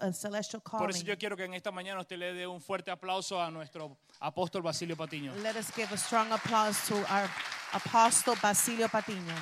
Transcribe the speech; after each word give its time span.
a 0.00 0.12
celestial 0.12 0.62
Por 0.62 0.90
eso 0.90 1.04
yo 1.04 1.16
quiero 1.18 1.36
que 1.36 1.44
en 1.44 1.54
esta 1.54 1.70
mañana 1.70 2.00
usted 2.00 2.16
le 2.16 2.32
dé 2.32 2.46
un 2.46 2.60
fuerte 2.60 2.90
aplauso 2.90 3.40
a 3.40 3.50
nuestro 3.50 3.98
apóstol 4.20 4.62
Basilio 4.62 4.96
Patiño. 4.96 5.34
Let 5.42 5.56
us 5.56 5.72
give 5.74 5.92
a 5.92 5.96
strong 5.96 6.32
applause 6.32 6.78
to 6.88 6.94
our 6.94 7.28
apostle 7.72 8.34
Basilio 8.42 8.88
Patiño. 8.88 9.34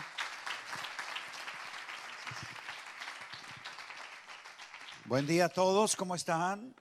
Buen 5.04 5.26
día 5.26 5.46
a 5.46 5.48
todos, 5.48 5.96
¿cómo 5.96 6.14
están? 6.14 6.74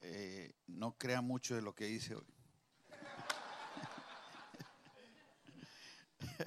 Eh, 0.00 0.54
no 0.66 0.96
crean 0.96 1.26
mucho 1.26 1.54
de 1.54 1.62
lo 1.62 1.74
que 1.74 1.88
hice 1.88 2.14
hoy. 2.14 2.26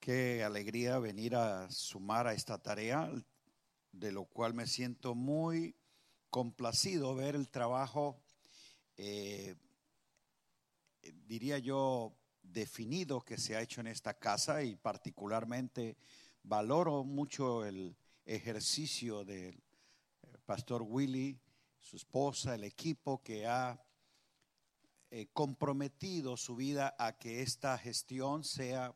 Qué 0.00 0.44
alegría 0.44 1.00
venir 1.00 1.34
a 1.34 1.68
sumar 1.70 2.28
a 2.28 2.32
esta 2.32 2.58
tarea, 2.58 3.10
de 3.98 4.12
lo 4.12 4.26
cual 4.26 4.54
me 4.54 4.66
siento 4.66 5.14
muy 5.14 5.74
complacido 6.30 7.14
ver 7.14 7.34
el 7.34 7.48
trabajo, 7.48 8.22
eh, 8.96 9.56
diría 11.26 11.58
yo, 11.58 12.14
definido 12.42 13.20
que 13.22 13.38
se 13.38 13.56
ha 13.56 13.62
hecho 13.62 13.80
en 13.80 13.88
esta 13.88 14.14
casa 14.14 14.62
y 14.62 14.76
particularmente 14.76 15.96
valoro 16.42 17.04
mucho 17.04 17.64
el 17.64 17.96
ejercicio 18.24 19.24
del 19.24 19.54
eh, 19.54 20.38
pastor 20.44 20.82
Willy, 20.82 21.40
su 21.80 21.96
esposa, 21.96 22.54
el 22.54 22.64
equipo 22.64 23.22
que 23.22 23.46
ha 23.46 23.82
eh, 25.10 25.28
comprometido 25.32 26.36
su 26.36 26.56
vida 26.56 26.94
a 26.98 27.16
que 27.16 27.42
esta 27.42 27.78
gestión 27.78 28.44
sea 28.44 28.94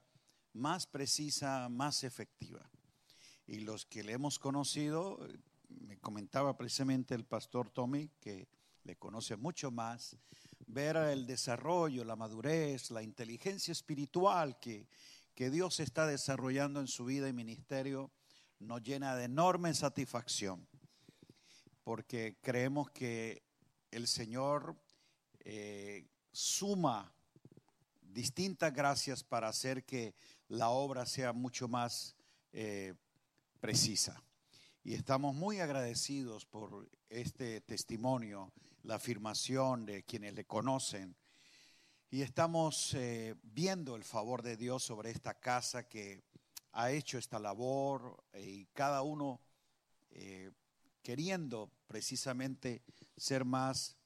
más 0.53 0.87
precisa, 0.87 1.69
más 1.69 2.05
efectiva. 2.05 2.70
Y 3.51 3.59
los 3.59 3.85
que 3.85 4.05
le 4.05 4.13
hemos 4.13 4.39
conocido, 4.39 5.19
me 5.69 5.99
comentaba 5.99 6.57
precisamente 6.57 7.17
el 7.17 7.25
pastor 7.25 7.69
Tommy, 7.69 8.09
que 8.21 8.47
le 8.85 8.95
conoce 8.95 9.35
mucho 9.35 9.73
más, 9.73 10.17
ver 10.69 10.95
el 10.95 11.27
desarrollo, 11.27 12.05
la 12.05 12.15
madurez, 12.15 12.93
la 12.93 13.03
inteligencia 13.03 13.73
espiritual 13.73 14.61
que, 14.61 14.87
que 15.35 15.51
Dios 15.51 15.81
está 15.81 16.07
desarrollando 16.07 16.79
en 16.79 16.87
su 16.87 17.05
vida 17.05 17.29
y 17.29 17.33
ministerio, 17.33 18.13
nos 18.61 18.85
llena 18.85 19.17
de 19.17 19.25
enorme 19.25 19.75
satisfacción, 19.75 20.65
porque 21.83 22.39
creemos 22.43 22.89
que 22.93 23.43
el 23.91 24.07
Señor 24.07 24.77
eh, 25.41 26.07
suma 26.31 27.13
distintas 28.01 28.73
gracias 28.73 29.25
para 29.25 29.49
hacer 29.49 29.85
que 29.85 30.15
la 30.47 30.69
obra 30.69 31.05
sea 31.05 31.33
mucho 31.33 31.67
más 31.67 32.15
eh, 32.53 32.95
precisa. 33.61 34.23
Y 34.83 34.95
estamos 34.95 35.35
muy 35.35 35.61
agradecidos 35.61 36.47
por 36.47 36.89
este 37.11 37.61
testimonio, 37.61 38.53
la 38.83 38.95
afirmación 38.95 39.85
de 39.85 40.03
quienes 40.03 40.35
le 40.35 40.47
conocen. 40.47 41.15
Y 42.11 42.23
estamos 42.23 42.95
eh, 42.95 43.37
viendo 43.43 43.95
el 43.95 44.05
favor 44.05 44.43
de 44.43 44.57
Dios 44.57 44.83
sobre 44.83 45.11
esta 45.11 45.35
casa 45.35 45.87
que 45.87 46.25
ha 46.73 46.91
hecho 46.91 47.19
esta 47.19 47.39
labor 47.39 48.25
eh, 48.33 48.43
y 48.43 48.67
cada 48.73 49.03
uno 49.03 49.41
eh, 50.11 50.51
queriendo 51.03 51.71
precisamente 51.87 52.83
ser 53.17 53.45
más 53.45 53.97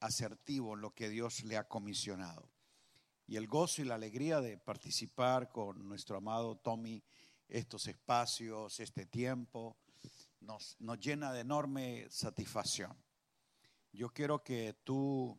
asertivo 0.00 0.74
en 0.74 0.80
lo 0.80 0.92
que 0.92 1.08
Dios 1.08 1.44
le 1.44 1.56
ha 1.56 1.68
comisionado. 1.68 2.50
Y 3.28 3.36
el 3.36 3.46
gozo 3.46 3.80
y 3.80 3.84
la 3.84 3.94
alegría 3.94 4.40
de 4.40 4.58
participar 4.58 5.52
con 5.52 5.88
nuestro 5.88 6.16
amado 6.16 6.56
Tommy 6.56 7.00
estos 7.52 7.86
espacios, 7.86 8.80
este 8.80 9.06
tiempo, 9.06 9.76
nos, 10.40 10.76
nos 10.80 10.98
llena 10.98 11.32
de 11.32 11.40
enorme 11.40 12.06
satisfacción. 12.10 12.96
Yo 13.92 14.08
quiero 14.08 14.42
que 14.42 14.74
tú 14.84 15.38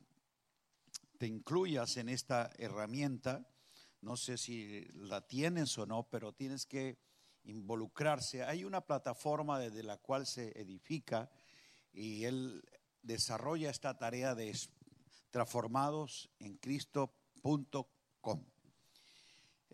te 1.18 1.26
incluyas 1.26 1.98
en 1.98 2.10
esta 2.10 2.52
herramienta. 2.58 3.48
No 4.02 4.16
sé 4.16 4.38
si 4.38 4.86
la 4.94 5.26
tienes 5.28 5.78
o 5.78 5.88
no, 5.88 6.04
pero 6.04 6.34
tienes 6.34 6.68
que 6.68 7.00
involucrarse. 7.46 8.44
Hay 8.44 8.64
una 8.64 8.82
plataforma 8.82 9.58
desde 9.58 9.82
la 9.82 9.98
cual 9.98 10.28
se 10.28 10.60
edifica 10.60 11.32
y 11.92 12.26
él 12.26 12.64
desarrolla 13.02 13.72
esta 13.72 13.98
tarea 13.98 14.36
de 14.36 14.56
transformados 15.32 16.30
en 16.38 16.58
Cristo.com. 16.58 18.46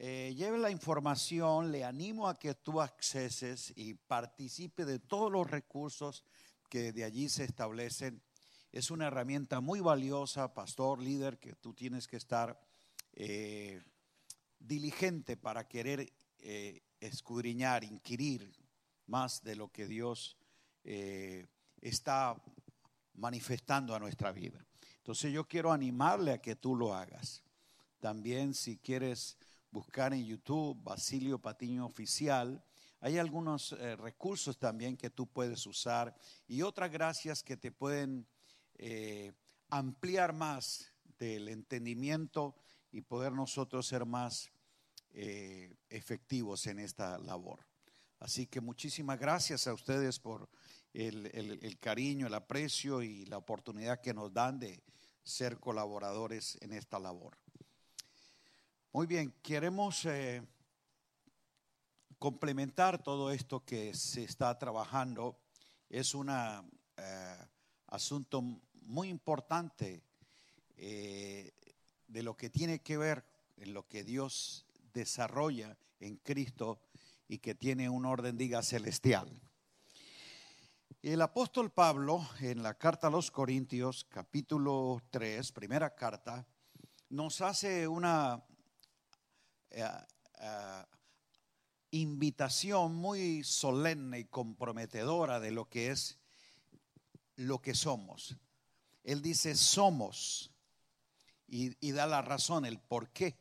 Eh, 0.02 0.34
lleve 0.34 0.58
la 0.58 0.72
información, 0.72 1.74
le 1.74 1.84
animo 1.84 2.30
a 2.30 2.40
que 2.40 2.54
tú 2.54 2.80
acceses 2.80 3.74
y 3.76 3.96
participe 3.96 4.86
de 4.86 4.98
todos 4.98 5.30
los 5.30 5.52
recursos 5.52 6.24
que 6.70 6.94
de 6.94 7.04
allí 7.04 7.28
se 7.28 7.44
establecen. 7.44 8.22
Es 8.72 8.92
una 8.92 9.08
herramienta 9.08 9.60
muy 9.60 9.82
valiosa, 9.82 10.54
pastor, 10.54 11.02
líder, 11.02 11.38
que 11.38 11.54
tú 11.56 11.74
tienes 11.74 12.08
que 12.08 12.16
estar 12.16 12.58
eh, 13.12 13.84
diligente 14.58 15.36
para 15.36 15.68
querer 15.68 16.14
eh, 16.38 16.82
escudriñar, 17.02 17.84
inquirir 17.84 18.50
más 19.08 19.44
de 19.44 19.58
lo 19.58 19.68
que 19.68 19.86
Dios 19.86 20.38
eh, 20.86 21.46
está 21.82 22.42
manifestando 23.16 23.94
a 23.94 24.00
nuestra 24.00 24.32
vida. 24.32 24.66
Entonces 24.96 25.34
yo 25.34 25.46
quiero 25.46 25.74
animarle 25.74 26.32
a 26.32 26.42
que 26.42 26.56
tú 26.56 26.74
lo 26.74 26.94
hagas. 26.94 27.44
También 28.00 28.54
si 28.54 28.78
quieres 28.78 29.38
buscar 29.72 30.14
en 30.14 30.26
YouTube 30.26 30.82
Basilio 30.84 31.40
Patiño 31.40 31.86
Oficial, 31.86 32.64
hay 33.02 33.18
algunos 33.18 33.72
eh, 33.74 33.96
recursos 33.96 34.58
también 34.58 34.98
que 34.98 35.10
tú 35.10 35.28
puedes 35.28 35.66
usar 35.66 36.16
y 36.48 36.62
otras 36.62 36.92
gracias 36.92 37.44
que 37.44 37.56
te 37.56 37.72
pueden 37.72 38.28
eh, 38.76 39.32
ampliar 39.70 40.34
más 40.34 40.92
del 41.18 41.48
entendimiento 41.50 42.56
y 42.92 43.02
poder 43.02 43.32
nosotros 43.34 43.88
ser 43.88 44.06
más 44.06 44.50
eh, 45.12 45.76
efectivos 45.90 46.66
en 46.68 46.80
esta 46.80 47.18
labor. 47.20 47.66
Así 48.20 48.48
que 48.48 48.60
muchísimas 48.62 49.18
gracias 49.20 49.68
a 49.68 49.74
ustedes 49.74 50.20
por 50.20 50.50
el, 50.94 51.28
el- 51.28 51.60
el 51.64 51.80
cariño, 51.80 52.28
el 52.28 52.34
aprecio 52.34 53.02
y 53.02 53.26
la 53.26 53.38
oportunidad 53.38 54.02
que 54.02 54.14
nos 54.14 54.34
dan 54.34 54.60
de 54.60 54.84
ser 55.24 55.58
colaboradores 55.60 56.58
en 56.62 56.74
esta 56.74 57.00
labor. 57.00 57.38
Muy 59.00 59.08
bien, 59.08 59.34
queremos 59.42 60.04
eh, 60.04 60.46
complementar 62.18 63.02
todo 63.02 63.32
esto 63.32 63.64
que 63.64 63.94
se 63.94 64.26
está 64.26 64.60
trabajando. 64.60 65.40
Es 65.90 66.14
un 66.14 66.30
asunto 67.88 68.42
muy 68.82 69.08
importante 69.08 70.04
eh, 70.76 71.54
de 72.10 72.24
lo 72.24 72.36
que 72.36 72.50
tiene 72.50 72.80
que 72.80 72.98
ver 72.98 73.24
en 73.56 73.74
lo 73.74 73.88
que 73.88 74.04
Dios 74.04 74.66
desarrolla 74.92 75.78
en 76.02 76.18
Cristo 76.18 76.82
y 77.30 77.38
que 77.38 77.56
tiene 77.56 77.88
un 77.88 78.06
orden, 78.06 78.36
diga, 78.36 78.62
celestial. 78.62 79.30
El 81.02 81.22
apóstol 81.22 81.72
Pablo, 81.72 82.28
en 82.42 82.62
la 82.62 82.74
carta 82.74 83.08
a 83.08 83.12
los 83.12 83.32
Corintios, 83.32 84.04
capítulo 84.10 85.02
3, 85.10 85.54
primera 85.54 85.96
carta, 85.96 86.46
nos 87.08 87.40
hace 87.40 87.88
una 87.88 88.44
eh, 89.72 89.88
eh, 90.40 90.84
invitación 91.92 92.96
muy 92.96 93.44
solemne 93.44 94.20
y 94.20 94.26
comprometedora 94.26 95.40
de 95.40 95.52
lo 95.52 95.70
que 95.70 95.92
es 95.92 96.18
lo 97.36 97.62
que 97.62 97.74
somos. 97.74 98.36
Él 99.04 99.22
dice, 99.22 99.56
somos, 99.56 100.52
y, 101.48 101.76
y 101.80 101.92
da 101.92 102.06
la 102.06 102.22
razón, 102.22 102.66
el 102.66 102.80
por 102.80 103.10
qué. 103.10 103.38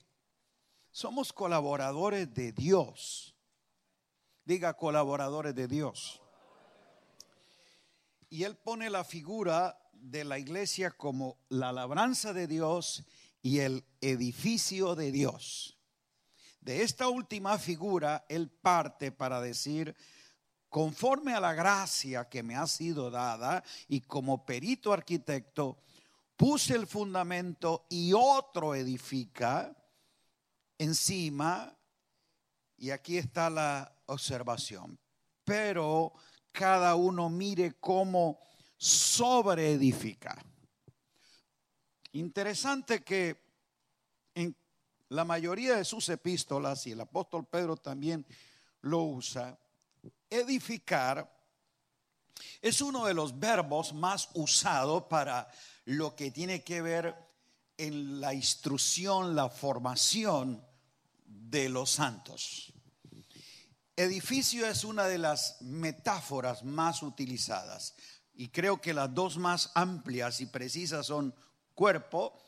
Somos 0.91 1.33
colaboradores 1.33 2.33
de 2.33 2.53
Dios. 2.53 3.35
Diga 4.45 4.75
colaboradores 4.75 5.55
de 5.55 5.69
Dios. 5.69 6.23
Y 8.31 8.45
él 8.45 8.57
pone 8.57 8.91
la 8.91 9.05
figura 9.05 9.79
de 9.93 10.25
la 10.25 10.39
iglesia 10.39 10.91
como 10.91 11.39
la 11.49 11.73
labranza 11.73 12.33
de 12.33 12.47
Dios 12.47 13.05
y 13.43 13.61
el 13.61 13.85
edificio 14.01 14.95
de 14.95 15.13
Dios. 15.13 15.78
De 16.69 16.83
esta 16.83 17.09
última 17.09 17.59
figura, 17.59 18.27
él 18.29 18.51
parte 18.51 19.11
para 19.11 19.41
decir, 19.41 19.97
conforme 20.69 21.33
a 21.33 21.41
la 21.41 21.55
gracia 21.55 22.29
que 22.29 22.43
me 22.43 22.57
ha 22.57 22.67
sido 22.67 23.11
dada 23.11 23.65
y 23.89 24.03
como 24.03 24.45
perito 24.45 24.93
arquitecto, 24.93 25.79
puse 26.37 26.75
el 26.75 26.87
fundamento 26.87 27.87
y 27.89 28.13
otro 28.13 28.75
edifica 28.75 29.75
encima, 30.77 31.75
y 32.77 32.91
aquí 32.91 33.17
está 33.17 33.49
la 33.49 33.91
observación, 34.05 34.99
pero 35.45 36.13
cada 36.53 36.97
uno 36.97 37.31
mire 37.31 37.77
cómo 37.81 38.41
sobreedifica. 38.77 40.37
Interesante 42.13 43.03
que 43.03 43.48
la 45.11 45.25
mayoría 45.25 45.77
de 45.77 45.85
sus 45.85 46.09
epístolas, 46.09 46.87
y 46.87 46.93
el 46.93 47.01
apóstol 47.01 47.47
Pedro 47.47 47.77
también 47.77 48.27
lo 48.83 49.03
usa, 49.03 49.59
edificar 50.31 51.35
Es 52.61 52.81
uno 52.81 53.05
de 53.05 53.15
los 53.15 53.39
verbos 53.39 53.93
más 53.93 54.29
usados 54.35 55.05
para 55.05 55.49
lo 55.87 56.15
que 56.15 56.31
tiene 56.31 56.63
que 56.63 56.81
ver 56.83 57.17
en 57.77 58.21
la 58.21 58.33
instrucción, 58.33 59.35
la 59.35 59.49
formación 59.49 60.65
de 61.25 61.69
los 61.69 61.91
santos. 61.91 62.73
Edificio 63.97 64.67
es 64.69 64.85
una 64.85 65.07
de 65.07 65.19
las 65.19 65.61
metáforas 65.63 66.63
más 66.63 67.03
utilizadas 67.03 67.95
y 68.35 68.49
creo 68.51 68.81
que 68.81 68.95
las 68.95 69.13
dos 69.13 69.37
más 69.37 69.73
amplias 69.75 70.41
y 70.41 70.47
precisas 70.47 71.07
son 71.07 71.35
cuerpo 71.75 72.39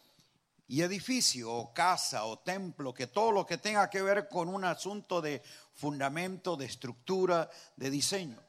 y 0.70 0.82
edificio 0.82 1.52
o 1.52 1.75
casa 1.75 2.26
o 2.26 2.38
templo, 2.38 2.94
que 2.94 3.08
todo 3.08 3.32
lo 3.32 3.44
que 3.44 3.58
tenga 3.58 3.90
que 3.90 4.02
ver 4.02 4.28
con 4.28 4.49
un 4.49 4.64
asunto 4.64 5.20
de 5.20 5.43
fundamento, 5.75 6.56
de 6.56 6.67
estructura, 6.67 7.50
de 7.75 7.90
diseño. 7.90 8.40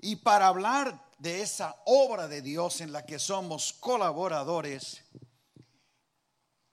Y 0.00 0.16
para 0.16 0.48
hablar 0.48 1.12
de 1.16 1.42
esa 1.42 1.80
obra 1.84 2.26
de 2.26 2.42
Dios 2.42 2.80
en 2.80 2.90
la 2.90 3.06
que 3.06 3.20
somos 3.20 3.72
colaboradores, 3.74 5.04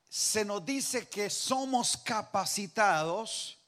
se 0.10 0.44
nos 0.44 0.66
dice 0.66 1.08
que 1.08 1.30
somos 1.30 1.96
capacitados 1.98 3.60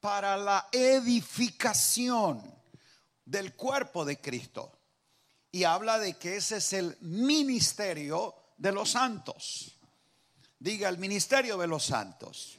para 0.00 0.36
la 0.36 0.68
edificación 0.72 2.42
del 3.24 3.54
cuerpo 3.54 4.04
de 4.04 4.20
Cristo. 4.20 4.76
Y 5.52 5.62
habla 5.62 6.00
de 6.00 6.14
que 6.18 6.36
ese 6.36 6.56
es 6.56 6.72
el 6.72 6.98
ministerio 7.00 8.34
de 8.56 8.72
los 8.72 8.90
santos. 8.90 9.76
Diga 10.60 10.90
el 10.90 10.98
ministerio 10.98 11.56
de 11.56 11.66
los 11.66 11.86
santos. 11.86 12.58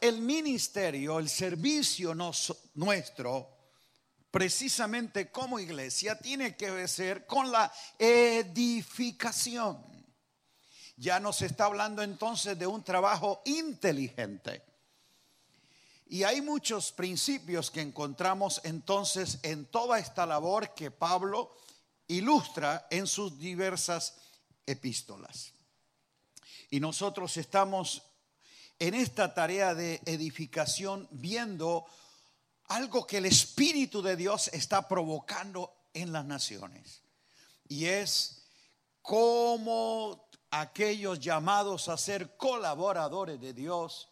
El 0.00 0.20
ministerio, 0.20 1.18
el 1.18 1.28
servicio 1.28 2.14
nuestro, 2.74 3.50
precisamente 4.30 5.28
como 5.28 5.58
iglesia, 5.58 6.16
tiene 6.16 6.56
que 6.56 6.86
ser 6.86 7.26
con 7.26 7.50
la 7.50 7.72
edificación. 7.98 9.84
Ya 10.96 11.18
nos 11.18 11.42
está 11.42 11.64
hablando 11.64 12.02
entonces 12.02 12.56
de 12.56 12.68
un 12.68 12.84
trabajo 12.84 13.42
inteligente. 13.46 14.62
Y 16.06 16.22
hay 16.22 16.40
muchos 16.40 16.92
principios 16.92 17.72
que 17.72 17.80
encontramos 17.80 18.60
entonces 18.62 19.40
en 19.42 19.66
toda 19.66 19.98
esta 19.98 20.24
labor 20.24 20.72
que 20.72 20.92
Pablo 20.92 21.56
ilustra 22.06 22.86
en 22.90 23.08
sus 23.08 23.36
diversas 23.40 24.14
epístolas. 24.66 25.57
Y 26.70 26.80
nosotros 26.80 27.36
estamos 27.36 28.02
en 28.78 28.94
esta 28.94 29.34
tarea 29.34 29.74
de 29.74 30.00
edificación 30.04 31.08
viendo 31.10 31.86
algo 32.66 33.06
que 33.06 33.18
el 33.18 33.26
Espíritu 33.26 34.02
de 34.02 34.16
Dios 34.16 34.48
está 34.48 34.86
provocando 34.86 35.72
en 35.94 36.12
las 36.12 36.24
naciones. 36.24 37.02
Y 37.68 37.86
es 37.86 38.44
cómo 39.02 40.28
aquellos 40.50 41.18
llamados 41.20 41.88
a 41.88 41.96
ser 41.96 42.36
colaboradores 42.36 43.40
de 43.40 43.52
Dios 43.52 44.08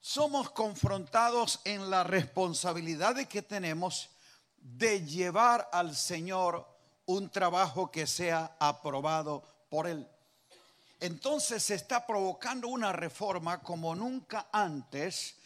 somos 0.00 0.50
confrontados 0.50 1.60
en 1.64 1.90
la 1.90 2.04
responsabilidad 2.04 3.16
de 3.16 3.26
que 3.26 3.42
tenemos 3.42 4.10
de 4.56 5.04
llevar 5.04 5.68
al 5.72 5.96
Señor 5.96 6.66
un 7.06 7.30
trabajo 7.30 7.90
que 7.90 8.06
sea 8.06 8.56
aprobado 8.58 9.42
por 9.68 9.86
Él. 9.86 10.08
Entonces 11.00 11.62
se 11.62 11.74
está 11.74 12.06
provocando 12.06 12.68
una 12.68 12.92
reforma 12.92 13.62
como 13.62 13.94
nunca 13.94 14.48
antes 14.52 15.36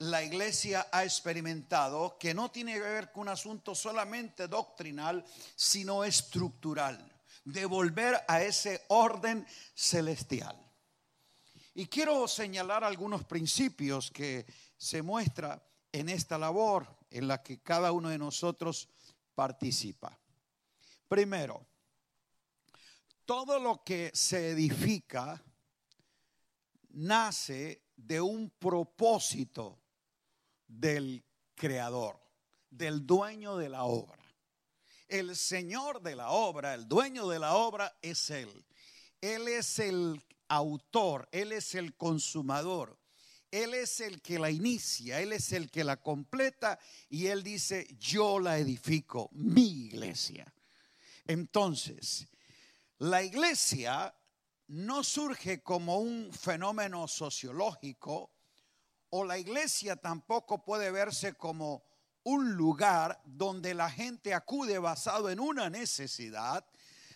la 0.00 0.22
iglesia 0.22 0.88
ha 0.92 1.04
experimentado, 1.04 2.16
que 2.18 2.32
no 2.32 2.50
tiene 2.50 2.74
que 2.74 2.80
ver 2.80 3.12
con 3.12 3.22
un 3.22 3.28
asunto 3.28 3.74
solamente 3.74 4.48
doctrinal, 4.48 5.22
sino 5.54 6.04
estructural, 6.04 6.98
de 7.44 7.66
volver 7.66 8.18
a 8.26 8.40
ese 8.40 8.82
orden 8.88 9.46
celestial. 9.74 10.56
Y 11.74 11.86
quiero 11.86 12.26
señalar 12.26 12.82
algunos 12.82 13.24
principios 13.24 14.10
que 14.10 14.46
se 14.76 15.02
muestra 15.02 15.62
en 15.92 16.08
esta 16.08 16.38
labor 16.38 16.86
en 17.10 17.28
la 17.28 17.42
que 17.42 17.60
cada 17.60 17.92
uno 17.92 18.08
de 18.08 18.18
nosotros 18.18 18.88
participa. 19.34 20.18
Primero, 21.08 21.66
todo 23.30 23.60
lo 23.60 23.84
que 23.84 24.10
se 24.12 24.50
edifica 24.50 25.40
nace 26.88 27.80
de 27.94 28.20
un 28.20 28.50
propósito 28.50 29.78
del 30.66 31.24
creador, 31.54 32.20
del 32.68 33.06
dueño 33.06 33.56
de 33.56 33.68
la 33.68 33.84
obra. 33.84 34.18
El 35.06 35.36
señor 35.36 36.02
de 36.02 36.16
la 36.16 36.30
obra, 36.30 36.74
el 36.74 36.88
dueño 36.88 37.28
de 37.28 37.38
la 37.38 37.54
obra 37.54 37.96
es 38.02 38.30
Él. 38.30 38.48
Él 39.20 39.46
es 39.46 39.78
el 39.78 40.20
autor, 40.48 41.28
Él 41.30 41.52
es 41.52 41.76
el 41.76 41.94
consumador, 41.94 42.98
Él 43.52 43.74
es 43.74 44.00
el 44.00 44.22
que 44.22 44.40
la 44.40 44.50
inicia, 44.50 45.20
Él 45.20 45.32
es 45.32 45.52
el 45.52 45.70
que 45.70 45.84
la 45.84 45.98
completa 45.98 46.80
y 47.08 47.28
Él 47.28 47.44
dice, 47.44 47.86
yo 47.96 48.40
la 48.40 48.58
edifico, 48.58 49.28
mi 49.30 49.84
iglesia. 49.84 50.52
Entonces, 51.26 52.26
la 53.00 53.22
iglesia 53.22 54.14
no 54.68 55.02
surge 55.02 55.62
como 55.62 56.00
un 56.00 56.30
fenómeno 56.32 57.08
sociológico 57.08 58.30
o 59.08 59.24
la 59.24 59.38
iglesia 59.38 59.96
tampoco 59.96 60.62
puede 60.62 60.90
verse 60.90 61.32
como 61.32 61.82
un 62.24 62.52
lugar 62.52 63.20
donde 63.24 63.72
la 63.72 63.90
gente 63.90 64.34
acude 64.34 64.78
basado 64.78 65.30
en 65.30 65.40
una 65.40 65.70
necesidad, 65.70 66.64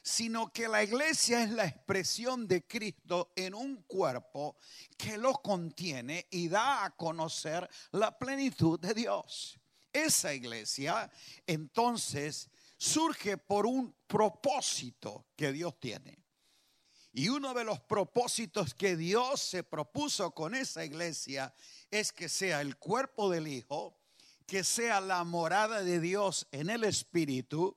sino 0.02 0.50
que 0.50 0.68
la 0.68 0.82
iglesia 0.82 1.42
es 1.42 1.50
la 1.50 1.66
expresión 1.66 2.48
de 2.48 2.66
Cristo 2.66 3.32
en 3.36 3.54
un 3.54 3.82
cuerpo 3.82 4.56
que 4.96 5.18
lo 5.18 5.34
contiene 5.34 6.26
y 6.30 6.48
da 6.48 6.86
a 6.86 6.96
conocer 6.96 7.68
la 7.92 8.18
plenitud 8.18 8.80
de 8.80 8.94
Dios. 8.94 9.60
Esa 9.92 10.32
iglesia 10.32 11.10
entonces 11.46 12.48
surge 12.84 13.38
por 13.38 13.64
un 13.66 13.94
propósito 14.06 15.26
que 15.34 15.52
Dios 15.52 15.80
tiene. 15.80 16.18
Y 17.12 17.28
uno 17.28 17.54
de 17.54 17.64
los 17.64 17.80
propósitos 17.80 18.74
que 18.74 18.96
Dios 18.96 19.40
se 19.40 19.62
propuso 19.62 20.32
con 20.32 20.54
esa 20.54 20.84
iglesia 20.84 21.54
es 21.90 22.12
que 22.12 22.28
sea 22.28 22.60
el 22.60 22.76
cuerpo 22.76 23.30
del 23.30 23.46
Hijo, 23.46 23.96
que 24.46 24.64
sea 24.64 25.00
la 25.00 25.24
morada 25.24 25.82
de 25.82 25.98
Dios 25.98 26.46
en 26.52 26.68
el 26.68 26.84
Espíritu 26.84 27.74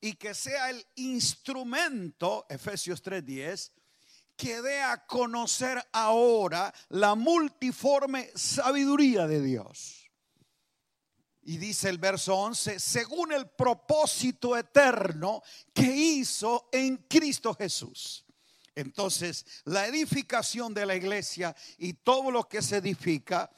y 0.00 0.14
que 0.14 0.34
sea 0.34 0.70
el 0.70 0.86
instrumento, 0.94 2.46
Efesios 2.48 3.02
3:10, 3.02 3.72
que 4.36 4.62
dé 4.62 4.80
a 4.80 5.06
conocer 5.06 5.84
ahora 5.92 6.72
la 6.88 7.14
multiforme 7.14 8.30
sabiduría 8.34 9.26
de 9.26 9.42
Dios. 9.42 10.05
Y 11.48 11.58
dice 11.58 11.88
el 11.88 11.98
verso 11.98 12.34
11, 12.34 12.80
según 12.80 13.32
el 13.32 13.48
propósito 13.48 14.56
eterno 14.56 15.44
que 15.72 15.84
hizo 15.84 16.68
en 16.72 16.96
Cristo 17.08 17.54
Jesús. 17.54 18.24
Entonces, 18.74 19.46
la 19.64 19.86
edificación 19.86 20.74
de 20.74 20.84
la 20.84 20.96
iglesia 20.96 21.54
y 21.78 21.92
todo 21.92 22.32
lo 22.32 22.48
que 22.48 22.60
se 22.62 22.78
edifica 22.78 23.48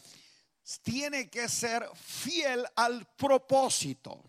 tiene 0.82 1.30
que 1.30 1.48
ser 1.48 1.88
fiel 1.94 2.66
al 2.76 3.06
propósito. 3.16 4.22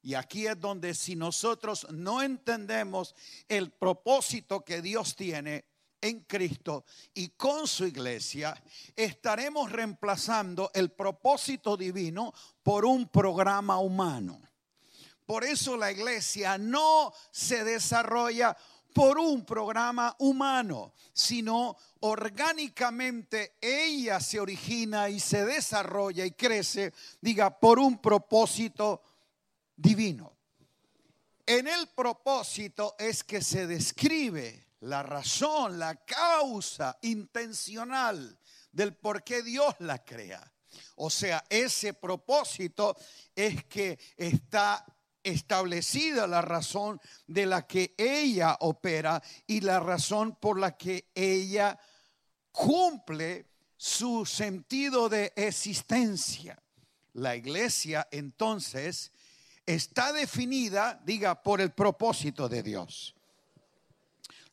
Y 0.00 0.14
aquí 0.14 0.46
es 0.46 0.58
donde 0.58 0.94
si 0.94 1.14
nosotros 1.14 1.86
no 1.90 2.22
entendemos 2.22 3.14
el 3.48 3.70
propósito 3.70 4.64
que 4.64 4.80
Dios 4.80 5.14
tiene 5.14 5.66
en 6.04 6.20
Cristo 6.20 6.84
y 7.14 7.30
con 7.30 7.66
su 7.66 7.86
iglesia, 7.86 8.54
estaremos 8.94 9.72
reemplazando 9.72 10.70
el 10.74 10.92
propósito 10.92 11.78
divino 11.78 12.34
por 12.62 12.84
un 12.84 13.08
programa 13.08 13.78
humano. 13.78 14.38
Por 15.24 15.44
eso 15.44 15.78
la 15.78 15.90
iglesia 15.90 16.58
no 16.58 17.10
se 17.30 17.64
desarrolla 17.64 18.54
por 18.92 19.16
un 19.16 19.46
programa 19.46 20.14
humano, 20.18 20.92
sino 21.14 21.74
orgánicamente 22.00 23.56
ella 23.58 24.20
se 24.20 24.38
origina 24.38 25.08
y 25.08 25.18
se 25.18 25.46
desarrolla 25.46 26.26
y 26.26 26.32
crece, 26.32 26.92
diga, 27.22 27.58
por 27.58 27.78
un 27.78 27.96
propósito 27.98 29.00
divino. 29.74 30.36
En 31.46 31.66
el 31.66 31.88
propósito 31.88 32.94
es 32.98 33.24
que 33.24 33.40
se 33.40 33.66
describe 33.66 34.64
la 34.84 35.02
razón, 35.02 35.78
la 35.78 35.96
causa 36.04 36.98
intencional 37.02 38.38
del 38.70 38.94
por 38.94 39.24
qué 39.24 39.42
Dios 39.42 39.74
la 39.78 40.04
crea. 40.04 40.52
O 40.96 41.08
sea, 41.08 41.42
ese 41.48 41.94
propósito 41.94 42.96
es 43.34 43.64
que 43.64 43.98
está 44.16 44.84
establecida 45.22 46.26
la 46.26 46.42
razón 46.42 47.00
de 47.26 47.46
la 47.46 47.66
que 47.66 47.94
ella 47.96 48.58
opera 48.60 49.22
y 49.46 49.62
la 49.62 49.80
razón 49.80 50.36
por 50.36 50.58
la 50.58 50.76
que 50.76 51.10
ella 51.14 51.78
cumple 52.52 53.46
su 53.76 54.26
sentido 54.26 55.08
de 55.08 55.32
existencia. 55.34 56.62
La 57.14 57.36
iglesia 57.36 58.06
entonces 58.10 59.12
está 59.64 60.12
definida, 60.12 61.00
diga, 61.04 61.42
por 61.42 61.62
el 61.62 61.72
propósito 61.72 62.50
de 62.50 62.62
Dios. 62.62 63.14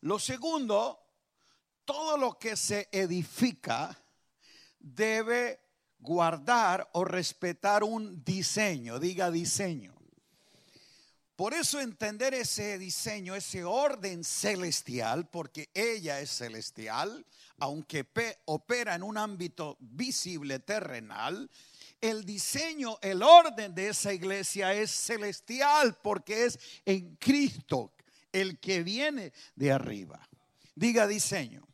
Lo 0.02 0.18
segundo, 0.18 1.00
todo 1.86 2.18
lo 2.18 2.38
que 2.40 2.56
se 2.56 2.90
edifica 2.92 3.96
debe 4.80 5.60
guardar 6.00 6.90
o 6.94 7.06
respetar 7.06 7.84
un 7.84 8.24
diseño, 8.24 9.00
diga 9.00 9.30
diseño. 9.30 9.96
Por 11.36 11.54
eso 11.54 11.80
entender 11.80 12.34
ese 12.34 12.78
diseño, 12.78 13.36
ese 13.36 13.64
orden 13.64 14.24
celestial, 14.24 15.30
porque 15.30 15.70
ella 15.74 16.20
es 16.20 16.32
celestial, 16.32 17.26
aunque 17.58 18.08
opera 18.46 18.96
en 18.96 19.04
un 19.04 19.18
ámbito 19.18 19.78
visible 19.80 20.60
terrenal, 20.60 21.50
el 22.00 22.26
diseño, 22.26 22.98
el 23.02 23.22
orden 23.22 23.76
de 23.76 23.90
esa 23.90 24.12
iglesia 24.12 24.74
es 24.74 24.90
celestial 24.90 25.96
porque 26.02 26.46
es 26.46 26.60
en 26.86 27.16
Cristo 27.18 27.94
el 28.32 28.60
que 28.60 28.84
viene 28.84 29.34
de 29.56 29.72
arriba. 29.72 30.28
Diga 30.76 31.08
diseño. 31.08 31.68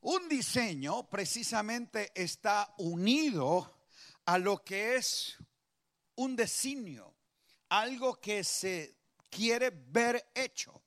Un 0.00 0.28
diseño 0.28 1.08
precisamente 1.08 2.12
está 2.14 2.72
unido 2.78 3.88
a 4.24 4.38
lo 4.38 4.62
que 4.62 4.96
es 4.96 5.36
un 6.14 6.36
designio, 6.36 7.14
algo 7.68 8.20
que 8.20 8.44
se 8.44 8.96
quiere 9.28 9.70
ver 9.70 10.30
hecho. 10.34 10.82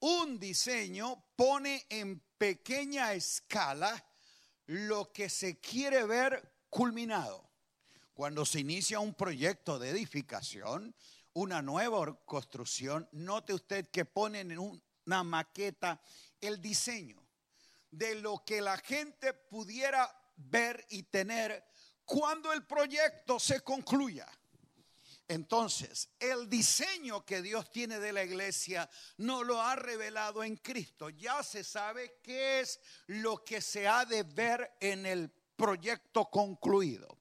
Un 0.00 0.38
diseño 0.38 1.24
pone 1.36 1.86
en 1.88 2.20
pequeña 2.38 3.12
escala 3.12 4.04
lo 4.66 5.12
que 5.12 5.28
se 5.28 5.58
quiere 5.58 6.04
ver 6.04 6.54
culminado. 6.68 7.50
Cuando 8.14 8.44
se 8.44 8.60
inicia 8.60 9.00
un 9.00 9.14
proyecto 9.14 9.78
de 9.78 9.90
edificación, 9.90 10.94
una 11.34 11.62
nueva 11.62 12.18
construcción, 12.24 13.08
note 13.12 13.54
usted 13.54 13.88
que 13.90 14.04
ponen 14.04 14.50
en 14.50 14.58
una 14.58 15.22
maqueta 15.22 16.00
el 16.40 16.60
diseño 16.60 17.22
de 17.90 18.16
lo 18.16 18.44
que 18.44 18.60
la 18.60 18.76
gente 18.78 19.32
pudiera 19.34 20.10
ver 20.36 20.86
y 20.90 21.04
tener 21.04 21.64
cuando 22.04 22.52
el 22.52 22.66
proyecto 22.66 23.38
se 23.38 23.60
concluya. 23.60 24.26
Entonces, 25.28 26.08
el 26.18 26.48
diseño 26.48 27.24
que 27.24 27.40
Dios 27.40 27.70
tiene 27.70 28.00
de 28.00 28.12
la 28.12 28.24
iglesia 28.24 28.90
no 29.18 29.44
lo 29.44 29.62
ha 29.62 29.76
revelado 29.76 30.42
en 30.42 30.56
Cristo. 30.56 31.08
Ya 31.08 31.44
se 31.44 31.62
sabe 31.62 32.18
qué 32.20 32.58
es 32.60 32.80
lo 33.06 33.44
que 33.44 33.60
se 33.60 33.86
ha 33.86 34.04
de 34.04 34.24
ver 34.24 34.72
en 34.80 35.06
el 35.06 35.30
proyecto 35.54 36.28
concluido. 36.28 37.19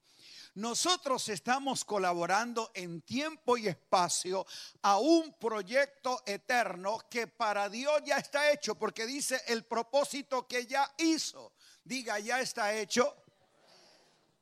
Nosotros 0.55 1.29
estamos 1.29 1.85
colaborando 1.85 2.71
en 2.73 3.01
tiempo 3.01 3.57
y 3.57 3.67
espacio 3.67 4.45
a 4.81 4.97
un 4.97 5.33
proyecto 5.33 6.21
eterno 6.25 6.99
que 7.09 7.27
para 7.27 7.69
Dios 7.69 8.01
ya 8.05 8.17
está 8.17 8.51
hecho, 8.51 8.75
porque 8.75 9.05
dice 9.05 9.41
el 9.47 9.65
propósito 9.65 10.47
que 10.47 10.65
ya 10.65 10.91
hizo. 10.97 11.53
Diga, 11.83 12.19
ya 12.19 12.41
está 12.41 12.73
hecho, 12.73 13.15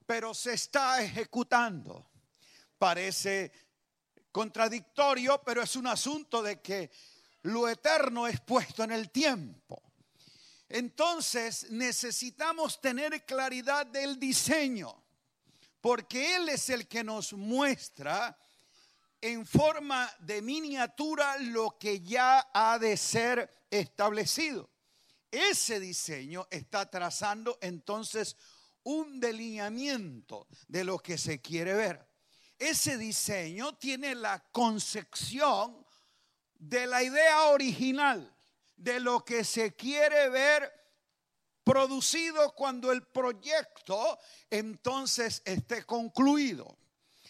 pero 0.05 0.33
se 0.33 0.53
está 0.53 1.01
ejecutando. 1.01 2.09
Parece 2.77 3.51
contradictorio, 4.31 5.41
pero 5.43 5.61
es 5.61 5.75
un 5.75 5.87
asunto 5.87 6.41
de 6.41 6.61
que 6.61 6.89
lo 7.43 7.67
eterno 7.67 8.27
es 8.27 8.39
puesto 8.41 8.83
en 8.83 8.91
el 8.91 9.09
tiempo. 9.09 9.81
Entonces 10.69 11.69
necesitamos 11.71 12.79
tener 12.81 13.25
claridad 13.25 13.85
del 13.85 14.19
diseño 14.19 15.06
porque 15.81 16.35
Él 16.35 16.49
es 16.49 16.69
el 16.69 16.87
que 16.87 17.03
nos 17.03 17.33
muestra 17.33 18.37
en 19.21 19.45
forma 19.45 20.11
de 20.19 20.41
miniatura 20.41 21.37
lo 21.37 21.77
que 21.77 22.01
ya 22.01 22.49
ha 22.53 22.77
de 22.79 22.97
ser 22.97 23.49
establecido. 23.69 24.69
Ese 25.31 25.79
diseño 25.79 26.47
está 26.49 26.89
trazando 26.89 27.57
entonces 27.61 28.37
un 28.83 29.19
delineamiento 29.19 30.47
de 30.67 30.83
lo 30.83 30.99
que 30.99 31.17
se 31.17 31.41
quiere 31.41 31.73
ver. 31.73 32.07
Ese 32.57 32.97
diseño 32.97 33.75
tiene 33.75 34.15
la 34.15 34.39
concepción 34.51 35.85
de 36.53 36.87
la 36.87 37.03
idea 37.03 37.49
original, 37.49 38.33
de 38.75 38.99
lo 38.99 39.23
que 39.23 39.43
se 39.43 39.75
quiere 39.75 40.29
ver 40.29 40.71
producido 41.67 42.53
cuando 42.53 42.93
el 42.93 43.03
proyecto 43.03 44.17
entonces 44.49 45.41
esté 45.43 45.83
concluido. 45.83 46.77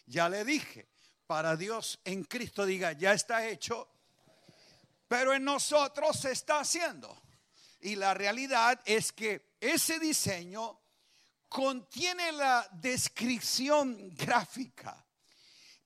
Ya 0.05 0.29
le 0.29 0.45
dije, 0.45 0.87
para 1.25 1.55
Dios 1.55 1.99
en 2.05 2.23
Cristo 2.23 2.63
diga, 2.63 2.91
ya 2.91 3.13
está 3.13 3.47
hecho, 3.47 3.89
pero 5.07 5.33
en 5.33 5.43
nosotros 5.43 6.19
se 6.19 6.33
está 6.33 6.59
haciendo. 6.59 7.19
Y 7.79 7.95
la 7.95 8.13
realidad 8.13 8.79
es 8.85 9.11
que 9.11 9.55
ese 9.59 9.97
diseño 9.97 10.79
contiene 11.49 12.31
la 12.31 12.69
descripción 12.73 14.13
gráfica. 14.15 15.03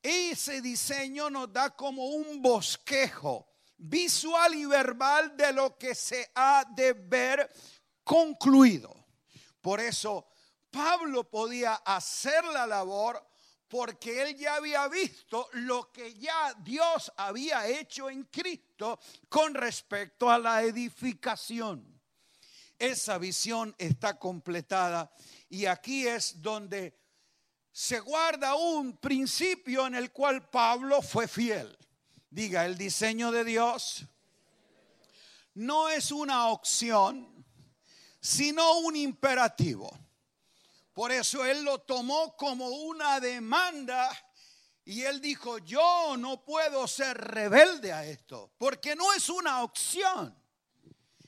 Ese 0.02 0.60
diseño 0.60 1.30
nos 1.30 1.50
da 1.50 1.70
como 1.70 2.04
un 2.04 2.42
bosquejo 2.42 3.48
visual 3.78 4.54
y 4.54 4.66
verbal 4.66 5.34
de 5.38 5.54
lo 5.54 5.78
que 5.78 5.94
se 5.94 6.30
ha 6.34 6.66
de 6.68 6.92
ver 6.92 7.50
concluido. 8.04 8.94
Por 9.60 9.80
eso 9.80 10.26
Pablo 10.70 11.28
podía 11.28 11.74
hacer 11.74 12.44
la 12.44 12.66
labor 12.66 13.22
porque 13.68 14.22
él 14.22 14.36
ya 14.36 14.56
había 14.56 14.86
visto 14.88 15.48
lo 15.52 15.90
que 15.90 16.12
ya 16.14 16.54
Dios 16.58 17.10
había 17.16 17.66
hecho 17.66 18.10
en 18.10 18.24
Cristo 18.24 19.00
con 19.28 19.54
respecto 19.54 20.30
a 20.30 20.38
la 20.38 20.62
edificación. 20.62 22.00
Esa 22.78 23.16
visión 23.16 23.74
está 23.78 24.18
completada 24.18 25.10
y 25.48 25.66
aquí 25.66 26.06
es 26.06 26.42
donde 26.42 26.98
se 27.72 28.00
guarda 28.00 28.54
un 28.54 28.98
principio 28.98 29.86
en 29.86 29.94
el 29.94 30.12
cual 30.12 30.50
Pablo 30.50 31.00
fue 31.00 31.26
fiel. 31.26 31.74
Diga, 32.28 32.66
el 32.66 32.76
diseño 32.76 33.32
de 33.32 33.44
Dios 33.44 34.04
no 35.54 35.88
es 35.88 36.12
una 36.12 36.48
opción, 36.48 37.31
sino 38.22 38.78
un 38.78 38.94
imperativo. 38.94 39.90
Por 40.92 41.10
eso 41.10 41.44
él 41.44 41.64
lo 41.64 41.80
tomó 41.80 42.36
como 42.36 42.68
una 42.68 43.18
demanda 43.18 44.10
y 44.84 45.02
él 45.02 45.20
dijo, 45.20 45.58
yo 45.58 46.16
no 46.16 46.44
puedo 46.44 46.86
ser 46.86 47.16
rebelde 47.18 47.92
a 47.92 48.06
esto, 48.06 48.52
porque 48.58 48.94
no 48.94 49.12
es 49.12 49.28
una 49.28 49.64
opción. 49.64 50.36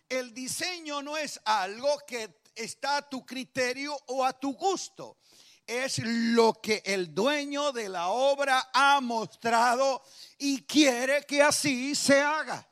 El 0.09 0.33
diseño 0.33 1.03
no 1.03 1.17
es 1.17 1.41
algo 1.45 1.99
que 2.07 2.43
está 2.55 2.99
a 2.99 3.09
tu 3.09 3.27
criterio 3.27 3.99
o 4.07 4.25
a 4.25 4.33
tu 4.33 4.55
gusto. 4.55 5.19
Es 5.67 5.99
lo 5.99 6.61
que 6.61 6.83
el 6.85 7.13
dueño 7.13 7.73
de 7.73 7.89
la 7.89 8.09
obra 8.09 8.71
ha 8.73 9.01
mostrado 9.01 10.03
y 10.39 10.63
quiere 10.63 11.25
que 11.25 11.43
así 11.43 11.95
se 11.95 12.21
haga. 12.21 12.69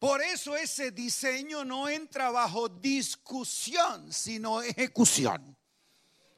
Por 0.00 0.22
eso 0.22 0.56
ese 0.56 0.92
diseño 0.92 1.62
no 1.62 1.86
entra 1.86 2.30
bajo 2.30 2.70
discusión, 2.70 4.10
sino 4.10 4.62
ejecución. 4.62 5.54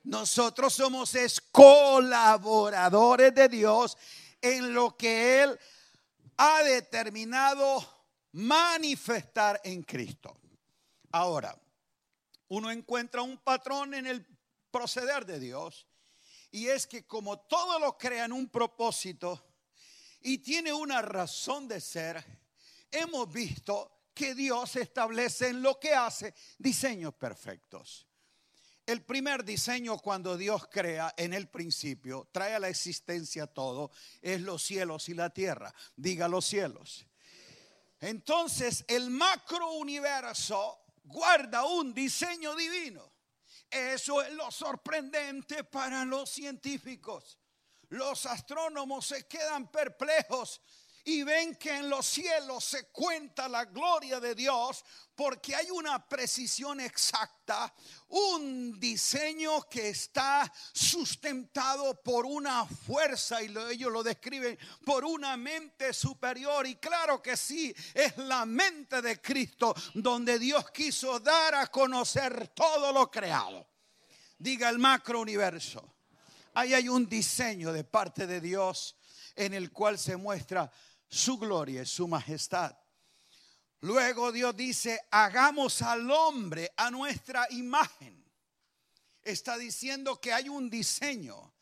Nosotros 0.03 0.75
somos 0.75 1.15
colaboradores 1.53 3.33
de 3.33 3.49
Dios 3.49 3.97
en 4.41 4.75
lo 4.75 4.97
que 4.97 5.45
Él 5.45 5.61
ha 6.39 6.65
determinado 6.65 7.87
manifestar 8.33 9.61
en 9.63 9.85
Cristo. 9.85 10.37
Ahora, 11.13 11.57
uno 12.49 12.69
encuentra 12.69 13.23
un 13.23 13.39
patrón 13.39 13.95
en 13.95 14.09
el 14.09 14.27
proceder 14.73 15.25
de 15.25 15.39
Dios 15.39 15.87
y 16.51 16.67
es 16.67 16.89
que 16.89 17.07
como 17.07 17.39
todo 17.39 17.79
lo 17.79 17.97
crea 17.97 18.25
en 18.25 18.33
un 18.33 18.49
propósito 18.49 19.41
y 20.21 20.39
tiene 20.39 20.73
una 20.73 21.01
razón 21.01 21.69
de 21.69 21.81
ser, 21.81 22.42
hemos 22.93 23.33
visto 23.33 24.03
que 24.15 24.35
Dios 24.35 24.77
establece 24.77 25.49
en 25.49 25.63
lo 25.63 25.81
que 25.81 25.95
hace 25.95 26.35
diseños 26.59 27.15
perfectos. 27.15 28.07
El 28.85 29.03
primer 29.03 29.45
diseño 29.45 29.99
cuando 29.99 30.37
Dios 30.37 30.67
crea 30.69 31.15
en 31.17 31.33
el 31.33 31.49
principio, 31.49 32.29
trae 32.33 32.55
a 32.55 32.59
la 32.59 32.69
existencia 32.69 33.47
todo, 33.47 33.91
es 34.21 34.41
los 34.41 34.63
cielos 34.63 35.09
y 35.09 35.15
la 35.15 35.31
tierra. 35.31 35.73
Diga 35.97 36.29
los 36.29 36.45
cielos. 36.45 37.07
Entonces 38.01 38.85
el 38.89 39.11
macro 39.11 39.73
universo 39.75 40.85
guarda 41.05 41.65
un 41.65 41.95
diseño 41.95 42.55
divino. 42.57 43.13
Eso 43.71 44.21
es 44.21 44.33
lo 44.35 44.51
sorprendente 44.51 45.65
para 45.65 46.05
los 46.05 46.29
científicos. 46.29 47.39
Los 47.89 48.27
astrónomos 48.27 49.07
se 49.07 49.27
quedan 49.27 49.71
perplejos 49.71 50.61
y 51.05 51.25
ven 51.25 51.57
que 51.57 51.77
en 51.77 51.89
los 51.89 52.07
cielos 52.07 52.65
se 52.65 52.85
cuenta 52.89 53.49
la 53.49 53.65
gloria 53.65 54.21
de 54.21 54.35
Dios 54.35 54.85
porque 55.15 55.55
hay 55.55 55.71
una 55.71 56.07
precisión 56.09 56.81
exacta, 56.81 57.73
un 58.09 58.79
diseño 58.79 59.63
que 59.69 59.91
está 59.91 60.51
sustentado 60.73 62.01
por 62.03 62.25
una 62.25 62.65
fuerza 62.67 63.43
y 63.43 63.53
ellos 63.71 63.93
lo 63.93 64.03
describen 64.03 64.59
por 64.85 65.05
una 65.05 65.37
mente 65.37 65.93
superior 65.93 66.67
y 66.67 66.77
claro 66.77 67.21
que 67.21 67.37
sí, 67.37 67.75
es 67.95 68.17
la 68.19 68.47
mente 68.47 69.03
de 69.03 69.21
Cristo 69.21 69.75
donde 69.95 70.39
Dios 70.39 70.71
quiso 70.71 71.19
dar 71.19 71.57
a 71.57 71.67
conocer 71.67 72.49
todo 72.49 72.93
lo 72.93 73.11
creado. 73.11 73.67
Diga 74.39 74.69
el 74.69 74.79
macro 74.79 75.21
universo. 75.21 75.95
Ahí 76.55 76.75
hay 76.75 76.89
un 76.89 77.09
diseño 77.09 77.73
de 77.73 77.85
parte 77.85 78.27
de 78.27 78.41
Dios 78.41 78.97
en 79.37 79.55
el 79.55 79.73
cual 79.73 79.99
se 79.99 80.17
muestra 80.17 80.71
su 81.13 81.37
gloria 81.37 81.83
y 81.83 81.87
su 81.87 82.09
majestad. 82.09 82.75
Luego 83.81 84.33
Dios 84.33 84.57
dice, 84.57 84.99
hagamos 85.11 85.83
al 85.83 86.11
hombre 86.11 86.73
a 86.75 86.91
nuestra 86.91 87.47
imagen. 87.51 88.25
Está 89.23 89.59
diciendo 89.59 90.19
que 90.19 90.33
hay 90.33 90.49
un 90.49 90.71
diseño, 90.71 91.53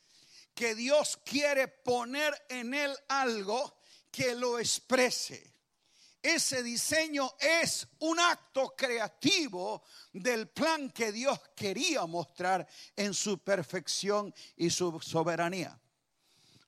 que 0.54 0.76
Dios 0.76 1.18
quiere 1.24 1.66
poner 1.66 2.32
en 2.48 2.74
él 2.74 2.94
algo 3.08 3.80
que 4.12 4.36
lo 4.36 4.58
exprese. 4.58 5.52
Ese 6.22 6.62
diseño 6.62 7.34
es 7.40 7.88
un 8.00 8.20
acto 8.20 8.74
creativo 8.76 9.82
del 10.12 10.48
plan 10.48 10.90
que 10.90 11.10
Dios 11.10 11.40
quería 11.56 12.06
mostrar 12.06 12.68
en 12.94 13.14
su 13.14 13.38
perfección 13.38 14.32
y 14.56 14.70
su 14.70 15.00
soberanía. 15.00 15.80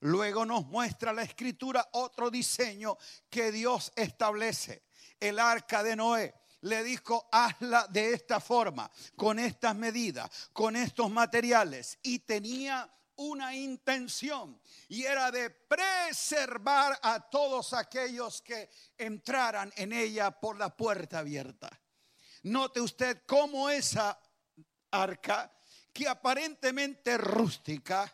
Luego 0.03 0.45
nos 0.45 0.67
muestra 0.67 1.13
la 1.13 1.23
escritura 1.23 1.89
otro 1.93 2.29
diseño 2.29 2.99
que 3.31 3.53
Dios 3.53 3.93
establece. 3.95 4.83
El 5.21 5.39
arca 5.39 5.85
de 5.85 5.95
Noé 5.95 6.35
le 6.63 6.83
dijo, 6.83 7.29
hazla 7.31 7.87
de 7.89 8.13
esta 8.13 8.41
forma, 8.41 8.91
con 9.15 9.39
estas 9.39 9.77
medidas, 9.77 10.29
con 10.53 10.75
estos 10.75 11.09
materiales. 11.09 12.01
Y 12.03 12.19
tenía 12.21 12.93
una 13.15 13.55
intención 13.55 14.61
y 14.89 15.05
era 15.05 15.31
de 15.31 15.51
preservar 15.51 16.99
a 17.01 17.21
todos 17.21 17.73
aquellos 17.73 18.43
que 18.43 18.71
entraran 18.99 19.73
en 19.77 19.93
ella 19.93 20.33
por 20.33 20.59
la 20.59 20.77
puerta 20.77 21.21
abierta. 21.21 21.71
Note 22.43 22.81
usted 22.81 23.23
cómo 23.25 23.71
esa 23.71 24.19
arca, 24.91 25.53
que 25.93 26.09
aparentemente 26.09 27.17
rústica, 27.19 28.13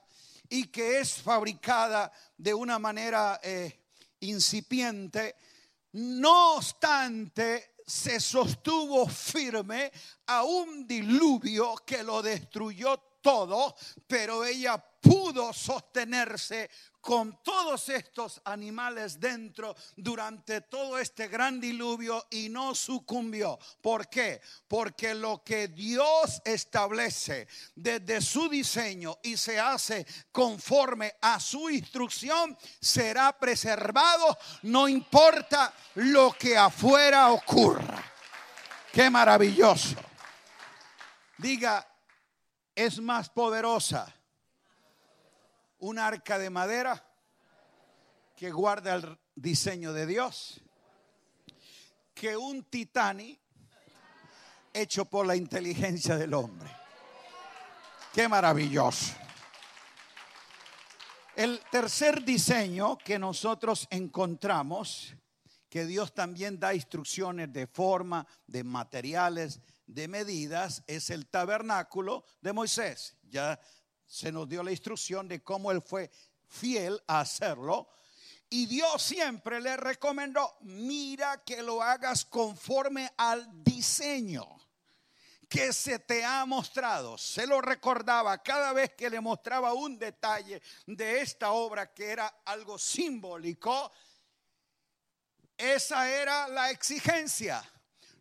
y 0.48 0.66
que 0.68 1.00
es 1.00 1.14
fabricada 1.14 2.12
de 2.36 2.54
una 2.54 2.78
manera 2.78 3.40
eh, 3.42 3.80
incipiente, 4.20 5.36
no 5.92 6.56
obstante 6.56 7.74
se 7.86 8.20
sostuvo 8.20 9.06
firme 9.08 9.90
a 10.26 10.42
un 10.42 10.86
diluvio 10.86 11.74
que 11.86 12.02
lo 12.02 12.22
destruyó 12.22 12.98
todo, 13.22 13.74
pero 14.06 14.44
ella 14.44 14.76
pudo 14.78 15.52
sostenerse 15.52 16.70
con 17.08 17.42
todos 17.42 17.88
estos 17.88 18.38
animales 18.44 19.18
dentro 19.18 19.74
durante 19.96 20.60
todo 20.60 20.98
este 20.98 21.26
gran 21.28 21.58
diluvio 21.58 22.26
y 22.28 22.50
no 22.50 22.74
sucumbió. 22.74 23.58
¿Por 23.80 24.10
qué? 24.10 24.42
Porque 24.68 25.14
lo 25.14 25.42
que 25.42 25.68
Dios 25.68 26.42
establece 26.44 27.48
desde 27.74 28.20
su 28.20 28.50
diseño 28.50 29.16
y 29.22 29.38
se 29.38 29.58
hace 29.58 30.06
conforme 30.30 31.14
a 31.22 31.40
su 31.40 31.70
instrucción 31.70 32.54
será 32.78 33.32
preservado, 33.32 34.36
no 34.64 34.86
importa 34.86 35.72
lo 35.94 36.32
que 36.32 36.58
afuera 36.58 37.30
ocurra. 37.30 38.04
Qué 38.92 39.08
maravilloso. 39.08 39.96
Diga, 41.38 41.88
es 42.74 43.00
más 43.00 43.30
poderosa 43.30 44.14
un 45.78 45.98
arca 45.98 46.38
de 46.38 46.50
madera 46.50 47.04
que 48.36 48.50
guarda 48.50 48.94
el 48.94 49.18
diseño 49.34 49.92
de 49.92 50.06
Dios 50.06 50.62
que 52.18 52.36
un 52.36 52.64
titani 52.64 53.38
hecho 54.72 55.04
por 55.04 55.24
la 55.24 55.36
inteligencia 55.36 56.16
del 56.16 56.34
hombre. 56.34 56.68
Qué 58.12 58.26
maravilloso. 58.28 59.14
El 61.36 61.60
tercer 61.70 62.24
diseño 62.24 62.98
que 62.98 63.20
nosotros 63.20 63.86
encontramos, 63.90 65.14
que 65.70 65.86
Dios 65.86 66.12
también 66.12 66.58
da 66.58 66.74
instrucciones 66.74 67.52
de 67.52 67.68
forma, 67.68 68.26
de 68.48 68.64
materiales, 68.64 69.60
de 69.86 70.08
medidas, 70.08 70.82
es 70.88 71.10
el 71.10 71.28
tabernáculo 71.28 72.24
de 72.40 72.52
Moisés. 72.52 73.16
Ya 73.30 73.60
se 74.08 74.32
nos 74.32 74.48
dio 74.48 74.62
la 74.62 74.70
instrucción 74.70 75.28
de 75.28 75.42
cómo 75.42 75.70
él 75.70 75.82
fue 75.82 76.10
fiel 76.48 77.00
a 77.06 77.20
hacerlo. 77.20 77.90
Y 78.48 78.64
Dios 78.64 79.02
siempre 79.02 79.60
le 79.60 79.76
recomendó, 79.76 80.56
mira 80.62 81.44
que 81.44 81.62
lo 81.62 81.82
hagas 81.82 82.24
conforme 82.24 83.12
al 83.18 83.46
diseño 83.62 84.58
que 85.46 85.72
se 85.74 85.98
te 85.98 86.24
ha 86.24 86.46
mostrado. 86.46 87.18
Se 87.18 87.46
lo 87.46 87.60
recordaba 87.60 88.42
cada 88.42 88.72
vez 88.72 88.94
que 88.94 89.10
le 89.10 89.20
mostraba 89.20 89.74
un 89.74 89.98
detalle 89.98 90.62
de 90.86 91.20
esta 91.20 91.52
obra 91.52 91.92
que 91.92 92.06
era 92.06 92.42
algo 92.46 92.78
simbólico. 92.78 93.92
Esa 95.56 96.10
era 96.10 96.48
la 96.48 96.70
exigencia 96.70 97.62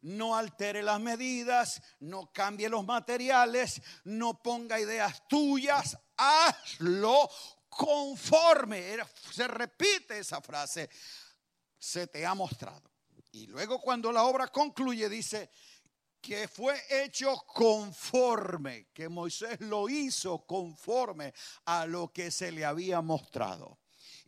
no 0.02 0.36
altere 0.36 0.84
las 0.84 1.00
medidas, 1.00 1.82
no 2.00 2.32
cambie 2.32 2.70
los 2.70 2.86
materiales, 2.86 3.82
no 4.06 4.42
ponga 4.42 4.80
ideas 4.80 5.28
tuyas, 5.28 5.98
hazlo 6.16 7.30
conforme. 7.70 8.98
Se 9.32 9.48
repite 9.48 10.20
esa 10.20 10.42
frase, 10.42 10.90
se 11.78 12.08
te 12.08 12.26
ha 12.26 12.34
mostrado. 12.34 12.92
Y 13.32 13.48
luego 13.48 13.80
cuando 13.80 14.12
la 14.12 14.24
obra 14.24 14.48
concluye 14.48 15.10
dice 15.10 15.50
que 16.20 16.48
fue 16.48 16.82
hecho 16.90 17.36
conforme, 17.46 18.88
que 18.94 19.08
Moisés 19.08 19.60
lo 19.62 19.88
hizo 19.88 20.46
conforme 20.46 21.34
a 21.66 21.86
lo 21.86 22.12
que 22.12 22.32
se 22.32 22.52
le 22.52 22.66
había 22.66 23.02
mostrado. 23.02 23.80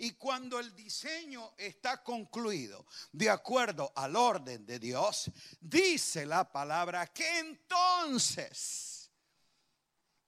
Y 0.01 0.11
cuando 0.11 0.59
el 0.59 0.73
diseño 0.73 1.53
está 1.57 2.01
concluido 2.01 2.85
de 3.11 3.29
acuerdo 3.29 3.91
al 3.93 4.15
orden 4.15 4.65
de 4.65 4.79
Dios, 4.79 5.29
dice 5.59 6.25
la 6.25 6.49
palabra 6.49 7.07
que 7.07 7.39
entonces 7.39 9.11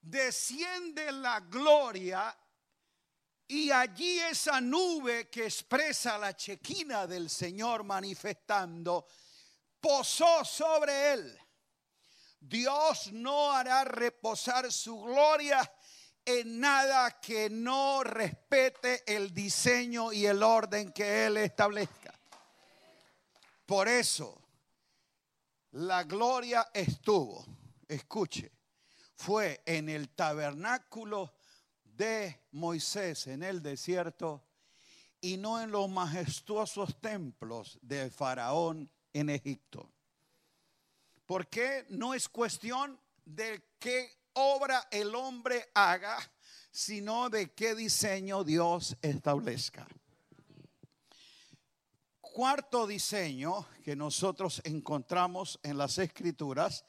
desciende 0.02 1.14
la 1.14 1.40
gloria 1.40 2.38
y 3.48 3.72
allí 3.72 4.20
esa 4.20 4.60
nube 4.60 5.30
que 5.30 5.46
expresa 5.46 6.18
la 6.18 6.36
chequina 6.36 7.08
del 7.08 7.30
Señor 7.30 7.86
manifestando, 7.86 9.08
posó 9.80 10.44
sobre 10.44 11.14
él. 11.14 11.40
Dios 12.42 13.14
no 13.14 13.54
hará 13.54 13.86
reposar 13.86 14.70
su 14.70 15.00
gloria 15.02 15.60
en 16.26 16.60
nada 16.60 17.20
que 17.20 17.50
no 17.50 18.04
respete 18.04 19.04
el 19.06 19.34
diseño 19.34 20.14
y 20.14 20.26
el 20.26 20.44
orden 20.44 20.92
que 20.92 21.26
Él 21.26 21.38
establezca. 21.38 22.14
Por 23.66 23.88
eso, 23.88 24.42
la 25.72 26.04
gloria 26.04 26.70
estuvo, 26.74 27.46
escuche, 27.88 28.52
fue 29.16 29.62
en 29.66 29.88
el 29.90 30.10
tabernáculo 30.10 31.34
de 31.84 32.42
Moisés 32.52 33.28
en 33.28 33.44
el 33.44 33.62
desierto 33.62 34.44
y 35.22 35.38
no 35.38 35.62
en 35.62 35.72
los 35.72 35.88
majestuosos 35.90 37.00
templos 37.00 37.78
de 37.82 38.10
Faraón 38.10 38.90
en 39.14 39.30
Egipto. 39.30 39.92
Porque 41.26 41.86
no 41.90 42.14
es 42.14 42.28
cuestión 42.28 43.00
de 43.24 43.64
que 43.80 44.21
obra 44.34 44.88
el 44.92 45.14
hombre 45.16 45.70
haga, 45.74 46.18
sino 46.72 47.30
de 47.30 47.52
qué 47.52 47.76
diseño 47.76 48.44
Dios 48.44 48.96
establezca. 49.02 49.88
Cuarto 52.20 52.88
diseño 52.88 53.68
que 53.84 53.96
nosotros 53.96 54.62
encontramos 54.64 55.60
en 55.64 55.78
las 55.78 55.98
escrituras 55.98 56.86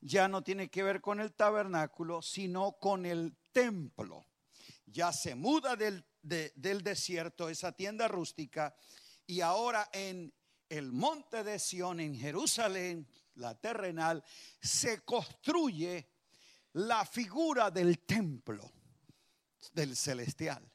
ya 0.00 0.28
no 0.28 0.42
tiene 0.42 0.68
que 0.68 0.82
ver 0.82 1.00
con 1.00 1.20
el 1.20 1.34
tabernáculo, 1.34 2.22
sino 2.22 2.72
con 2.72 3.04
el 3.04 3.36
templo. 3.52 4.24
Ya 4.86 5.12
se 5.12 5.34
muda 5.34 5.76
del, 5.76 6.04
del 6.22 6.82
desierto, 6.82 7.48
esa 7.48 7.72
tienda 7.72 8.08
rústica, 8.08 8.74
y 9.26 9.40
ahora 9.40 9.90
en 9.92 10.32
el 10.68 10.92
monte 10.92 11.44
de 11.44 11.58
Sión, 11.58 12.00
en 12.00 12.14
Jerusalén, 12.14 13.06
la 13.34 13.54
terrenal, 13.54 14.24
se 14.60 15.00
construye 15.04 16.08
la 16.74 17.04
figura 17.04 17.70
del 17.70 18.00
templo 18.00 18.70
del 19.72 19.96
celestial. 19.96 20.68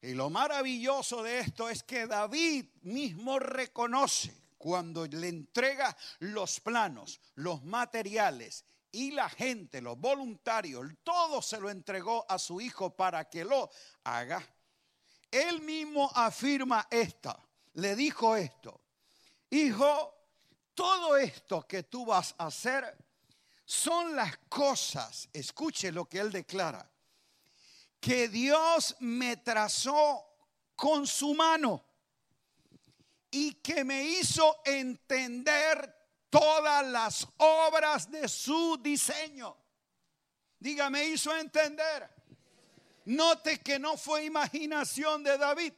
Y 0.00 0.14
lo 0.14 0.30
maravilloso 0.30 1.22
de 1.22 1.40
esto 1.40 1.68
es 1.68 1.82
que 1.82 2.06
David 2.06 2.66
mismo 2.82 3.38
reconoce 3.38 4.32
cuando 4.56 5.06
le 5.06 5.28
entrega 5.28 5.96
los 6.20 6.60
planos, 6.60 7.20
los 7.34 7.64
materiales 7.64 8.64
y 8.92 9.10
la 9.10 9.28
gente, 9.28 9.80
los 9.80 9.98
voluntarios, 9.98 10.86
todo 11.02 11.42
se 11.42 11.60
lo 11.60 11.70
entregó 11.70 12.24
a 12.28 12.38
su 12.38 12.60
hijo 12.60 12.94
para 12.94 13.28
que 13.28 13.44
lo 13.44 13.70
haga. 14.04 14.44
Él 15.30 15.60
mismo 15.60 16.10
afirma 16.14 16.86
esta, 16.90 17.38
le 17.74 17.94
dijo 17.94 18.36
esto, 18.36 18.80
hijo, 19.50 20.14
todo 20.74 21.16
esto 21.16 21.66
que 21.66 21.82
tú 21.82 22.06
vas 22.06 22.34
a 22.38 22.46
hacer 22.46 22.96
son 23.68 24.16
las 24.16 24.38
cosas, 24.48 25.28
escuche 25.30 25.92
lo 25.92 26.08
que 26.08 26.20
él 26.20 26.32
declara, 26.32 26.90
que 28.00 28.26
Dios 28.28 28.96
me 29.00 29.36
trazó 29.36 30.24
con 30.74 31.06
su 31.06 31.34
mano 31.34 31.84
y 33.30 33.52
que 33.56 33.84
me 33.84 34.02
hizo 34.02 34.62
entender 34.64 35.94
todas 36.30 36.86
las 36.86 37.28
obras 37.36 38.10
de 38.10 38.26
su 38.26 38.78
diseño. 38.78 39.54
Diga, 40.58 40.88
me 40.88 41.04
hizo 41.04 41.36
entender. 41.36 42.08
Note 43.04 43.60
que 43.60 43.78
no 43.78 43.98
fue 43.98 44.24
imaginación 44.24 45.22
de 45.22 45.36
David, 45.36 45.74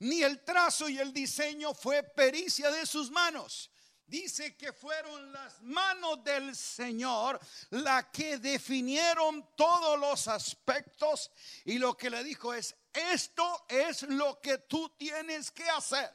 ni 0.00 0.24
el 0.24 0.42
trazo 0.42 0.88
y 0.88 0.98
el 0.98 1.12
diseño 1.12 1.72
fue 1.72 2.02
pericia 2.02 2.68
de 2.72 2.84
sus 2.84 3.12
manos. 3.12 3.71
Dice 4.12 4.54
que 4.58 4.74
fueron 4.74 5.32
las 5.32 5.62
manos 5.62 6.22
del 6.22 6.54
Señor 6.54 7.40
las 7.70 8.04
que 8.08 8.36
definieron 8.36 9.48
todos 9.56 9.98
los 9.98 10.28
aspectos 10.28 11.30
y 11.64 11.78
lo 11.78 11.96
que 11.96 12.10
le 12.10 12.22
dijo 12.22 12.52
es, 12.52 12.76
esto 12.92 13.64
es 13.70 14.02
lo 14.02 14.38
que 14.38 14.58
tú 14.58 14.86
tienes 14.98 15.50
que 15.50 15.66
hacer. 15.70 16.12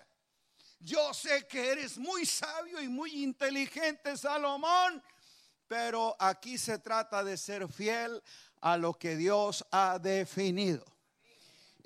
Yo 0.80 1.12
sé 1.12 1.48
que 1.48 1.72
eres 1.72 1.98
muy 1.98 2.24
sabio 2.28 2.80
y 2.80 2.88
muy 2.88 3.24
inteligente, 3.24 4.16
Salomón, 4.16 5.02
pero 5.68 6.16
aquí 6.20 6.60
se 6.60 6.78
trata 6.78 7.24
de 7.24 7.36
ser 7.36 7.68
fiel 7.68 8.22
a 8.62 8.78
lo 8.78 8.94
que 8.94 9.16
Dios 9.16 9.66
ha 9.72 9.98
definido. 9.98 10.86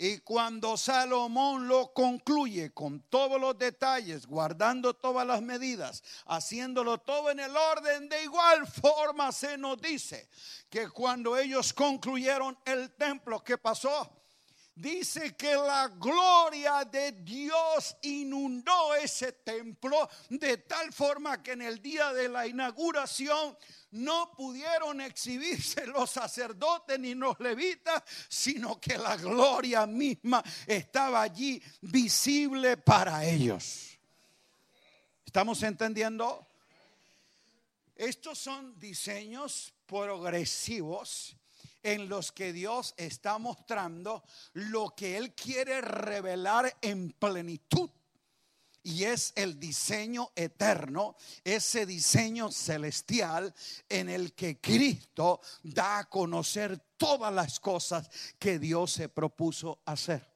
Y 0.04 0.18
cuando 0.22 0.78
Salomón 0.78 1.68
lo 1.68 1.94
concluye 1.94 2.74
con 2.74 3.02
todos 3.02 3.40
los 3.40 3.56
detalles, 3.56 4.26
guardando 4.26 4.96
todas 4.96 5.28
las 5.28 5.44
medidas, 5.44 6.02
haciéndolo 6.26 6.98
todo 6.98 7.30
en 7.30 7.40
el 7.40 7.56
orden, 7.56 8.10
de 8.10 8.24
igual 8.24 8.66
forma 8.66 9.32
se 9.32 9.60
nos 9.60 9.80
dice 9.80 10.28
que 10.72 10.90
cuando 10.90 11.38
ellos 11.38 11.72
concluyeron 11.72 12.58
el 12.66 12.96
templo, 12.96 13.44
¿qué 13.44 13.60
pasó? 13.60 14.21
Dice 14.76 15.36
que 15.36 15.56
la 15.56 15.88
gloria 15.90 16.86
de 16.86 17.12
Dios 17.12 17.98
inundó 18.04 18.96
ese 18.96 19.34
templo 19.34 20.10
de 20.30 20.58
tal 20.58 20.92
forma 20.94 21.42
que 21.44 21.52
en 21.52 21.62
el 21.62 21.82
día 21.82 22.14
de 22.14 22.30
la 22.30 22.48
inauguración 22.48 23.58
no 23.92 24.32
pudieron 24.32 25.02
exhibirse 25.02 25.86
los 25.88 26.10
sacerdotes 26.10 27.00
ni 27.00 27.14
los 27.14 27.40
levitas, 27.40 28.04
sino 28.30 28.80
que 28.80 28.98
la 28.98 29.18
gloria 29.18 29.86
misma 29.86 30.44
estaba 30.66 31.22
allí 31.22 31.62
visible 31.82 32.78
para 32.78 33.26
ellos. 33.26 33.98
¿Estamos 35.26 35.62
entendiendo? 35.64 36.48
Estos 37.96 38.40
son 38.40 38.80
diseños 38.80 39.74
progresivos 39.86 41.36
en 41.84 42.10
los 42.10 42.32
que 42.32 42.54
Dios 42.54 42.94
está 42.98 43.38
mostrando 43.38 44.24
lo 44.54 44.96
que 44.96 45.18
Él 45.18 45.34
quiere 45.34 45.82
revelar 45.82 46.78
en 46.82 47.12
plenitud. 47.12 47.90
Y 48.84 49.04
es 49.04 49.32
el 49.36 49.60
diseño 49.60 50.32
eterno, 50.36 51.16
ese 51.44 51.86
diseño 51.86 52.52
celestial 52.52 53.54
en 53.88 54.10
el 54.10 54.34
que 54.34 54.60
Cristo 54.60 55.40
da 55.62 56.00
a 56.00 56.10
conocer 56.10 56.80
todas 56.98 57.32
las 57.32 57.60
cosas 57.60 58.10
que 58.40 58.58
Dios 58.58 58.92
se 58.94 59.08
propuso 59.08 59.82
hacer. 59.86 60.28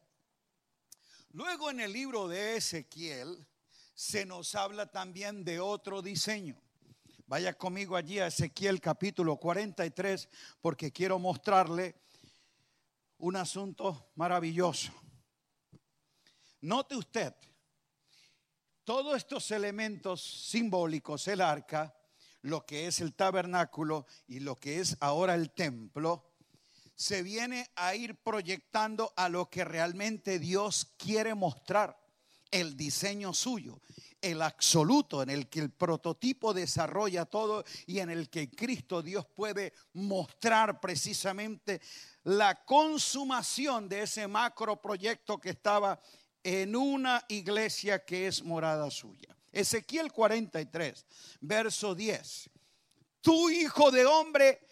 Luego 1.32 1.72
en 1.72 1.80
el 1.80 1.92
libro 1.92 2.28
de 2.28 2.58
Ezequiel 2.58 3.48
se 3.96 4.26
nos 4.26 4.54
habla 4.56 4.92
también 4.92 5.44
de 5.44 5.60
otro 5.60 6.02
diseño. 6.02 6.65
Vaya 7.28 7.58
conmigo 7.58 7.96
allí 7.96 8.20
a 8.20 8.28
Ezequiel 8.28 8.80
capítulo 8.80 9.38
43 9.38 10.30
porque 10.62 10.92
quiero 10.92 11.18
mostrarle 11.18 11.96
un 13.18 13.36
asunto 13.36 14.12
maravilloso. 14.14 14.92
Note 16.62 16.96
usted, 16.96 17.34
todos 18.84 19.18
estos 19.18 19.50
elementos 19.50 20.22
simbólicos, 20.22 21.28
el 21.28 21.42
arca, 21.42 21.98
lo 22.42 22.64
que 22.64 22.86
es 22.86 23.02
el 23.02 23.16
tabernáculo 23.16 24.06
y 24.28 24.42
lo 24.42 24.56
que 24.56 24.80
es 24.80 24.96
ahora 25.00 25.34
el 25.34 25.50
templo, 25.50 26.32
se 26.94 27.24
viene 27.24 27.72
a 27.76 27.96
ir 27.96 28.22
proyectando 28.22 29.12
a 29.18 29.30
lo 29.30 29.50
que 29.50 29.66
realmente 29.66 30.38
Dios 30.38 30.94
quiere 30.96 31.34
mostrar, 31.34 32.00
el 32.52 32.78
diseño 32.78 33.34
suyo 33.34 33.82
el 34.26 34.42
absoluto, 34.42 35.22
en 35.22 35.30
el 35.30 35.48
que 35.48 35.60
el 35.60 35.72
prototipo 35.72 36.54
desarrolla 36.54 37.26
todo 37.26 37.64
y 37.86 38.00
en 38.00 38.10
el 38.10 38.30
que 38.30 38.50
Cristo 38.50 39.04
Dios 39.04 39.28
puede 39.36 39.74
mostrar 39.94 40.80
precisamente 40.80 41.80
la 42.24 42.66
consumación 42.66 43.88
de 43.88 44.02
ese 44.02 44.28
macro 44.28 44.82
proyecto 44.82 45.40
que 45.40 45.52
estaba 45.52 46.00
en 46.44 46.76
una 46.76 47.24
iglesia 47.28 48.04
que 48.04 48.26
es 48.26 48.44
morada 48.44 48.90
suya. 48.90 49.36
Ezequiel 49.52 50.12
43, 50.12 51.06
verso 51.42 51.94
10. 51.94 52.50
Tu 53.22 53.50
hijo 53.52 53.92
de 53.92 54.08
hombre 54.08 54.68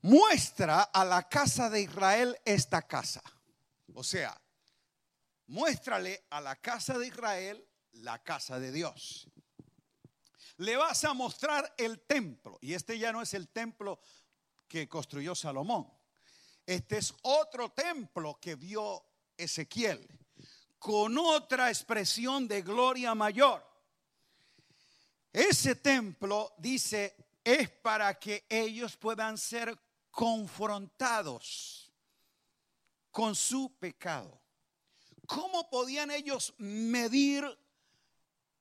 muestra 0.00 0.82
a 0.82 1.04
la 1.04 1.28
casa 1.28 1.68
de 1.68 1.82
Israel 1.82 2.38
esta 2.46 2.80
casa. 2.82 3.22
O 3.92 4.02
sea, 4.02 4.34
muéstrale 5.46 6.24
a 6.30 6.40
la 6.40 6.56
casa 6.56 6.98
de 6.98 7.06
Israel 7.06 7.66
la 7.92 8.22
casa 8.22 8.58
de 8.58 8.72
Dios. 8.72 9.28
Le 10.58 10.76
vas 10.76 11.04
a 11.04 11.14
mostrar 11.14 11.74
el 11.76 12.00
templo. 12.00 12.58
Y 12.60 12.74
este 12.74 12.98
ya 12.98 13.12
no 13.12 13.22
es 13.22 13.34
el 13.34 13.48
templo 13.48 14.00
que 14.68 14.88
construyó 14.88 15.34
Salomón. 15.34 15.90
Este 16.66 16.98
es 16.98 17.14
otro 17.22 17.70
templo 17.70 18.38
que 18.40 18.54
vio 18.54 19.04
Ezequiel 19.36 20.06
con 20.78 21.16
otra 21.16 21.68
expresión 21.68 22.48
de 22.48 22.62
gloria 22.62 23.14
mayor. 23.14 23.64
Ese 25.32 25.76
templo, 25.76 26.54
dice, 26.58 27.14
es 27.44 27.70
para 27.70 28.18
que 28.18 28.46
ellos 28.48 28.96
puedan 28.96 29.38
ser 29.38 29.78
confrontados 30.10 31.92
con 33.12 33.34
su 33.34 33.76
pecado. 33.78 34.40
¿Cómo 35.26 35.70
podían 35.70 36.10
ellos 36.10 36.52
medir 36.58 37.44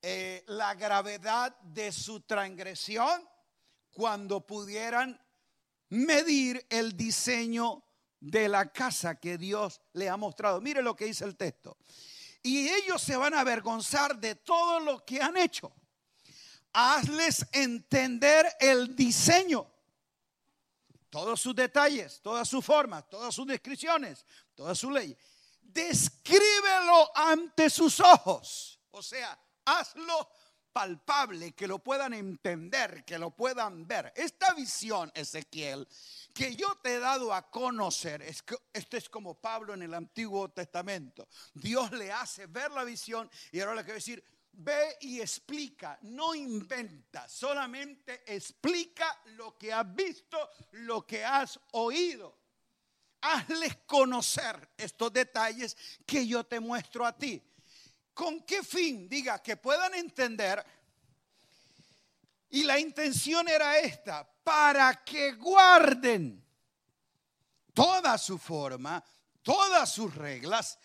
eh, 0.01 0.43
la 0.47 0.73
gravedad 0.73 1.55
de 1.61 1.91
su 1.91 2.21
transgresión 2.21 3.27
cuando 3.91 4.45
pudieran 4.45 5.19
medir 5.89 6.65
el 6.69 6.95
diseño 6.95 7.83
de 8.19 8.47
la 8.47 8.71
casa 8.71 9.19
que 9.19 9.37
Dios 9.37 9.81
le 9.93 10.09
ha 10.09 10.17
mostrado. 10.17 10.61
Mire 10.61 10.81
lo 10.81 10.95
que 10.95 11.05
dice 11.05 11.25
el 11.25 11.35
texto. 11.35 11.77
Y 12.43 12.69
ellos 12.69 13.01
se 13.01 13.15
van 13.15 13.33
a 13.33 13.41
avergonzar 13.41 14.17
de 14.17 14.35
todo 14.35 14.79
lo 14.79 15.05
que 15.05 15.21
han 15.21 15.37
hecho. 15.37 15.71
Hazles 16.73 17.45
entender 17.51 18.47
el 18.59 18.95
diseño, 18.95 19.69
todos 21.09 21.41
sus 21.41 21.53
detalles, 21.53 22.21
todas 22.21 22.47
sus 22.47 22.63
formas, 22.63 23.07
todas 23.09 23.35
sus 23.35 23.45
descripciones, 23.45 24.25
todas 24.55 24.79
sus 24.79 24.91
leyes. 24.91 25.17
Descríbelo 25.61 27.11
ante 27.15 27.69
sus 27.69 27.99
ojos. 27.99 28.79
O 28.91 29.03
sea, 29.03 29.37
hazlo 29.79 30.29
palpable, 30.71 31.51
que 31.53 31.67
lo 31.67 31.79
puedan 31.79 32.13
entender, 32.13 33.03
que 33.05 33.19
lo 33.19 33.31
puedan 33.31 33.87
ver. 33.87 34.11
Esta 34.15 34.53
visión, 34.53 35.11
Ezequiel, 35.13 35.87
que 36.33 36.55
yo 36.55 36.75
te 36.81 36.95
he 36.95 36.99
dado 36.99 37.33
a 37.33 37.49
conocer, 37.49 38.21
es 38.21 38.41
que 38.41 38.55
esto 38.73 38.97
es 38.97 39.09
como 39.09 39.35
Pablo 39.35 39.73
en 39.73 39.83
el 39.83 39.93
Antiguo 39.93 40.49
Testamento. 40.49 41.27
Dios 41.53 41.91
le 41.91 42.11
hace 42.11 42.47
ver 42.47 42.71
la 42.71 42.83
visión 42.83 43.29
y 43.51 43.59
ahora 43.59 43.75
le 43.75 43.83
quiero 43.83 43.95
decir, 43.95 44.23
ve 44.53 44.97
y 45.01 45.21
explica, 45.21 45.97
no 46.03 46.33
inventa, 46.35 47.27
solamente 47.27 48.23
explica 48.33 49.21
lo 49.37 49.57
que 49.57 49.73
has 49.73 49.93
visto, 49.93 50.37
lo 50.71 51.05
que 51.05 51.23
has 51.23 51.59
oído. 51.71 52.39
Hazles 53.23 53.77
conocer 53.85 54.71
estos 54.75 55.13
detalles 55.13 55.77
que 56.07 56.25
yo 56.25 56.43
te 56.43 56.59
muestro 56.59 57.05
a 57.05 57.15
ti. 57.15 57.41
¿Con 58.13 58.41
qué 58.41 58.63
fin? 58.63 59.07
Diga, 59.07 59.41
que 59.41 59.57
puedan 59.57 59.93
entender. 59.95 60.63
Y 62.49 62.63
la 62.63 62.79
intención 62.79 63.47
era 63.47 63.79
esta, 63.79 64.29
para 64.43 65.03
que 65.03 65.33
guarden 65.33 66.43
toda 67.73 68.17
su 68.17 68.37
forma, 68.37 69.03
todas 69.41 69.91
sus 69.91 70.13
reglas 70.13 70.77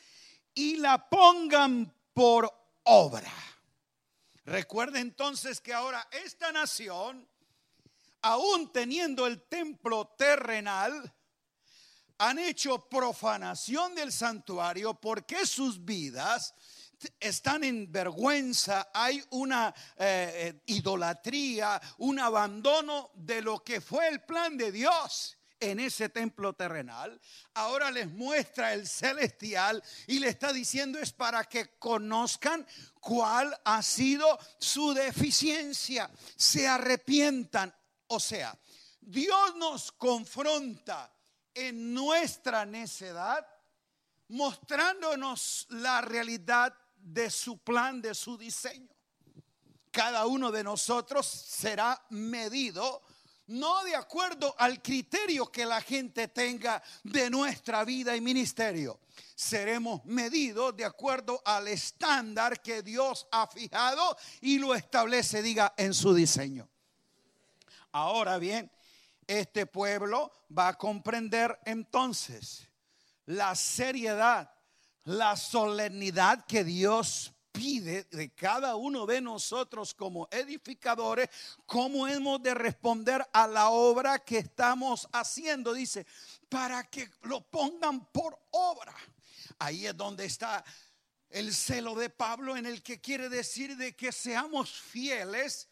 y 0.54 0.76
la 0.76 1.08
pongan 1.08 1.92
por 2.12 2.52
obra. 2.84 3.32
Recuerda 4.44 5.00
entonces 5.00 5.60
que 5.60 5.74
ahora 5.74 6.06
esta 6.12 6.52
nación, 6.52 7.28
aún 8.22 8.72
teniendo 8.72 9.26
el 9.26 9.42
templo 9.42 10.06
terrenal, 10.16 11.12
han 12.18 12.38
hecho 12.38 12.88
profanación 12.88 13.94
del 13.94 14.12
santuario 14.12 14.94
porque 14.94 15.44
sus 15.46 15.84
vidas 15.84 16.54
están 17.20 17.64
en 17.64 17.90
vergüenza, 17.90 18.90
hay 18.92 19.22
una 19.30 19.74
eh, 19.96 20.32
eh, 20.34 20.62
idolatría, 20.66 21.80
un 21.98 22.18
abandono 22.18 23.10
de 23.14 23.42
lo 23.42 23.62
que 23.62 23.80
fue 23.80 24.08
el 24.08 24.22
plan 24.22 24.56
de 24.56 24.72
Dios 24.72 25.36
en 25.60 25.80
ese 25.80 26.08
templo 26.08 26.52
terrenal. 26.52 27.20
Ahora 27.54 27.90
les 27.90 28.08
muestra 28.10 28.74
el 28.74 28.86
celestial 28.86 29.82
y 30.06 30.18
le 30.18 30.28
está 30.28 30.52
diciendo 30.52 30.98
es 30.98 31.12
para 31.12 31.44
que 31.44 31.78
conozcan 31.78 32.66
cuál 33.00 33.58
ha 33.64 33.82
sido 33.82 34.38
su 34.58 34.92
deficiencia, 34.92 36.10
se 36.36 36.68
arrepientan. 36.68 37.74
O 38.08 38.20
sea, 38.20 38.56
Dios 39.00 39.56
nos 39.56 39.92
confronta 39.92 41.12
en 41.54 41.94
nuestra 41.94 42.66
necedad, 42.66 43.46
mostrándonos 44.28 45.66
la 45.70 46.00
realidad 46.02 46.76
de 47.06 47.30
su 47.30 47.58
plan, 47.58 48.02
de 48.02 48.14
su 48.14 48.36
diseño. 48.36 48.90
Cada 49.92 50.26
uno 50.26 50.50
de 50.50 50.64
nosotros 50.64 51.26
será 51.26 52.04
medido 52.10 53.02
no 53.48 53.84
de 53.84 53.94
acuerdo 53.94 54.54
al 54.58 54.82
criterio 54.82 55.50
que 55.52 55.64
la 55.64 55.80
gente 55.80 56.26
tenga 56.28 56.82
de 57.04 57.30
nuestra 57.30 57.84
vida 57.84 58.16
y 58.16 58.20
ministerio. 58.20 58.98
Seremos 59.36 60.04
medidos 60.04 60.76
de 60.76 60.84
acuerdo 60.84 61.40
al 61.44 61.68
estándar 61.68 62.60
que 62.60 62.82
Dios 62.82 63.28
ha 63.30 63.46
fijado 63.46 64.16
y 64.40 64.58
lo 64.58 64.74
establece, 64.74 65.42
diga, 65.42 65.74
en 65.76 65.94
su 65.94 66.12
diseño. 66.12 66.68
Ahora 67.92 68.38
bien, 68.38 68.70
este 69.28 69.66
pueblo 69.66 70.32
va 70.56 70.68
a 70.68 70.78
comprender 70.78 71.58
entonces 71.64 72.68
la 73.26 73.54
seriedad 73.54 74.55
la 75.06 75.36
solemnidad 75.36 76.44
que 76.46 76.64
Dios 76.64 77.32
pide 77.52 78.04
de 78.10 78.34
cada 78.34 78.74
uno 78.74 79.06
de 79.06 79.20
nosotros 79.20 79.94
como 79.94 80.28
edificadores, 80.30 81.30
cómo 81.64 82.06
hemos 82.08 82.42
de 82.42 82.54
responder 82.54 83.24
a 83.32 83.46
la 83.46 83.70
obra 83.70 84.18
que 84.18 84.38
estamos 84.38 85.08
haciendo. 85.12 85.72
Dice, 85.72 86.06
para 86.48 86.84
que 86.84 87.08
lo 87.22 87.40
pongan 87.40 88.04
por 88.06 88.38
obra. 88.50 88.94
Ahí 89.60 89.86
es 89.86 89.96
donde 89.96 90.24
está 90.24 90.64
el 91.30 91.54
celo 91.54 91.94
de 91.94 92.10
Pablo 92.10 92.56
en 92.56 92.66
el 92.66 92.82
que 92.82 93.00
quiere 93.00 93.28
decir 93.28 93.76
de 93.76 93.94
que 93.94 94.10
seamos 94.10 94.72
fieles 94.72 95.68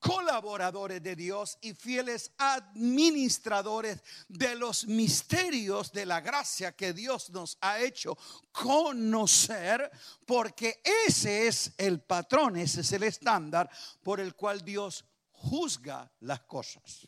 colaboradores 0.00 1.02
de 1.02 1.14
Dios 1.14 1.58
y 1.60 1.74
fieles 1.74 2.32
administradores 2.38 4.02
de 4.28 4.56
los 4.56 4.86
misterios 4.86 5.92
de 5.92 6.06
la 6.06 6.20
gracia 6.20 6.72
que 6.72 6.92
Dios 6.92 7.30
nos 7.30 7.58
ha 7.60 7.78
hecho 7.78 8.16
conocer, 8.50 9.90
porque 10.26 10.82
ese 11.06 11.46
es 11.46 11.72
el 11.76 12.00
patrón, 12.00 12.56
ese 12.56 12.80
es 12.80 12.92
el 12.92 13.02
estándar 13.02 13.70
por 14.02 14.18
el 14.18 14.34
cual 14.34 14.64
Dios 14.64 15.04
juzga 15.30 16.10
las 16.20 16.40
cosas. 16.40 17.06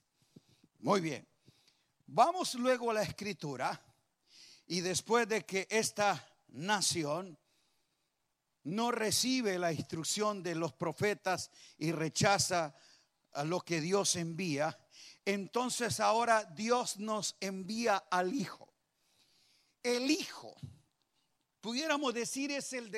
Muy 0.80 1.00
bien, 1.00 1.26
vamos 2.06 2.54
luego 2.54 2.90
a 2.90 2.94
la 2.94 3.02
escritura 3.02 3.80
y 4.66 4.80
después 4.80 5.26
de 5.28 5.44
que 5.46 5.66
esta 5.70 6.28
nación 6.48 7.38
no 8.64 8.90
recibe 8.90 9.58
la 9.58 9.72
instrucción 9.72 10.42
de 10.42 10.54
los 10.54 10.72
profetas 10.72 11.50
y 11.78 11.92
rechaza 11.92 12.74
a 13.32 13.44
lo 13.44 13.60
que 13.60 13.80
Dios 13.80 14.16
envía, 14.16 14.78
entonces 15.24 16.00
ahora 16.00 16.44
Dios 16.44 16.98
nos 16.98 17.36
envía 17.40 17.96
al 18.10 18.34
Hijo. 18.34 18.72
El 19.82 20.10
Hijo, 20.10 20.54
pudiéramos 21.60 22.14
decir, 22.14 22.52
es 22.52 22.72
el 22.72 22.90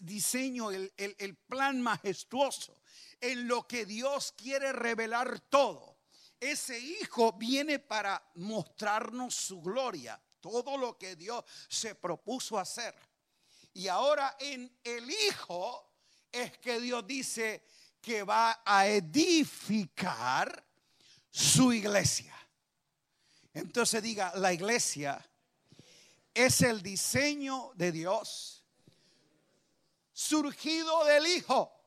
diseño, 0.00 0.70
el, 0.70 0.92
el 0.96 1.36
plan 1.36 1.80
majestuoso 1.80 2.80
en 3.20 3.46
lo 3.46 3.66
que 3.66 3.84
Dios 3.86 4.32
quiere 4.36 4.72
revelar 4.72 5.40
todo. 5.40 5.98
Ese 6.40 6.78
Hijo 6.78 7.32
viene 7.34 7.78
para 7.78 8.22
mostrarnos 8.34 9.34
su 9.34 9.60
gloria, 9.60 10.20
todo 10.40 10.76
lo 10.76 10.98
que 10.98 11.14
Dios 11.14 11.44
se 11.68 11.94
propuso 11.94 12.58
hacer. 12.58 12.94
Y 13.74 13.88
ahora 13.88 14.36
en 14.38 14.78
el 14.84 15.10
Hijo 15.10 15.92
es 16.30 16.56
que 16.58 16.80
Dios 16.80 17.06
dice 17.06 17.64
que 18.00 18.22
va 18.22 18.62
a 18.64 18.86
edificar 18.86 20.64
su 21.30 21.72
iglesia. 21.72 22.34
Entonces 23.54 24.02
diga, 24.02 24.32
la 24.36 24.52
iglesia 24.52 25.24
es 26.34 26.60
el 26.62 26.82
diseño 26.82 27.72
de 27.74 27.92
Dios 27.92 28.64
surgido 30.12 31.04
del 31.04 31.26
Hijo. 31.26 31.81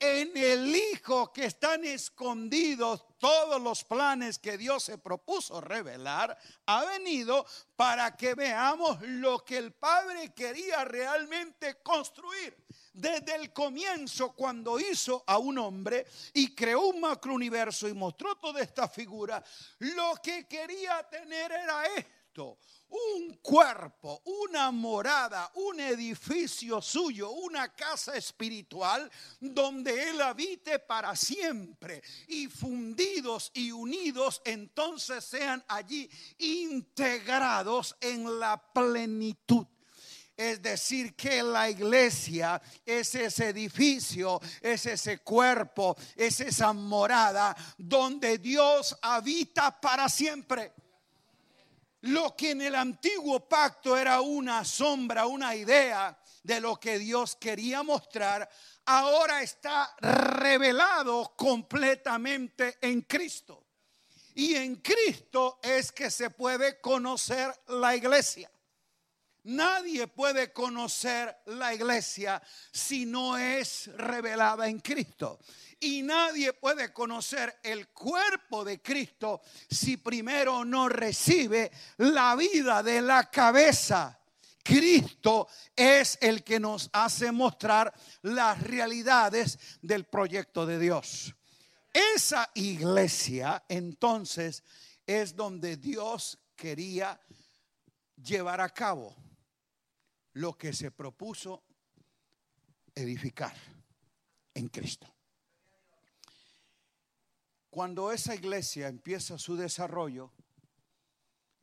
En 0.00 0.34
el 0.34 0.74
Hijo 0.74 1.30
que 1.30 1.44
están 1.44 1.84
escondidos 1.84 3.04
todos 3.18 3.60
los 3.60 3.84
planes 3.84 4.38
que 4.38 4.56
Dios 4.56 4.82
se 4.84 4.96
propuso 4.96 5.60
revelar, 5.60 6.38
ha 6.64 6.84
venido 6.86 7.44
para 7.76 8.16
que 8.16 8.34
veamos 8.34 8.98
lo 9.02 9.44
que 9.44 9.58
el 9.58 9.74
Padre 9.74 10.32
quería 10.34 10.86
realmente 10.86 11.82
construir. 11.82 12.56
Desde 12.94 13.34
el 13.34 13.52
comienzo, 13.52 14.32
cuando 14.32 14.80
hizo 14.80 15.22
a 15.26 15.36
un 15.36 15.58
hombre 15.58 16.06
y 16.32 16.54
creó 16.54 16.86
un 16.86 17.00
macrouniverso 17.00 17.86
y 17.86 17.92
mostró 17.92 18.36
toda 18.36 18.62
esta 18.62 18.88
figura, 18.88 19.44
lo 19.80 20.14
que 20.22 20.48
quería 20.48 21.06
tener 21.10 21.52
era 21.52 21.84
esto 21.94 22.19
un 22.90 23.38
cuerpo, 23.40 24.20
una 24.24 24.70
morada, 24.70 25.50
un 25.54 25.78
edificio 25.80 26.82
suyo, 26.82 27.30
una 27.30 27.72
casa 27.74 28.16
espiritual 28.16 29.10
donde 29.38 30.10
Él 30.10 30.20
habite 30.20 30.78
para 30.80 31.14
siempre 31.14 32.02
y 32.26 32.48
fundidos 32.48 33.50
y 33.54 33.70
unidos 33.70 34.42
entonces 34.44 35.24
sean 35.24 35.64
allí 35.68 36.10
integrados 36.38 37.96
en 38.00 38.40
la 38.40 38.60
plenitud. 38.72 39.66
Es 40.36 40.62
decir, 40.62 41.14
que 41.14 41.42
la 41.42 41.68
iglesia 41.68 42.62
es 42.86 43.14
ese 43.14 43.50
edificio, 43.50 44.40
es 44.62 44.86
ese 44.86 45.18
cuerpo, 45.18 45.94
es 46.16 46.40
esa 46.40 46.72
morada 46.72 47.54
donde 47.76 48.38
Dios 48.38 48.96
habita 49.02 49.78
para 49.78 50.08
siempre. 50.08 50.72
Lo 52.02 52.34
que 52.34 52.52
en 52.52 52.62
el 52.62 52.74
antiguo 52.74 53.46
pacto 53.48 53.96
era 53.96 54.20
una 54.20 54.64
sombra, 54.64 55.26
una 55.26 55.54
idea 55.54 56.18
de 56.42 56.60
lo 56.60 56.80
que 56.80 56.98
Dios 56.98 57.36
quería 57.36 57.82
mostrar, 57.82 58.48
ahora 58.86 59.42
está 59.42 59.94
revelado 60.00 61.34
completamente 61.36 62.78
en 62.80 63.02
Cristo. 63.02 63.66
Y 64.34 64.54
en 64.54 64.76
Cristo 64.76 65.58
es 65.62 65.92
que 65.92 66.10
se 66.10 66.30
puede 66.30 66.80
conocer 66.80 67.54
la 67.68 67.94
iglesia. 67.94 68.50
Nadie 69.50 70.06
puede 70.06 70.52
conocer 70.52 71.38
la 71.46 71.74
iglesia 71.74 72.40
si 72.70 73.04
no 73.04 73.36
es 73.36 73.90
revelada 73.96 74.68
en 74.68 74.78
Cristo. 74.78 75.40
Y 75.80 76.02
nadie 76.02 76.52
puede 76.52 76.92
conocer 76.92 77.58
el 77.64 77.88
cuerpo 77.88 78.64
de 78.64 78.80
Cristo 78.80 79.40
si 79.68 79.96
primero 79.96 80.64
no 80.64 80.88
recibe 80.88 81.72
la 81.96 82.36
vida 82.36 82.80
de 82.84 83.02
la 83.02 83.28
cabeza. 83.28 84.20
Cristo 84.62 85.48
es 85.74 86.16
el 86.20 86.44
que 86.44 86.60
nos 86.60 86.88
hace 86.92 87.32
mostrar 87.32 87.92
las 88.22 88.62
realidades 88.62 89.58
del 89.82 90.04
proyecto 90.04 90.64
de 90.64 90.78
Dios. 90.78 91.34
Esa 91.92 92.48
iglesia 92.54 93.64
entonces 93.68 94.62
es 95.04 95.34
donde 95.34 95.76
Dios 95.76 96.38
quería 96.54 97.20
llevar 98.16 98.60
a 98.60 98.68
cabo 98.68 99.16
lo 100.34 100.56
que 100.56 100.72
se 100.72 100.90
propuso 100.90 101.64
edificar 102.94 103.54
en 104.54 104.68
Cristo. 104.68 105.06
Cuando 107.70 108.10
esa 108.10 108.34
iglesia 108.34 108.88
empieza 108.88 109.38
su 109.38 109.56
desarrollo 109.56 110.32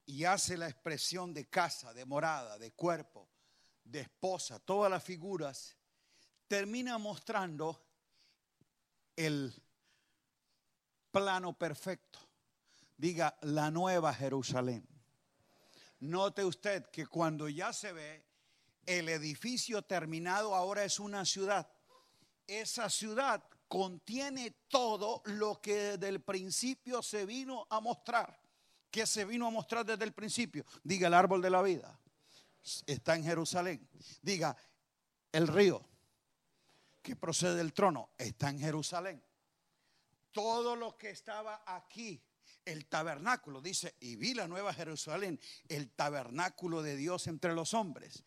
y 0.05 0.23
hace 0.23 0.57
la 0.57 0.69
expresión 0.69 1.33
de 1.33 1.49
casa, 1.49 1.93
de 1.93 2.05
morada, 2.05 2.57
de 2.57 2.71
cuerpo, 2.71 3.29
de 3.83 4.01
esposa, 4.01 4.59
todas 4.59 4.89
las 4.89 5.03
figuras, 5.03 5.75
termina 6.47 6.97
mostrando 6.97 7.85
el 9.15 9.53
plano 11.11 11.57
perfecto. 11.57 12.19
Diga 12.95 13.37
la 13.41 13.69
nueva 13.69 14.13
Jerusalén. 14.13 14.87
Note 15.99 16.45
usted 16.45 16.89
que 16.89 17.05
cuando 17.05 17.49
ya 17.49 17.73
se 17.73 17.91
ve 17.91 18.26
el 18.87 19.09
edificio 19.09 19.83
terminado 19.83 20.55
ahora 20.55 20.83
es 20.83 20.99
una 20.99 21.25
ciudad. 21.25 21.69
Esa 22.47 22.89
ciudad 22.89 23.43
contiene 23.67 24.51
todo 24.69 25.21
lo 25.25 25.61
que 25.61 25.75
desde 25.75 26.07
el 26.07 26.21
principio 26.21 27.03
se 27.03 27.25
vino 27.25 27.67
a 27.69 27.81
mostrar. 27.81 28.39
¿Qué 28.89 29.05
se 29.05 29.25
vino 29.25 29.45
a 29.45 29.51
mostrar 29.51 29.85
desde 29.85 30.05
el 30.05 30.13
principio? 30.13 30.65
Diga 30.83 31.07
el 31.07 31.13
árbol 31.13 31.41
de 31.41 31.49
la 31.49 31.61
vida. 31.61 31.99
Está 32.85 33.15
en 33.15 33.25
Jerusalén. 33.25 33.87
Diga 34.21 34.55
el 35.33 35.47
río 35.47 35.85
que 37.01 37.17
procede 37.17 37.55
del 37.55 37.73
trono. 37.73 38.11
Está 38.17 38.49
en 38.49 38.59
Jerusalén. 38.59 39.21
Todo 40.31 40.77
lo 40.77 40.97
que 40.97 41.09
estaba 41.09 41.63
aquí 41.65 42.21
el 42.63 42.85
tabernáculo, 42.85 43.61
dice, 43.61 43.95
y 44.01 44.17
vi 44.17 44.33
la 44.33 44.47
nueva 44.47 44.73
Jerusalén, 44.73 45.39
el 45.69 45.89
tabernáculo 45.91 46.81
de 46.81 46.97
Dios 46.97 47.27
entre 47.27 47.53
los 47.53 47.73
hombres. 47.73 48.23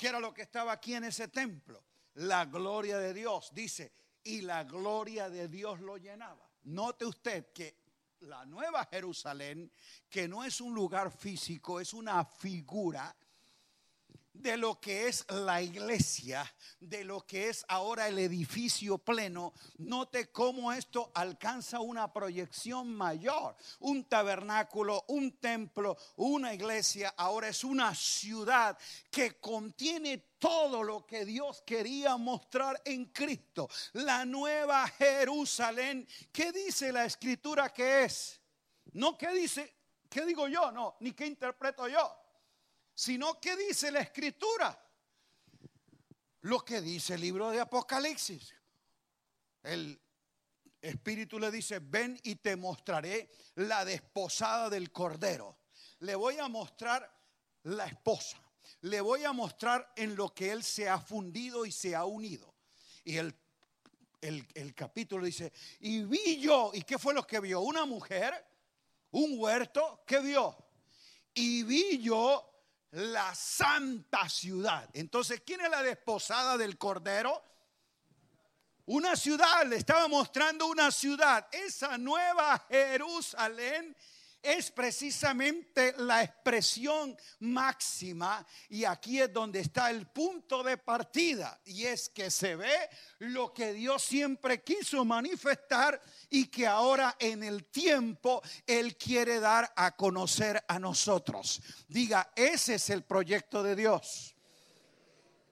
¿Qué 0.00 0.08
era 0.08 0.18
lo 0.18 0.32
que 0.32 0.40
estaba 0.40 0.72
aquí 0.72 0.94
en 0.94 1.04
ese 1.04 1.28
templo? 1.28 1.84
La 2.14 2.46
gloria 2.46 2.96
de 2.96 3.12
Dios, 3.12 3.50
dice, 3.52 3.92
y 4.24 4.40
la 4.40 4.64
gloria 4.64 5.28
de 5.28 5.46
Dios 5.46 5.78
lo 5.80 5.98
llenaba. 5.98 6.50
Note 6.62 7.04
usted 7.04 7.52
que 7.52 7.76
la 8.20 8.46
nueva 8.46 8.86
Jerusalén, 8.86 9.70
que 10.08 10.26
no 10.26 10.42
es 10.42 10.62
un 10.62 10.72
lugar 10.72 11.10
físico, 11.10 11.80
es 11.80 11.92
una 11.92 12.24
figura, 12.24 13.14
de 14.40 14.56
lo 14.56 14.80
que 14.80 15.08
es 15.08 15.24
la 15.30 15.60
iglesia, 15.60 16.50
de 16.80 17.04
lo 17.04 17.26
que 17.26 17.48
es 17.48 17.64
ahora 17.68 18.08
el 18.08 18.18
edificio 18.18 18.98
pleno, 18.98 19.52
note 19.78 20.30
cómo 20.30 20.72
esto 20.72 21.10
alcanza 21.14 21.80
una 21.80 22.12
proyección 22.12 22.94
mayor. 22.94 23.56
Un 23.80 24.04
tabernáculo, 24.04 25.04
un 25.08 25.38
templo, 25.38 25.96
una 26.16 26.54
iglesia, 26.54 27.14
ahora 27.16 27.48
es 27.48 27.64
una 27.64 27.94
ciudad 27.94 28.78
que 29.10 29.38
contiene 29.38 30.18
todo 30.38 30.82
lo 30.82 31.06
que 31.06 31.24
Dios 31.24 31.62
quería 31.66 32.16
mostrar 32.16 32.80
en 32.84 33.06
Cristo. 33.06 33.68
La 33.92 34.24
nueva 34.24 34.88
Jerusalén, 34.88 36.08
¿qué 36.32 36.50
dice 36.50 36.92
la 36.92 37.04
escritura 37.04 37.72
que 37.72 38.04
es? 38.04 38.40
No 38.92 39.18
qué 39.18 39.28
dice, 39.32 39.76
qué 40.08 40.24
digo 40.24 40.48
yo, 40.48 40.72
no, 40.72 40.96
ni 41.00 41.12
qué 41.12 41.26
interpreto 41.26 41.86
yo 41.86 42.19
sino 43.00 43.40
que 43.40 43.56
dice 43.56 43.90
la 43.90 44.00
escritura. 44.00 44.78
Lo 46.42 46.62
que 46.62 46.82
dice 46.82 47.14
el 47.14 47.22
libro 47.22 47.48
de 47.48 47.58
Apocalipsis. 47.58 48.54
El 49.62 49.98
Espíritu 50.82 51.38
le 51.38 51.50
dice, 51.50 51.78
ven 51.78 52.20
y 52.24 52.36
te 52.36 52.56
mostraré 52.56 53.30
la 53.54 53.86
desposada 53.86 54.68
del 54.68 54.92
Cordero. 54.92 55.60
Le 56.00 56.14
voy 56.14 56.36
a 56.40 56.48
mostrar 56.48 57.10
la 57.62 57.86
esposa. 57.86 58.36
Le 58.82 59.00
voy 59.00 59.24
a 59.24 59.32
mostrar 59.32 59.94
en 59.96 60.14
lo 60.14 60.34
que 60.34 60.50
él 60.50 60.62
se 60.62 60.86
ha 60.86 61.00
fundido 61.00 61.64
y 61.64 61.72
se 61.72 61.96
ha 61.96 62.04
unido. 62.04 62.54
Y 63.02 63.16
el, 63.16 63.34
el, 64.20 64.74
capítulo 64.74 65.24
dice, 65.24 65.54
y 65.80 66.04
vi 66.04 66.38
yo, 66.38 66.70
¿y 66.74 66.82
qué 66.82 66.98
fue 66.98 67.14
lo 67.14 67.26
que 67.26 67.40
vio? 67.40 67.62
Una 67.62 67.86
mujer, 67.86 68.34
un 69.12 69.38
huerto, 69.38 70.04
¿qué 70.06 70.20
vio? 70.20 70.54
Y 71.32 71.62
vi 71.62 72.02
yo 72.02 72.49
la 72.92 73.34
santa 73.34 74.28
ciudad. 74.28 74.88
Entonces, 74.92 75.42
¿quién 75.44 75.60
es 75.60 75.70
la 75.70 75.82
desposada 75.82 76.56
del 76.56 76.76
Cordero? 76.76 77.42
Una 78.86 79.14
ciudad, 79.14 79.64
le 79.66 79.76
estaba 79.76 80.08
mostrando 80.08 80.66
una 80.66 80.90
ciudad. 80.90 81.46
Esa 81.52 81.96
nueva 81.96 82.66
Jerusalén 82.68 83.96
es 84.42 84.70
precisamente 84.70 85.94
la 85.98 86.22
expresión 86.22 87.16
máxima 87.40 88.46
y 88.68 88.84
aquí 88.84 89.20
es 89.20 89.32
donde 89.32 89.60
está 89.60 89.90
el 89.90 90.06
punto 90.06 90.62
de 90.62 90.78
partida 90.78 91.60
y 91.64 91.84
es 91.84 92.08
que 92.08 92.30
se 92.30 92.56
ve 92.56 92.88
lo 93.18 93.52
que 93.52 93.72
Dios 93.72 94.02
siempre 94.02 94.62
quiso 94.62 95.04
manifestar 95.04 96.00
y 96.28 96.46
que 96.46 96.66
ahora 96.66 97.16
en 97.18 97.42
el 97.42 97.66
tiempo 97.66 98.42
Él 98.66 98.96
quiere 98.96 99.40
dar 99.40 99.72
a 99.76 99.94
conocer 99.96 100.62
a 100.68 100.78
nosotros. 100.78 101.60
Diga, 101.88 102.32
ese 102.34 102.74
es 102.74 102.90
el 102.90 103.04
proyecto 103.04 103.62
de 103.62 103.76
Dios. 103.76 104.34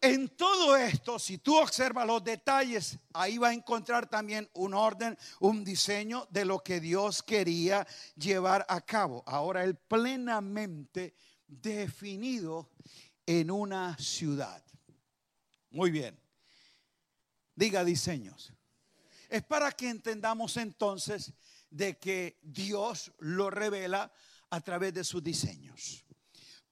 En 0.00 0.28
todo 0.28 0.76
esto, 0.76 1.18
si 1.18 1.38
tú 1.38 1.58
observas 1.58 2.06
los 2.06 2.22
detalles, 2.22 2.98
ahí 3.12 3.36
va 3.36 3.48
a 3.48 3.52
encontrar 3.52 4.08
también 4.08 4.48
un 4.54 4.72
orden, 4.72 5.18
un 5.40 5.64
diseño 5.64 6.28
de 6.30 6.44
lo 6.44 6.62
que 6.62 6.78
Dios 6.78 7.22
quería 7.22 7.86
llevar 8.14 8.64
a 8.68 8.80
cabo. 8.80 9.24
Ahora, 9.26 9.64
el 9.64 9.74
plenamente 9.74 11.14
definido 11.48 12.70
en 13.26 13.50
una 13.50 13.98
ciudad. 13.98 14.62
Muy 15.70 15.90
bien. 15.90 16.18
Diga 17.56 17.82
diseños. 17.82 18.52
Es 19.28 19.42
para 19.42 19.72
que 19.72 19.88
entendamos 19.88 20.56
entonces 20.56 21.32
de 21.70 21.98
que 21.98 22.38
Dios 22.42 23.12
lo 23.18 23.50
revela 23.50 24.12
a 24.50 24.60
través 24.60 24.94
de 24.94 25.02
sus 25.04 25.22
diseños. 25.22 26.04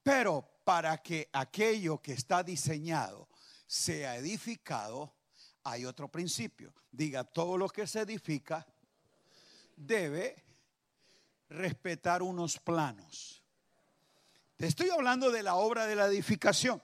Pero 0.01 0.56
para 0.67 1.01
que 1.01 1.29
aquello 1.31 2.01
que 2.01 2.11
está 2.11 2.43
diseñado 2.43 3.29
sea 3.65 4.17
edificado, 4.17 5.15
hay 5.63 5.85
otro 5.85 6.09
principio. 6.09 6.73
Diga, 6.91 7.23
todo 7.23 7.57
lo 7.57 7.69
que 7.69 7.87
se 7.87 8.01
edifica 8.01 8.67
debe 9.77 10.43
respetar 11.47 12.21
unos 12.21 12.59
planos. 12.59 13.41
Te 14.57 14.67
estoy 14.67 14.89
hablando 14.89 15.31
de 15.31 15.41
la 15.41 15.55
obra 15.55 15.85
de 15.85 15.95
la 15.95 16.07
edificación, 16.07 16.83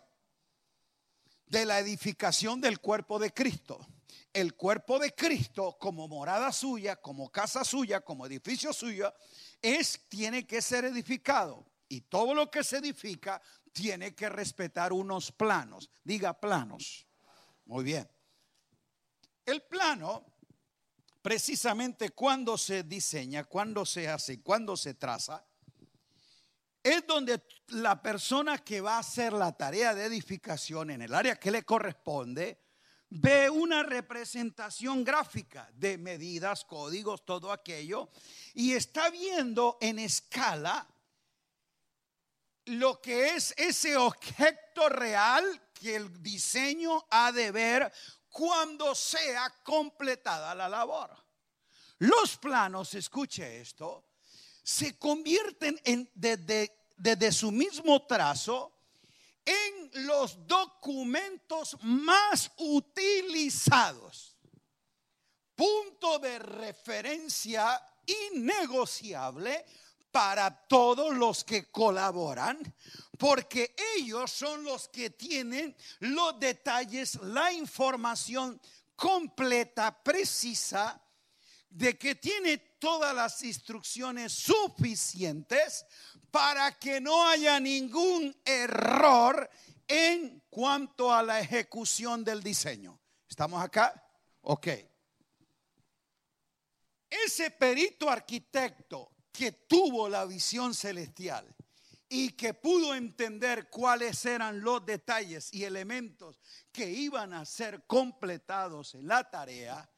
de 1.47 1.65
la 1.65 1.79
edificación 1.79 2.61
del 2.61 2.79
cuerpo 2.79 3.19
de 3.19 3.33
Cristo. 3.33 3.85
El 4.31 4.55
cuerpo 4.55 4.97
de 4.97 5.13
Cristo 5.13 5.75
como 5.77 6.07
morada 6.07 6.53
suya, 6.53 7.01
como 7.01 7.29
casa 7.29 7.65
suya, 7.65 7.99
como 7.99 8.27
edificio 8.27 8.71
suyo, 8.71 9.13
es 9.61 10.05
tiene 10.07 10.47
que 10.47 10.61
ser 10.61 10.85
edificado 10.85 11.65
y 11.89 12.01
todo 12.01 12.33
lo 12.33 12.49
que 12.49 12.63
se 12.63 12.77
edifica 12.77 13.39
tiene 13.73 14.15
que 14.15 14.29
respetar 14.29 14.93
unos 14.93 15.31
planos. 15.31 15.89
Diga 16.03 16.39
planos. 16.39 17.05
Muy 17.65 17.83
bien. 17.83 18.07
El 19.45 19.63
plano, 19.63 20.25
precisamente 21.21 22.11
cuando 22.11 22.57
se 22.57 22.83
diseña, 22.83 23.43
cuando 23.43 23.85
se 23.85 24.07
hace, 24.07 24.41
cuando 24.41 24.77
se 24.77 24.93
traza, 24.93 25.45
es 26.81 27.05
donde 27.07 27.41
la 27.69 28.01
persona 28.01 28.57
que 28.59 28.81
va 28.81 28.95
a 28.95 28.99
hacer 28.99 29.33
la 29.33 29.51
tarea 29.53 29.95
de 29.95 30.05
edificación 30.05 30.91
en 30.91 31.01
el 31.01 31.13
área 31.13 31.37
que 31.37 31.51
le 31.51 31.63
corresponde, 31.63 32.61
ve 33.09 33.49
una 33.49 33.83
representación 33.83 35.03
gráfica 35.03 35.69
de 35.73 35.97
medidas, 35.97 36.65
códigos, 36.65 37.23
todo 37.25 37.51
aquello, 37.51 38.09
y 38.53 38.73
está 38.73 39.09
viendo 39.09 39.77
en 39.79 39.99
escala 39.99 40.87
lo 42.65 43.01
que 43.01 43.35
es 43.35 43.53
ese 43.57 43.97
objeto 43.97 44.89
real 44.89 45.69
que 45.73 45.95
el 45.95 46.21
diseño 46.21 47.05
ha 47.09 47.31
de 47.31 47.51
ver 47.51 47.91
cuando 48.29 48.95
sea 48.95 49.49
completada 49.63 50.55
la 50.55 50.69
labor. 50.69 51.15
Los 51.99 52.37
planos, 52.37 52.93
escuche 52.95 53.61
esto, 53.61 54.09
se 54.63 54.97
convierten 54.97 55.79
en, 55.83 56.09
desde, 56.13 56.87
desde 56.97 57.31
su 57.31 57.51
mismo 57.51 58.05
trazo 58.05 58.73
en 59.45 60.05
los 60.05 60.47
documentos 60.47 61.77
más 61.81 62.51
utilizados. 62.57 64.37
Punto 65.55 66.17
de 66.19 66.39
referencia 66.39 67.79
innegociable 68.05 69.65
para 70.13 70.51
todos 70.67 71.15
los 71.15 71.43
que 71.43 71.71
colaboran, 71.71 72.59
porque 73.17 73.75
ellos 73.97 74.31
son 74.31 74.63
los 74.63 74.87
que 74.89 75.09
tienen 75.09 75.75
los 76.01 76.39
detalles, 76.39 77.15
la 77.23 77.51
información 77.51 78.61
completa, 78.95 80.03
precisa, 80.03 81.01
de 81.67 81.97
que 81.97 82.13
tiene 82.13 82.59
todas 82.77 83.15
las 83.15 83.41
instrucciones 83.41 84.33
suficientes 84.33 85.83
para 86.29 86.77
que 86.77 87.01
no 87.01 87.27
haya 87.27 87.59
ningún 87.59 88.39
error 88.45 89.49
en 89.87 90.43
cuanto 90.47 91.11
a 91.11 91.23
la 91.23 91.39
ejecución 91.39 92.23
del 92.23 92.43
diseño. 92.43 93.01
¿Estamos 93.27 93.63
acá? 93.63 93.99
Ok. 94.41 94.67
Ese 97.09 97.49
perito 97.49 98.07
arquitecto 98.07 99.09
que 99.33 99.51
tuvo 99.51 100.07
la 100.07 100.25
visión 100.25 100.73
celestial 100.73 101.45
y 102.07 102.29
que 102.33 102.53
pudo 102.53 102.93
entender 102.93 103.69
cuáles 103.69 104.23
eran 104.25 104.61
los 104.61 104.85
detalles 104.85 105.51
y 105.51 105.63
elementos 105.63 106.39
que 106.71 106.87
iban 106.87 107.33
a 107.33 107.43
ser 107.43 107.85
completados 107.87 108.93
en 108.93 109.07
la 109.07 109.27
tarea, 109.29 109.89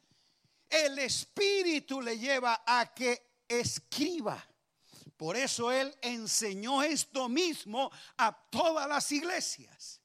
el 0.68 0.98
Espíritu 0.98 2.00
le 2.00 2.18
lleva 2.18 2.64
a 2.66 2.94
que 2.94 3.42
escriba. 3.46 4.42
Por 5.16 5.36
eso 5.36 5.70
Él 5.70 5.94
enseñó 6.00 6.82
esto 6.82 7.28
mismo 7.28 7.90
a 8.16 8.34
todas 8.50 8.88
las 8.88 9.12
iglesias. 9.12 10.00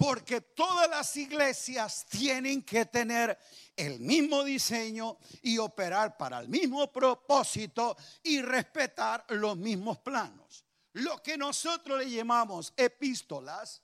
Porque 0.00 0.40
todas 0.40 0.88
las 0.88 1.14
iglesias 1.18 2.06
tienen 2.08 2.62
que 2.62 2.86
tener 2.86 3.38
el 3.76 4.00
mismo 4.00 4.42
diseño 4.42 5.18
y 5.42 5.58
operar 5.58 6.16
para 6.16 6.38
el 6.38 6.48
mismo 6.48 6.90
propósito 6.90 7.94
y 8.22 8.40
respetar 8.40 9.26
los 9.28 9.58
mismos 9.58 9.98
planos. 9.98 10.64
Lo 10.94 11.22
que 11.22 11.36
nosotros 11.36 11.98
le 11.98 12.10
llamamos 12.10 12.72
epístolas 12.78 13.82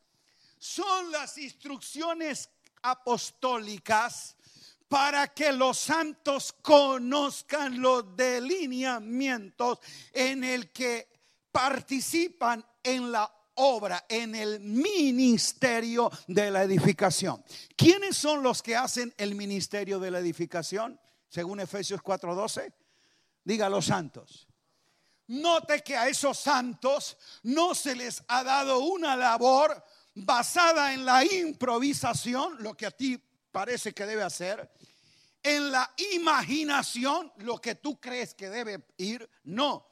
son 0.59 1.13
las 1.13 1.37
instrucciones 1.37 2.49
apostólicas 2.81 4.37
para 4.89 5.29
que 5.35 5.53
los 5.53 5.79
santos 5.79 6.55
conozcan 6.63 7.79
los 7.79 8.17
delineamientos 8.17 9.81
en 10.15 10.45
el 10.45 10.73
que 10.73 11.11
participan 11.53 12.65
en 12.83 13.13
la 13.13 13.36
obra, 13.57 14.05
en 14.09 14.35
el 14.35 14.61
ministerio 14.61 16.11
de 16.27 16.51
la 16.51 16.63
edificación. 16.63 17.45
¿Quiénes 17.77 18.17
son 18.17 18.43
los 18.43 18.63
que 18.63 18.77
hacen 18.77 19.13
el 19.19 19.35
ministerio 19.35 19.99
de 19.99 20.11
la 20.11 20.19
edificación? 20.19 20.99
Según 21.29 21.61
Efesios 21.61 22.01
4:12. 22.03 22.73
Diga 23.45 23.69
los 23.69 23.87
santos. 23.87 24.47
Note 25.29 25.83
que 25.83 25.97
a 25.97 26.09
esos 26.09 26.39
santos 26.39 27.17
no 27.43 27.75
se 27.75 27.97
les 27.97 28.23
ha 28.29 28.45
dado 28.45 28.79
una 28.79 29.17
labor 29.17 29.83
basada 30.15 30.95
en 30.95 31.05
la 31.05 31.25
improvisación, 31.25 32.57
lo 32.61 32.75
que 32.75 32.87
a 32.87 32.91
ti 32.91 33.21
parece 33.51 33.93
que 33.93 34.07
debe 34.07 34.23
hacer, 34.23 34.71
en 35.43 35.71
la 35.71 35.93
imaginación, 36.15 37.33
lo 37.39 37.61
que 37.61 37.77
tú 37.77 38.01
crees 38.01 38.35
que 38.35 38.49
debe 38.49 38.85
ir, 38.97 39.29
no. 39.45 39.86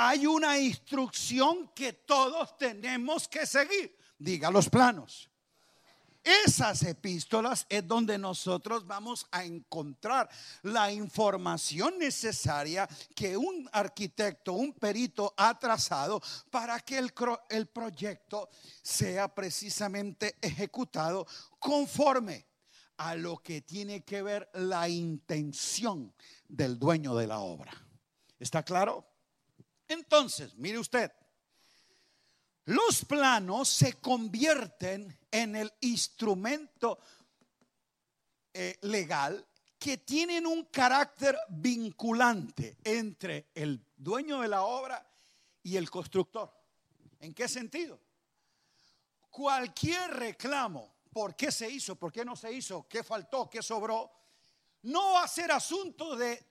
Hay 0.00 0.28
una 0.28 0.56
instrucción 0.56 1.72
que 1.74 1.92
todos 1.92 2.56
tenemos 2.56 3.26
que 3.26 3.44
seguir. 3.44 3.98
Diga 4.16 4.48
los 4.48 4.68
planos. 4.68 5.28
Esas 6.22 6.84
epístolas 6.84 7.66
es 7.68 7.84
donde 7.84 8.16
nosotros 8.16 8.86
vamos 8.86 9.26
a 9.32 9.44
encontrar 9.44 10.28
la 10.62 10.92
información 10.92 11.98
necesaria 11.98 12.88
que 13.16 13.36
un 13.36 13.68
arquitecto, 13.72 14.52
un 14.52 14.72
perito 14.72 15.34
ha 15.36 15.58
trazado 15.58 16.22
para 16.48 16.78
que 16.78 16.98
el, 16.98 17.12
el 17.50 17.66
proyecto 17.66 18.50
sea 18.80 19.34
precisamente 19.34 20.36
ejecutado 20.40 21.26
conforme 21.58 22.46
a 22.98 23.16
lo 23.16 23.38
que 23.38 23.62
tiene 23.62 24.04
que 24.04 24.22
ver 24.22 24.48
la 24.52 24.88
intención 24.88 26.14
del 26.46 26.78
dueño 26.78 27.16
de 27.16 27.26
la 27.26 27.40
obra. 27.40 27.72
¿Está 28.38 28.62
claro? 28.62 29.07
Entonces, 29.88 30.54
mire 30.56 30.78
usted, 30.78 31.10
los 32.66 33.04
planos 33.06 33.68
se 33.70 33.94
convierten 33.94 35.18
en 35.30 35.56
el 35.56 35.72
instrumento 35.80 36.98
eh, 38.52 38.78
legal 38.82 39.46
que 39.78 39.98
tienen 39.98 40.46
un 40.46 40.64
carácter 40.64 41.38
vinculante 41.48 42.76
entre 42.84 43.48
el 43.54 43.82
dueño 43.96 44.40
de 44.40 44.48
la 44.48 44.64
obra 44.64 45.06
y 45.62 45.76
el 45.76 45.88
constructor. 45.88 46.52
¿En 47.20 47.32
qué 47.32 47.48
sentido? 47.48 47.98
Cualquier 49.30 50.10
reclamo, 50.10 50.96
¿por 51.10 51.34
qué 51.36 51.50
se 51.50 51.70
hizo? 51.70 51.96
¿Por 51.96 52.12
qué 52.12 52.24
no 52.24 52.36
se 52.36 52.52
hizo? 52.52 52.86
¿Qué 52.88 53.02
faltó? 53.02 53.48
¿Qué 53.48 53.62
sobró? 53.62 54.10
No 54.82 55.12
va 55.12 55.24
a 55.24 55.28
ser 55.28 55.52
asunto 55.52 56.16
de, 56.16 56.44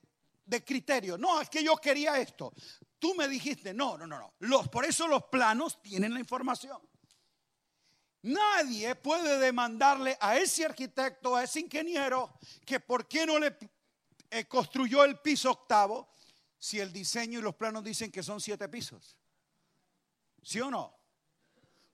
de 0.45 0.63
criterio. 0.63 1.17
No, 1.17 1.41
es 1.41 1.49
que 1.49 1.63
yo 1.63 1.75
quería 1.77 2.19
esto. 2.19 2.53
Tú 2.99 3.13
me 3.15 3.27
dijiste, 3.27 3.73
no, 3.73 3.97
no, 3.97 4.07
no, 4.07 4.17
no. 4.17 4.33
Los, 4.39 4.67
por 4.69 4.85
eso 4.85 5.07
los 5.07 5.25
planos 5.25 5.81
tienen 5.81 6.13
la 6.13 6.19
información. 6.19 6.79
Nadie 8.23 8.95
puede 8.95 9.37
demandarle 9.37 10.17
a 10.19 10.37
ese 10.37 10.65
arquitecto, 10.65 11.35
a 11.35 11.43
ese 11.43 11.59
ingeniero, 11.59 12.37
que 12.65 12.79
por 12.79 13.07
qué 13.07 13.25
no 13.25 13.37
le 13.39 13.55
eh, 14.29 14.45
construyó 14.45 15.03
el 15.03 15.19
piso 15.19 15.51
octavo 15.51 16.13
si 16.57 16.79
el 16.79 16.91
diseño 16.91 17.39
y 17.39 17.41
los 17.41 17.55
planos 17.55 17.83
dicen 17.83 18.11
que 18.11 18.23
son 18.23 18.41
siete 18.41 18.67
pisos. 18.67 19.15
¿Sí 20.41 20.59
o 20.59 20.71
no? 20.71 20.97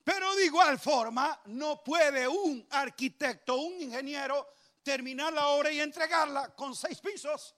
Pero 0.04 0.36
de 0.36 0.46
igual 0.46 0.80
forma, 0.80 1.40
no 1.46 1.84
puede 1.84 2.28
un 2.28 2.66
arquitecto, 2.72 3.56
un 3.58 3.82
ingeniero, 3.82 4.48
terminar 4.82 5.32
la 5.32 5.48
obra 5.48 5.72
y 5.72 5.80
entregarla 5.80 6.54
con 6.56 6.76
seis 6.76 7.00
pisos. 7.00 7.56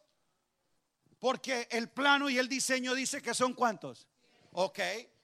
Porque 1.26 1.68
el 1.72 1.90
plano 1.90 2.30
y 2.30 2.38
el 2.38 2.48
diseño 2.48 2.94
dice 2.94 3.20
que 3.20 3.34
son 3.34 3.56
cuántos. 3.56 4.08
Ok. 4.52 4.80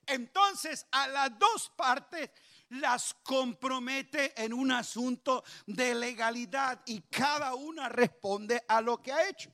Entonces 0.08 0.88
a 0.90 1.08
las 1.08 1.38
dos 1.38 1.72
partes 1.76 2.32
las 2.70 3.14
compromete 3.22 4.34
en 4.44 4.52
un 4.52 4.72
asunto 4.72 5.44
de 5.68 5.94
legalidad 5.94 6.82
y 6.88 7.02
cada 7.02 7.54
una 7.54 7.88
responde 7.88 8.64
a 8.68 8.82
lo 8.82 9.00
que 9.00 9.12
ha 9.12 9.30
hecho. 9.30 9.52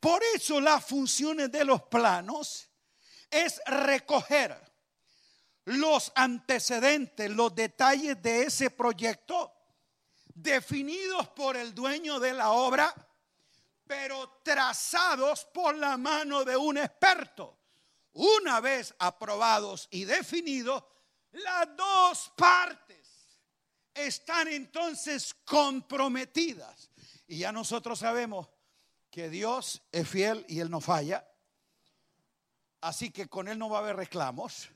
Por 0.00 0.22
eso 0.34 0.58
las 0.58 0.86
funciones 0.86 1.52
de 1.52 1.66
los 1.66 1.82
planos 1.82 2.70
es 3.30 3.60
recoger 3.66 4.58
los 5.66 6.12
antecedentes, 6.14 7.30
los 7.30 7.54
detalles 7.54 8.22
de 8.22 8.44
ese 8.44 8.70
proyecto 8.70 9.52
definidos 10.32 11.28
por 11.28 11.58
el 11.58 11.74
dueño 11.74 12.18
de 12.20 12.32
la 12.32 12.52
obra 12.52 12.94
pero 13.86 14.40
trazados 14.42 15.44
por 15.52 15.76
la 15.76 15.96
mano 15.96 16.44
de 16.44 16.56
un 16.56 16.78
experto. 16.78 17.58
Una 18.14 18.60
vez 18.60 18.94
aprobados 18.98 19.88
y 19.90 20.04
definidos, 20.04 20.84
las 21.32 21.76
dos 21.76 22.32
partes 22.36 23.38
están 23.94 24.48
entonces 24.48 25.34
comprometidas. 25.44 26.90
Y 27.26 27.38
ya 27.38 27.52
nosotros 27.52 27.98
sabemos 27.98 28.48
que 29.10 29.30
Dios 29.30 29.82
es 29.90 30.08
fiel 30.08 30.44
y 30.48 30.60
Él 30.60 30.70
no 30.70 30.80
falla. 30.80 31.26
Así 32.82 33.10
que 33.10 33.28
con 33.28 33.48
Él 33.48 33.58
no 33.58 33.70
va 33.70 33.78
a 33.78 33.80
haber 33.80 33.96
reclamos. 33.96 34.68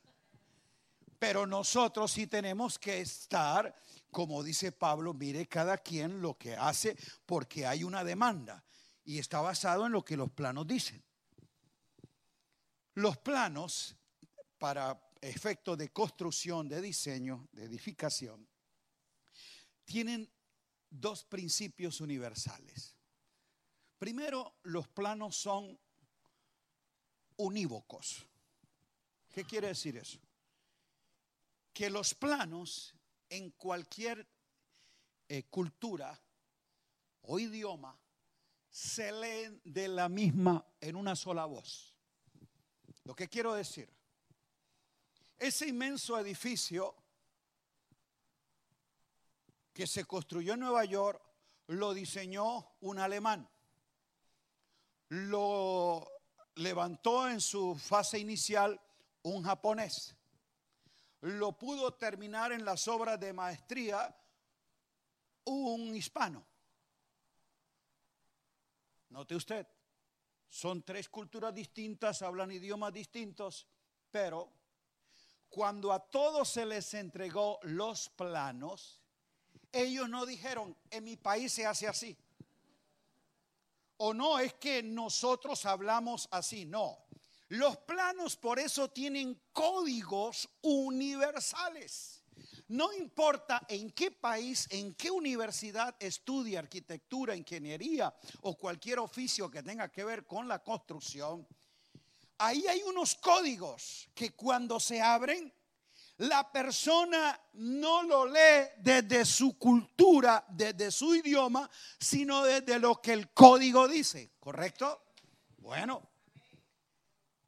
Pero 1.19 1.47
nosotros 1.47 2.13
sí 2.13 2.27
tenemos 2.27 2.79
que 2.79 3.01
estar, 3.01 3.75
como 4.11 4.43
dice 4.43 4.73
Pablo, 4.73 5.15
mire 5.15 5.47
cada 5.47 5.79
quien 5.79 6.21
lo 6.21 6.37
que 6.37 6.55
hace 6.55 6.97
porque 7.25 7.67
hay 7.67 7.85
una 7.85 8.05
demanda 8.05 8.66
y 9.07 9.21
está 9.21 9.41
basado 9.41 9.87
en 9.87 9.93
lo 9.93 10.05
que 10.05 10.17
los 10.17 10.31
planos 10.33 10.67
dicen. 10.67 11.03
Los 12.95 13.17
planos, 13.19 13.97
para 14.59 15.01
efectos 15.21 15.79
de 15.79 15.91
construcción, 15.91 16.69
de 16.69 16.83
diseño, 16.83 17.49
de 17.53 17.65
edificación, 17.65 18.47
tienen 19.85 20.29
dos 20.91 21.25
principios 21.25 22.01
universales. 22.01 22.97
Primero, 23.97 24.57
los 24.65 24.89
planos 24.89 25.37
son 25.37 25.79
unívocos. 27.37 28.27
¿Qué 29.31 29.45
quiere 29.45 29.69
decir 29.69 29.97
eso? 29.97 30.19
Que 31.73 31.91
los 31.91 32.13
planos 32.15 32.93
en 33.29 33.51
cualquier 33.53 34.27
eh, 35.29 35.45
cultura 35.45 36.21
o 37.23 37.39
idioma 37.39 37.97
se 38.77 39.11
leen 39.11 39.59
de 39.65 39.89
la 39.89 40.07
misma 40.07 40.63
en 40.83 40.97
una 40.97 41.17
sola 41.17 41.47
voz. 41.47 41.95
Lo 43.05 43.17
que 43.17 43.27
quiero 43.27 43.55
decir, 43.55 43.89
ese 45.39 45.67
inmenso 45.67 46.19
edificio 46.19 46.95
que 49.73 49.87
se 49.87 50.05
construyó 50.05 50.53
en 50.53 50.61
Nueva 50.61 50.85
York 50.85 51.23
lo 51.69 51.95
diseñó 51.95 52.77
un 52.81 52.99
alemán. 52.99 53.49
Lo 55.09 56.07
levantó 56.57 57.31
en 57.31 57.41
su 57.41 57.77
fase 57.77 58.19
inicial 58.19 58.79
un 59.23 59.43
japonés. 59.43 60.15
Lo 61.23 61.57
pudo 61.57 61.95
terminar 61.95 62.53
en 62.53 62.63
las 62.63 62.87
obras 62.89 63.19
de 63.19 63.33
maestría 63.33 64.15
un 65.45 65.97
hispano. 65.97 66.47
Note 69.17 69.35
usted, 69.35 69.67
son 70.47 70.83
tres 70.83 71.09
culturas 71.09 71.55
distintas, 71.55 72.21
hablan 72.21 72.51
idiomas 72.51 72.93
distintos, 72.93 73.67
pero 74.11 74.53
cuando 75.49 75.91
a 75.91 76.01
todos 76.01 76.51
se 76.51 76.67
les 76.67 76.93
entregó 76.93 77.59
los 77.63 78.11
planos, 78.11 79.01
ellos 79.73 80.07
no 80.11 80.27
dijeron, 80.27 80.77
en 80.91 81.05
mi 81.05 81.17
país 81.17 81.51
se 81.51 81.65
hace 81.65 81.89
así. 81.89 82.15
O 83.97 84.13
no, 84.13 84.39
es 84.39 84.53
que 84.53 84.83
nosotros 84.83 85.65
hablamos 85.65 86.29
así, 86.31 86.67
no. 86.67 86.99
Los 87.49 87.79
planos 87.79 88.37
por 88.37 88.59
eso 88.59 88.91
tienen 88.91 89.41
códigos 89.55 90.47
universales. 90.61 92.16
No 92.69 92.93
importa 92.93 93.65
en 93.69 93.93
qué 93.93 94.11
país, 94.11 94.67
en 94.71 94.95
qué 94.95 95.11
universidad 95.11 95.95
estudie 96.01 96.59
arquitectura, 96.59 97.37
ingeniería 97.37 98.13
o 98.43 98.57
cualquier 98.57 98.99
oficio 98.99 99.49
que 99.51 99.63
tenga 99.63 99.89
que 99.89 100.05
ver 100.05 100.27
con 100.27 100.49
la 100.49 100.59
construcción, 100.65 101.47
ahí 102.39 102.67
hay 102.67 102.83
unos 102.83 103.15
códigos 103.15 104.09
que 104.15 104.35
cuando 104.35 104.81
se 104.81 105.01
abren, 105.01 105.53
la 106.19 106.51
persona 106.51 107.39
no 107.55 108.03
lo 108.03 108.27
lee 108.27 108.71
desde 108.79 109.25
su 109.25 109.59
cultura, 109.59 110.45
desde 110.49 110.91
su 110.91 111.15
idioma, 111.15 111.71
sino 112.01 112.43
desde 112.43 112.79
lo 112.79 113.01
que 113.01 113.13
el 113.13 113.31
código 113.31 113.87
dice, 113.87 114.33
¿correcto? 114.41 115.05
Bueno, 115.59 116.03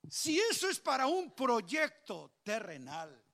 si 0.08 0.38
eso 0.38 0.68
es 0.68 0.78
para 0.78 1.06
un 1.06 1.32
proyecto 1.32 2.38
terrenal, 2.44 3.27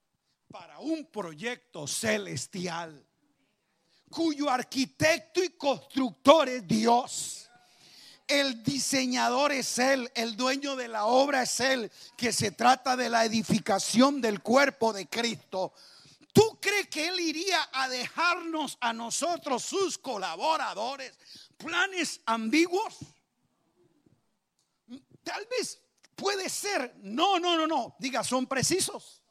para 0.51 0.78
un 0.78 1.07
proyecto 1.07 1.86
celestial, 1.86 3.05
cuyo 4.11 4.49
arquitecto 4.49 5.42
y 5.42 5.51
constructor 5.51 6.49
es 6.49 6.66
Dios. 6.66 7.51
El 8.26 8.62
diseñador 8.62 9.53
es 9.53 9.78
Él, 9.78 10.11
el 10.14 10.36
dueño 10.36 10.76
de 10.76 10.88
la 10.88 11.07
obra 11.07 11.42
es 11.42 11.61
Él, 11.61 11.90
que 12.16 12.32
se 12.32 12.53
trata 12.53 12.97
de 12.97 13.11
la 13.11 13.24
edificación 13.24 14.20
del 14.20 14.40
cuerpo 14.40 14.92
de 14.92 15.07
Cristo. 15.07 15.74
¿Tú 16.32 16.59
crees 16.61 16.88
que 16.88 17.09
Él 17.09 17.20
iría 17.20 17.68
a 17.72 17.88
dejarnos 17.88 18.78
a 18.80 18.92
nosotros, 18.92 19.62
sus 19.62 19.99
colaboradores, 19.99 21.12
planes 21.57 22.20
ambiguos? 22.26 22.99
Tal 25.22 25.47
vez 25.51 25.80
puede 26.14 26.49
ser, 26.49 26.95
no, 27.03 27.38
no, 27.38 27.57
no, 27.57 27.66
no, 27.66 27.97
diga, 27.99 28.22
son 28.24 28.47
precisos. 28.47 29.23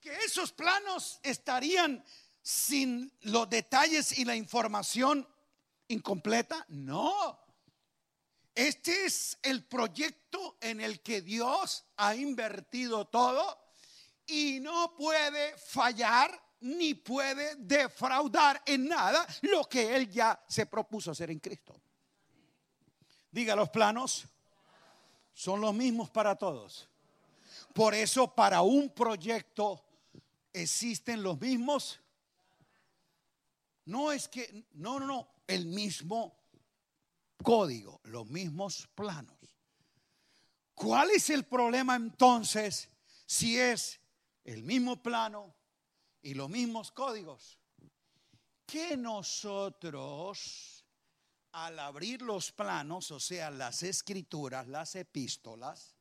Que 0.00 0.14
esos 0.24 0.52
planos 0.52 1.18
estarían 1.22 2.04
sin 2.42 3.12
los 3.22 3.48
detalles 3.50 4.18
y 4.18 4.24
la 4.24 4.36
información 4.36 5.26
incompleta. 5.88 6.64
No. 6.68 7.38
Este 8.54 9.06
es 9.06 9.38
el 9.42 9.64
proyecto 9.64 10.56
en 10.60 10.80
el 10.80 11.00
que 11.00 11.22
Dios 11.22 11.84
ha 11.96 12.16
invertido 12.16 13.06
todo 13.06 13.58
y 14.26 14.58
no 14.60 14.94
puede 14.96 15.56
fallar 15.56 16.42
ni 16.60 16.94
puede 16.94 17.54
defraudar 17.56 18.62
en 18.66 18.88
nada 18.88 19.26
lo 19.42 19.64
que 19.64 19.94
Él 19.94 20.10
ya 20.10 20.42
se 20.48 20.66
propuso 20.66 21.12
hacer 21.12 21.30
en 21.30 21.38
Cristo. 21.38 21.80
Diga, 23.30 23.54
los 23.54 23.68
planos 23.68 24.26
son 25.32 25.60
los 25.60 25.72
mismos 25.74 26.10
para 26.10 26.34
todos. 26.34 26.88
Por 27.72 27.94
eso 27.94 28.34
para 28.34 28.62
un 28.62 28.90
proyecto 28.90 29.84
existen 30.52 31.22
los 31.22 31.40
mismos 31.40 32.00
no 33.88 34.12
es 34.12 34.28
que, 34.28 34.66
no, 34.74 35.00
no, 35.00 35.06
no, 35.06 35.28
el 35.46 35.64
mismo 35.64 36.38
código, 37.42 38.02
los 38.04 38.28
mismos 38.28 38.86
planos. 38.94 39.38
¿Cuál 40.74 41.10
es 41.10 41.30
el 41.30 41.44
problema 41.44 41.96
entonces 41.96 42.90
si 43.24 43.58
es 43.58 43.98
el 44.44 44.62
mismo 44.62 45.02
plano 45.02 45.54
y 46.20 46.34
los 46.34 46.50
mismos 46.50 46.92
códigos? 46.92 47.58
Que 48.66 48.94
nosotros, 48.94 50.84
al 51.52 51.78
abrir 51.78 52.20
los 52.20 52.52
planos, 52.52 53.10
o 53.10 53.18
sea, 53.18 53.50
las 53.50 53.82
escrituras, 53.82 54.68
las 54.68 54.94
epístolas, 54.96 55.96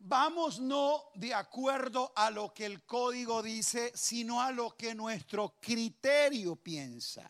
vamos 0.00 0.58
no 0.58 1.10
de 1.14 1.32
acuerdo 1.34 2.12
a 2.16 2.30
lo 2.30 2.52
que 2.52 2.66
el 2.66 2.84
código 2.84 3.42
dice, 3.42 3.92
sino 3.94 4.40
a 4.40 4.50
lo 4.50 4.76
que 4.76 4.94
nuestro 4.94 5.56
criterio 5.60 6.56
piensa. 6.56 7.28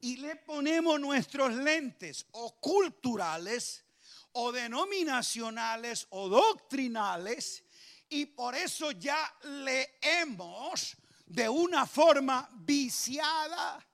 Y 0.00 0.18
le 0.18 0.36
ponemos 0.36 1.00
nuestros 1.00 1.54
lentes 1.54 2.26
o 2.32 2.60
culturales 2.60 3.84
o 4.32 4.52
denominacionales 4.52 6.06
o 6.10 6.28
doctrinales 6.28 7.64
y 8.08 8.26
por 8.26 8.54
eso 8.54 8.90
ya 8.90 9.34
leemos 9.42 10.96
de 11.26 11.48
una 11.48 11.86
forma 11.86 12.48
viciada. 12.52 13.84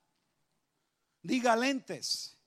Diga 1.21 1.55
lentes. 1.55 2.37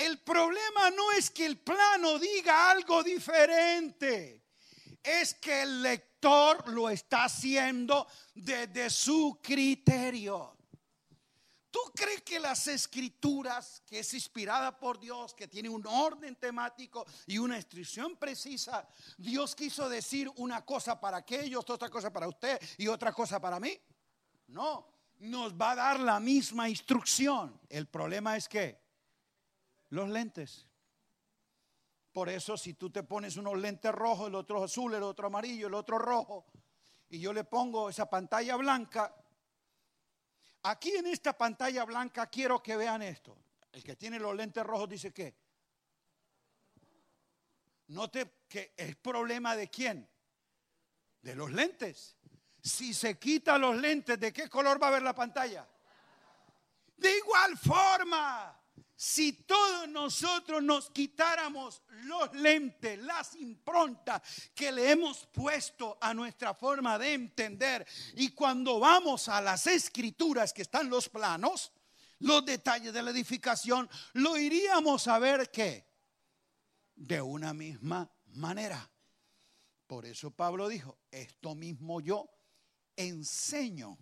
El 0.00 0.18
problema 0.20 0.90
no 0.96 1.12
es 1.12 1.30
que 1.30 1.44
el 1.44 1.58
plano 1.58 2.18
diga 2.18 2.70
algo 2.70 3.02
diferente, 3.02 4.46
es 5.02 5.34
que 5.34 5.60
el 5.60 5.82
lector 5.82 6.66
lo 6.70 6.88
está 6.88 7.24
haciendo 7.24 8.06
desde 8.34 8.88
su 8.88 9.38
criterio. 9.42 10.56
¿Tú 11.70 11.80
crees 11.94 12.22
que 12.22 12.40
las 12.40 12.66
escrituras, 12.66 13.82
que 13.86 13.98
es 13.98 14.14
inspirada 14.14 14.80
por 14.80 14.98
Dios, 14.98 15.34
que 15.34 15.46
tiene 15.46 15.68
un 15.68 15.86
orden 15.86 16.34
temático 16.36 17.04
y 17.26 17.36
una 17.36 17.56
instrucción 17.56 18.16
precisa, 18.16 18.88
Dios 19.18 19.54
quiso 19.54 19.86
decir 19.86 20.30
una 20.36 20.64
cosa 20.64 20.98
para 20.98 21.18
aquellos, 21.18 21.68
otra 21.68 21.90
cosa 21.90 22.10
para 22.10 22.26
usted 22.26 22.58
y 22.78 22.88
otra 22.88 23.12
cosa 23.12 23.38
para 23.38 23.60
mí? 23.60 23.78
No, 24.46 24.86
nos 25.18 25.52
va 25.52 25.72
a 25.72 25.76
dar 25.76 26.00
la 26.00 26.18
misma 26.20 26.70
instrucción. 26.70 27.60
El 27.68 27.86
problema 27.86 28.38
es 28.38 28.48
que 28.48 28.89
los 29.90 30.08
lentes. 30.08 30.66
Por 32.12 32.28
eso 32.28 32.56
si 32.56 32.74
tú 32.74 32.90
te 32.90 33.02
pones 33.02 33.36
unos 33.36 33.58
lentes 33.58 33.92
rojos, 33.92 34.28
el 34.28 34.34
otro 34.34 34.64
azul, 34.64 34.94
el 34.94 35.02
otro 35.02 35.28
amarillo, 35.28 35.68
el 35.68 35.74
otro 35.74 35.98
rojo, 35.98 36.46
y 37.08 37.20
yo 37.20 37.32
le 37.32 37.44
pongo 37.44 37.88
esa 37.88 38.08
pantalla 38.08 38.56
blanca, 38.56 39.14
aquí 40.62 40.90
en 40.90 41.06
esta 41.06 41.36
pantalla 41.36 41.84
blanca 41.84 42.26
quiero 42.26 42.62
que 42.62 42.76
vean 42.76 43.02
esto. 43.02 43.36
El 43.72 43.84
que 43.84 43.94
tiene 43.94 44.18
los 44.18 44.34
lentes 44.34 44.64
rojos 44.64 44.88
dice 44.88 45.12
que, 45.12 45.36
note 47.88 48.44
que 48.48 48.74
es 48.76 48.96
problema 48.96 49.54
de 49.54 49.68
quién, 49.68 50.08
de 51.22 51.34
los 51.34 51.52
lentes. 51.52 52.16
Si 52.60 52.92
se 52.92 53.18
quita 53.18 53.56
los 53.56 53.76
lentes, 53.76 54.18
¿de 54.18 54.32
qué 54.32 54.48
color 54.48 54.82
va 54.82 54.88
a 54.88 54.92
ver 54.92 55.02
la 55.02 55.14
pantalla? 55.14 55.66
De 56.96 57.16
igual 57.16 57.56
forma, 57.56 58.59
si 59.02 59.32
todos 59.32 59.88
nosotros 59.88 60.62
nos 60.62 60.90
quitáramos 60.90 61.82
los 62.02 62.34
lentes, 62.34 62.98
las 62.98 63.34
improntas 63.34 64.20
que 64.54 64.70
le 64.70 64.90
hemos 64.90 65.26
puesto 65.28 65.96
a 66.02 66.12
nuestra 66.12 66.52
forma 66.52 66.98
de 66.98 67.14
entender 67.14 67.86
y 68.16 68.32
cuando 68.32 68.78
vamos 68.78 69.30
a 69.30 69.40
las 69.40 69.66
escrituras 69.66 70.52
que 70.52 70.60
están 70.60 70.90
los 70.90 71.08
planos, 71.08 71.72
los 72.18 72.44
detalles 72.44 72.92
de 72.92 73.02
la 73.02 73.12
edificación, 73.12 73.88
lo 74.12 74.36
iríamos 74.36 75.08
a 75.08 75.18
ver 75.18 75.50
que 75.50 75.86
de 76.94 77.22
una 77.22 77.54
misma 77.54 78.06
manera. 78.26 78.90
Por 79.86 80.04
eso 80.04 80.30
Pablo 80.30 80.68
dijo, 80.68 80.98
esto 81.10 81.54
mismo 81.54 82.02
yo 82.02 82.28
enseño 82.96 83.96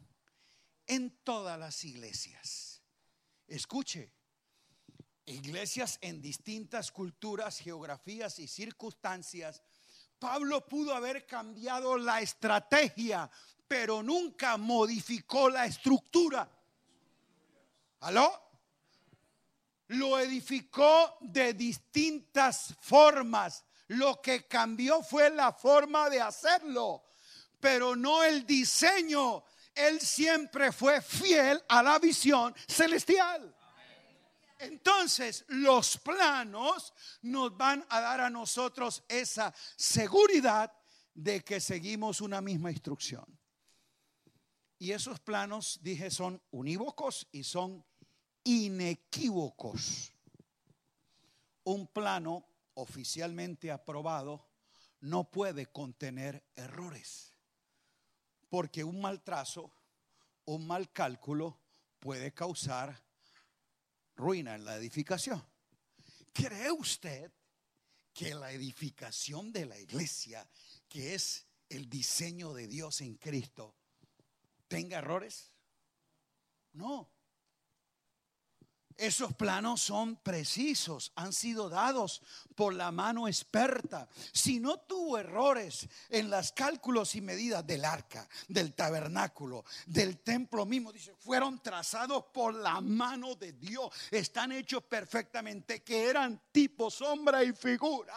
en 0.89 1.23
todas 1.23 1.57
las 1.57 1.85
iglesias. 1.85 2.83
Escuche, 3.47 4.18
iglesias 5.29 5.99
en 6.01 6.20
distintas 6.20 6.91
culturas, 6.91 7.59
geografías 7.59 8.39
y 8.39 8.49
circunstancias, 8.49 9.62
Pablo 10.18 10.66
pudo 10.66 10.95
haber 10.95 11.26
cambiado 11.26 11.97
la 11.97 12.20
estrategia, 12.20 13.31
pero 13.68 14.03
nunca 14.03 14.57
modificó 14.57 15.49
la 15.49 15.66
estructura. 15.66 16.51
¿Aló? 18.01 18.33
Lo 19.89 20.18
edificó 20.18 21.16
de 21.20 21.55
distintas 21.55 22.74
formas. 22.81 23.64
Lo 23.89 24.20
que 24.20 24.47
cambió 24.47 25.03
fue 25.03 25.31
la 25.31 25.53
forma 25.53 26.11
de 26.11 26.20
hacerlo, 26.20 27.05
pero 27.61 27.97
no 27.97 28.22
el 28.22 28.45
diseño. 28.45 29.45
Él 29.74 30.01
siempre 30.01 30.72
fue 30.72 31.01
fiel 31.01 31.62
a 31.68 31.83
la 31.83 31.99
visión 31.99 32.55
celestial. 32.66 33.55
Entonces, 34.59 35.45
los 35.49 35.99
planos 35.99 36.93
nos 37.23 37.57
van 37.57 37.85
a 37.89 38.01
dar 38.01 38.21
a 38.21 38.31
nosotros 38.31 39.05
esa 39.09 39.55
seguridad 39.77 40.73
de 41.15 41.45
que 41.45 41.61
seguimos 41.61 42.21
una 42.21 42.41
misma 42.41 42.71
instrucción. 42.71 43.25
Y 44.79 44.93
esos 44.93 45.21
planos, 45.21 45.79
dije, 45.83 46.11
son 46.11 46.41
unívocos 46.51 47.27
y 47.33 47.45
son 47.45 47.85
inequívocos. 48.45 50.13
Un 51.65 51.87
plano 51.87 52.47
oficialmente 52.75 53.71
aprobado 53.71 54.49
no 55.01 55.31
puede 55.31 55.67
contener 55.67 56.45
errores, 56.57 57.35
porque 58.49 58.83
un 58.83 59.01
mal 59.01 59.23
trazo, 59.23 59.73
un 60.45 60.67
mal 60.67 60.93
cálculo 60.93 61.61
puede 62.01 62.33
causar 62.33 63.08
ruina 64.19 64.57
en 64.57 64.64
la 64.64 64.77
edificación. 64.77 65.43
¿Cree 66.33 66.71
usted 66.73 67.33
que 68.12 68.35
la 68.35 68.53
edificación 68.53 69.53
de 69.53 69.64
la 69.64 69.79
iglesia, 69.79 70.47
que 70.89 71.14
es 71.14 71.47
el 71.69 71.89
diseño 71.89 72.53
de 72.53 72.66
Dios 72.66 73.01
en 73.01 73.14
Cristo, 73.14 73.77
tenga 74.66 74.99
errores? 74.99 75.53
No. 76.73 77.09
Esos 78.99 79.33
planos 79.33 79.81
son 79.81 80.17
precisos, 80.17 81.13
han 81.15 81.33
sido 81.33 81.69
dados 81.69 82.21
por 82.57 82.75
la 82.75 82.91
mano 82.91 83.29
experta. 83.29 84.09
Si 84.33 84.59
no 84.59 84.81
tuvo 84.81 85.19
errores 85.19 85.89
en 86.09 86.29
los 86.29 86.51
cálculos 86.51 87.15
y 87.15 87.21
medidas 87.21 87.65
del 87.65 87.85
arca, 87.85 88.29
del 88.49 88.75
tabernáculo, 88.75 89.65
del 89.87 90.19
templo 90.19 90.67
mismo, 90.67 90.93
dice, 90.93 91.15
fueron 91.17 91.63
trazados 91.63 92.25
por 92.35 92.53
la 92.53 92.81
mano 92.81 93.37
de 93.37 93.53
Dios. 93.53 93.93
Están 94.11 94.51
hechos 94.51 94.83
perfectamente, 94.83 95.85
que 95.85 96.07
eran 96.11 96.43
tipo, 96.51 96.91
sombra 96.91 97.45
y 97.45 97.53
figura 97.53 98.15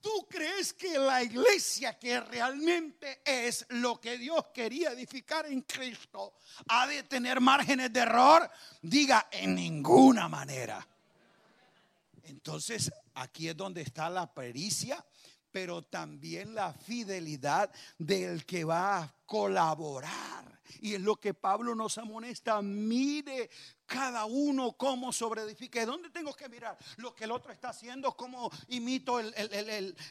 ¿Tú 0.00 0.26
crees 0.28 0.72
que 0.72 0.98
la 0.98 1.22
iglesia 1.22 1.98
que 1.98 2.20
realmente 2.20 3.20
es 3.24 3.66
lo 3.68 4.00
que 4.00 4.16
Dios 4.16 4.46
quería 4.54 4.92
edificar 4.92 5.44
en 5.46 5.60
Cristo 5.62 6.34
ha 6.68 6.86
de 6.86 7.02
tener 7.02 7.40
márgenes 7.40 7.92
de 7.92 8.00
error? 8.00 8.50
Diga, 8.80 9.28
en 9.30 9.54
ninguna 9.54 10.28
manera. 10.28 10.86
Entonces, 12.24 12.90
aquí 13.14 13.48
es 13.48 13.56
donde 13.56 13.82
está 13.82 14.08
la 14.08 14.32
pericia, 14.32 15.04
pero 15.50 15.82
también 15.82 16.54
la 16.54 16.72
fidelidad 16.72 17.70
del 17.98 18.46
que 18.46 18.64
va 18.64 18.98
a 18.98 19.14
colaborar. 19.26 20.60
Y 20.80 20.94
es 20.94 21.00
lo 21.00 21.16
que 21.16 21.34
Pablo 21.34 21.74
nos 21.74 21.98
amonesta. 21.98 22.62
Mire 22.62 23.50
cada 23.90 24.24
uno 24.24 24.74
cómo 24.74 25.12
sobreedifica. 25.12 25.84
¿Dónde 25.84 26.10
tengo 26.10 26.32
que 26.32 26.48
mirar? 26.48 26.78
Lo 26.98 27.12
que 27.12 27.24
el 27.24 27.32
otro 27.32 27.52
está 27.52 27.70
haciendo, 27.70 28.16
cómo 28.16 28.48
imito 28.68 29.20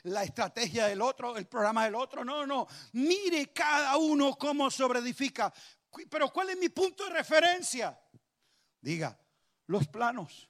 la 0.04 0.24
estrategia 0.24 0.88
del 0.88 1.02
otro, 1.02 1.38
el 1.38 1.48
programa 1.48 1.86
del 1.86 1.96
otro. 1.96 2.26
No, 2.26 2.46
no. 2.46 2.68
Mire 2.92 3.54
cada 3.54 3.96
uno 3.96 4.36
cómo 4.36 4.70
sobreedifica. 4.70 5.54
Pero 6.10 6.30
¿cuál 6.30 6.50
es 6.50 6.58
mi 6.58 6.68
punto 6.68 7.06
de 7.06 7.12
referencia? 7.12 7.98
Diga, 8.82 9.18
los 9.68 9.88
planos. 9.88 10.50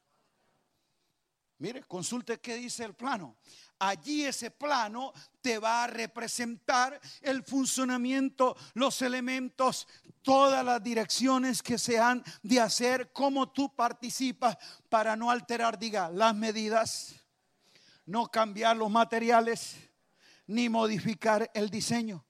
Mire, 1.60 1.84
consulte 1.84 2.40
qué 2.40 2.56
dice 2.56 2.84
el 2.84 2.96
plano 2.96 3.38
allí 3.80 4.26
ese 4.26 4.52
plano 4.52 5.14
te 5.42 5.58
va 5.58 5.84
a 5.84 5.88
representar 5.88 7.00
el 7.22 7.44
funcionamiento, 7.44 8.56
los 8.74 9.02
elementos, 9.02 9.88
todas 10.22 10.64
las 10.64 10.84
direcciones 10.84 11.64
que 11.64 11.78
se 11.78 11.98
han 11.98 12.24
de 12.44 12.60
hacer, 12.60 13.12
cómo 13.14 13.52
tú 13.52 13.74
participas 13.74 14.58
para 14.90 15.16
no 15.16 15.32
alterar, 15.32 15.80
diga, 15.80 16.10
las 16.10 16.36
medidas, 16.36 17.16
no 18.06 18.28
cambiar 18.28 18.76
los 18.76 18.92
materiales, 18.92 19.78
ni 20.48 20.68
modificar 20.68 21.50
el 21.54 21.70
diseño. 21.70 22.26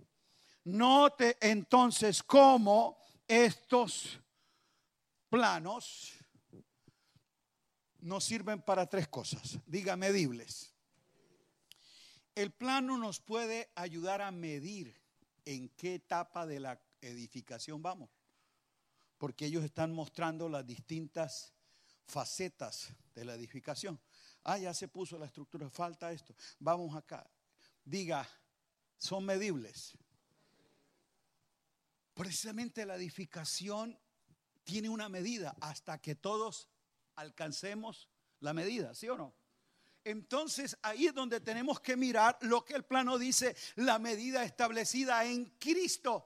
Note 0.65 1.37
entonces 1.41 2.21
cómo 2.21 2.97
estos 3.27 4.19
planos 5.29 6.13
nos 7.99 8.23
sirven 8.23 8.61
para 8.61 8.87
tres 8.87 9.07
cosas. 9.07 9.57
Diga 9.65 9.95
medibles. 9.95 10.68
El 12.36 12.51
plano 12.51 12.97
nos 12.97 13.19
puede 13.19 13.71
ayudar 13.75 14.21
a 14.21 14.32
medir 14.32 14.95
en 15.45 15.69
qué 15.69 15.95
etapa 15.95 16.45
de 16.45 16.59
la 16.59 16.82
edificación 17.01 17.82
vamos, 17.82 18.09
porque 19.17 19.45
ellos 19.45 19.63
están 19.63 19.93
mostrando 19.93 20.47
las 20.47 20.65
distintas 20.65 21.53
facetas 22.05 22.93
de 23.13 23.25
la 23.25 23.36
edificación. 23.36 23.99
Ah, 24.43 24.57
ya 24.57 24.73
se 24.73 24.88
puso 24.88 25.17
la 25.17 25.25
estructura, 25.25 25.69
falta 25.69 26.11
esto. 26.11 26.36
Vamos 26.59 26.95
acá. 26.95 27.30
Diga, 27.84 28.27
son 28.97 29.25
medibles. 29.25 29.97
Precisamente 32.13 32.86
la 32.86 32.95
edificación 32.95 33.97
tiene 34.63 34.89
una 34.89 35.09
medida 35.09 35.55
hasta 35.61 35.99
que 35.99 36.15
todos 36.15 36.67
alcancemos 37.15 38.09
la 38.39 38.53
medida, 38.53 38.93
¿sí 38.93 39.07
o 39.09 39.17
no? 39.17 39.34
Entonces 40.10 40.76
ahí 40.82 41.05
es 41.05 41.14
donde 41.14 41.39
tenemos 41.39 41.80
que 41.80 41.95
mirar 41.95 42.38
lo 42.41 42.66
que 42.66 42.74
el 42.74 42.84
plano 42.84 43.20
dice, 43.20 43.55
la 43.76 43.99
medida 43.99 44.43
establecida 44.43 45.24
en 45.24 45.45
Cristo. 45.60 46.26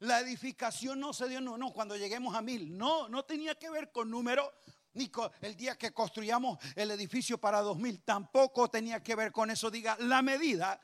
La 0.00 0.18
edificación 0.18 0.98
no 0.98 1.12
se 1.12 1.28
dio, 1.28 1.40
no, 1.40 1.56
no, 1.56 1.72
cuando 1.72 1.96
lleguemos 1.96 2.34
a 2.34 2.42
mil, 2.42 2.76
no, 2.76 3.08
no 3.08 3.24
tenía 3.24 3.54
que 3.54 3.70
ver 3.70 3.92
con 3.92 4.10
número, 4.10 4.52
ni 4.94 5.08
con 5.08 5.30
el 5.40 5.56
día 5.56 5.78
que 5.78 5.92
construyamos 5.92 6.58
el 6.74 6.90
edificio 6.90 7.38
para 7.38 7.60
dos 7.60 7.78
mil, 7.78 8.02
tampoco 8.02 8.68
tenía 8.68 9.00
que 9.02 9.14
ver 9.14 9.30
con 9.30 9.50
eso. 9.52 9.70
Diga, 9.70 9.96
la 10.00 10.20
medida 10.20 10.80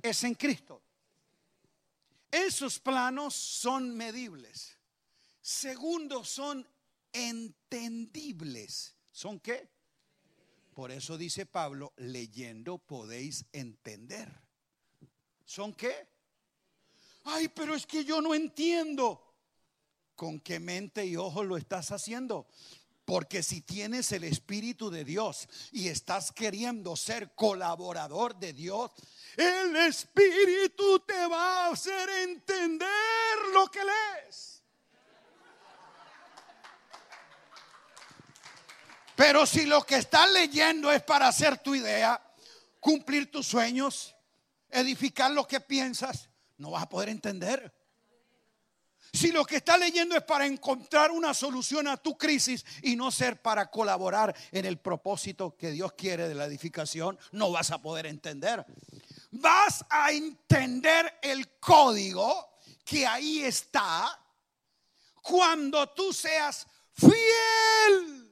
es 0.00 0.24
en 0.24 0.34
Cristo. 0.34 0.82
Esos 2.30 2.80
planos 2.80 3.34
son 3.34 3.94
medibles. 3.94 4.78
Segundo, 5.42 6.24
son 6.24 6.66
entendibles. 7.12 8.96
¿Son 9.12 9.38
qué? 9.40 9.75
Por 10.76 10.92
eso 10.92 11.16
dice 11.16 11.46
Pablo, 11.46 11.94
leyendo 11.96 12.76
podéis 12.76 13.46
entender. 13.50 14.30
¿Son 15.42 15.72
qué? 15.72 16.06
Ay, 17.24 17.48
pero 17.48 17.74
es 17.74 17.86
que 17.86 18.04
yo 18.04 18.20
no 18.20 18.34
entiendo. 18.34 19.38
¿Con 20.14 20.38
qué 20.38 20.60
mente 20.60 21.06
y 21.06 21.16
ojo 21.16 21.42
lo 21.44 21.56
estás 21.56 21.92
haciendo? 21.92 22.46
Porque 23.06 23.42
si 23.42 23.62
tienes 23.62 24.12
el 24.12 24.24
Espíritu 24.24 24.90
de 24.90 25.06
Dios 25.06 25.48
y 25.72 25.88
estás 25.88 26.30
queriendo 26.30 26.94
ser 26.94 27.34
colaborador 27.34 28.38
de 28.38 28.52
Dios, 28.52 28.90
el 29.38 29.74
Espíritu 29.76 31.00
te 31.06 31.26
va 31.26 31.68
a 31.68 31.70
hacer 31.70 32.06
entender 32.22 32.90
lo 33.54 33.66
que 33.70 33.80
lees. 33.82 34.55
Pero 39.16 39.46
si 39.46 39.64
lo 39.64 39.82
que 39.82 39.96
estás 39.96 40.30
leyendo 40.30 40.92
es 40.92 41.02
para 41.02 41.28
hacer 41.28 41.58
tu 41.58 41.74
idea, 41.74 42.22
cumplir 42.78 43.30
tus 43.30 43.46
sueños, 43.46 44.14
edificar 44.70 45.30
lo 45.30 45.48
que 45.48 45.60
piensas, 45.60 46.28
no 46.58 46.72
vas 46.72 46.82
a 46.82 46.88
poder 46.88 47.08
entender. 47.08 47.72
Si 49.12 49.32
lo 49.32 49.46
que 49.46 49.56
estás 49.56 49.78
leyendo 49.78 50.14
es 50.14 50.22
para 50.24 50.44
encontrar 50.44 51.10
una 51.10 51.32
solución 51.32 51.88
a 51.88 51.96
tu 51.96 52.18
crisis 52.18 52.66
y 52.82 52.96
no 52.96 53.10
ser 53.10 53.40
para 53.40 53.70
colaborar 53.70 54.36
en 54.52 54.66
el 54.66 54.78
propósito 54.78 55.56
que 55.56 55.70
Dios 55.70 55.94
quiere 55.94 56.28
de 56.28 56.34
la 56.34 56.44
edificación, 56.44 57.18
no 57.32 57.50
vas 57.50 57.70
a 57.70 57.80
poder 57.80 58.04
entender. 58.04 58.66
Vas 59.30 59.82
a 59.88 60.12
entender 60.12 61.18
el 61.22 61.56
código 61.58 62.58
que 62.84 63.06
ahí 63.06 63.42
está 63.42 64.20
cuando 65.22 65.88
tú 65.88 66.12
seas 66.12 66.66
fiel 66.92 68.25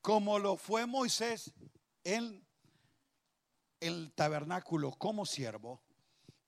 como 0.00 0.38
lo 0.38 0.56
fue 0.56 0.86
Moisés 0.86 1.52
en 2.04 2.46
el 3.80 4.12
tabernáculo 4.12 4.92
como 4.92 5.26
siervo, 5.26 5.82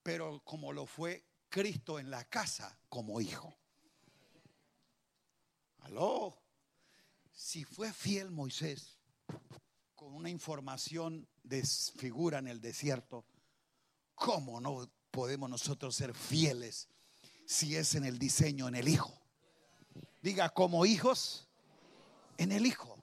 pero 0.03 0.43
como 0.45 0.73
lo 0.73 0.87
fue 0.87 1.25
Cristo 1.49 1.99
en 1.99 2.11
la 2.11 2.25
casa 2.25 2.79
como 2.89 3.21
hijo. 3.21 3.55
Aló, 5.81 6.37
si 7.33 7.65
fue 7.65 7.93
fiel 7.93 8.31
Moisés 8.31 8.99
con 9.95 10.15
una 10.15 10.31
información 10.31 11.29
de 11.43 11.65
figura 11.65 12.39
en 12.39 12.49
el 12.49 12.61
desierto, 12.61 13.25
¿cómo 14.15 14.61
no 14.61 14.91
podemos 15.11 15.51
nosotros 15.51 15.95
ser 15.95 16.15
fieles 16.15 16.89
si 17.47 17.77
es 17.77 17.95
en 17.95 18.05
el 18.05 18.19
diseño, 18.19 18.69
en 18.69 18.77
el 18.77 18.89
hijo? 18.89 19.21
Diga, 20.23 20.51
como 20.51 20.85
hijos, 20.85 21.49
en 22.37 22.53
el 22.53 22.67
hijo. 22.67 23.00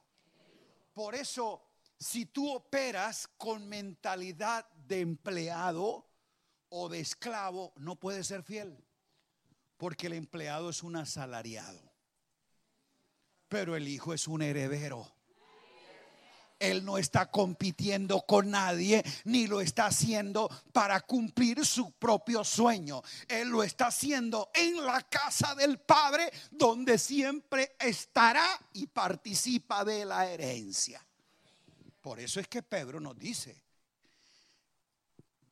Por 0.98 1.14
eso, 1.14 1.62
si 1.96 2.26
tú 2.26 2.52
operas 2.52 3.28
con 3.36 3.68
mentalidad 3.68 4.68
de 4.72 5.00
empleado 5.00 6.10
o 6.70 6.88
de 6.88 6.98
esclavo, 6.98 7.72
no 7.76 7.94
puedes 7.94 8.26
ser 8.26 8.42
fiel. 8.42 8.84
Porque 9.76 10.08
el 10.08 10.14
empleado 10.14 10.70
es 10.70 10.82
un 10.82 10.96
asalariado. 10.96 11.94
Pero 13.46 13.76
el 13.76 13.86
hijo 13.86 14.12
es 14.12 14.26
un 14.26 14.42
heredero. 14.42 15.14
Él 16.58 16.84
no 16.84 16.98
está 16.98 17.30
compitiendo 17.30 18.22
con 18.22 18.50
nadie, 18.50 19.04
ni 19.24 19.46
lo 19.46 19.60
está 19.60 19.86
haciendo 19.86 20.48
para 20.72 21.00
cumplir 21.00 21.64
su 21.64 21.92
propio 21.92 22.44
sueño. 22.44 23.02
Él 23.28 23.48
lo 23.48 23.62
está 23.62 23.88
haciendo 23.88 24.50
en 24.54 24.84
la 24.84 25.02
casa 25.02 25.54
del 25.54 25.78
Padre, 25.78 26.32
donde 26.50 26.98
siempre 26.98 27.76
estará 27.78 28.46
y 28.72 28.86
participa 28.86 29.84
de 29.84 30.04
la 30.04 30.28
herencia. 30.28 31.04
Por 32.00 32.20
eso 32.20 32.40
es 32.40 32.48
que 32.48 32.62
Pedro 32.62 33.00
nos 33.00 33.18
dice, 33.18 33.62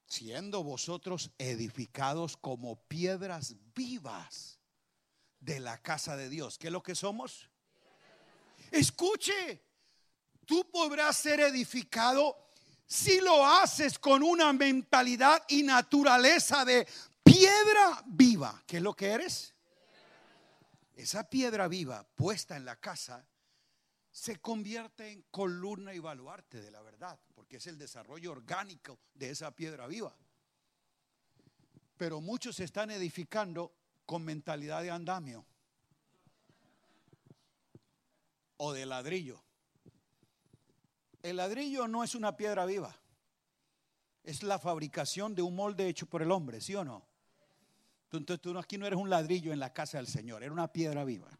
siendo 0.07 0.63
vosotros 0.63 1.31
edificados 1.39 2.37
como 2.37 2.77
piedras 2.77 3.55
vivas 3.75 4.59
de 5.41 5.61
la 5.61 5.79
casa 5.79 6.17
de 6.17 6.29
Dios, 6.29 6.59
¿qué 6.59 6.69
es 6.69 6.73
lo 6.73 6.83
que 6.83 6.95
somos? 6.95 7.49
Escuche, 8.71 9.66
Tú 10.47 10.71
podrás 10.71 11.17
ser 11.17 11.41
edificado 11.41 12.37
si 12.87 13.21
lo 13.21 13.45
haces 13.45 13.99
con 13.99 14.23
una 14.23 14.53
mentalidad 14.53 15.45
y 15.49 15.63
naturaleza 15.63 16.65
de 16.65 16.87
piedra 17.23 18.03
viva. 18.07 18.63
¿Qué 18.67 18.79
es 18.79 18.83
lo 18.83 18.95
que 18.95 19.11
eres? 19.11 19.53
esa 20.97 21.29
piedra 21.29 21.69
viva 21.69 22.05
puesta 22.17 22.57
en 22.57 22.65
la 22.65 22.77
casa 22.77 23.25
se 24.11 24.41
convierte 24.41 25.13
en 25.13 25.23
columna 25.31 25.93
y 25.93 25.99
baluarte 25.99 26.63
de 26.63 26.71
la 26.71 26.81
verdad, 26.81 27.19
porque 27.35 27.59
es 27.59 27.67
el 27.67 27.77
desarrollo 27.77 28.33
orgánico 28.33 28.99
de 29.13 29.29
esa 29.29 29.55
piedra 29.55 29.87
viva. 29.87 30.17
Pero 31.99 32.23
muchos 32.23 32.57
se 32.57 32.65
están 32.65 32.91
edificando 32.91 33.75
con 34.07 34.25
mentalidad 34.25 34.83
de 34.83 34.91
andamio 34.91 35.45
o 38.57 38.73
de 38.73 38.87
ladrillo. 38.87 39.43
El 41.27 41.39
ladrillo 41.39 41.89
no 41.89 42.05
es 42.05 42.15
una 42.15 42.37
piedra 42.37 42.65
viva, 42.67 42.95
es 44.23 44.45
la 44.45 44.61
fabricación 44.61 45.35
de 45.35 45.43
un 45.43 45.57
molde 45.57 45.89
hecho 45.89 46.07
por 46.07 46.23
el 46.23 46.31
hombre, 46.31 46.61
¿sí 46.61 46.73
o 46.77 46.85
no? 46.85 47.05
Entonces 48.13 48.41
tú 48.41 48.57
aquí 48.57 48.79
no 48.79 48.87
eres 48.87 48.97
un 48.97 49.11
ladrillo 49.11 49.53
en 49.53 49.59
la 49.59 49.73
casa 49.73 49.97
del 49.99 50.07
Señor, 50.07 50.45
eres 50.45 50.53
una 50.53 50.73
piedra 50.73 51.03
viva. 51.03 51.37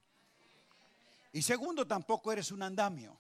Y 1.31 1.41
segundo, 1.41 1.87
tampoco 1.87 2.33
eres 2.33 2.51
un 2.51 2.65
andamio. 2.65 3.17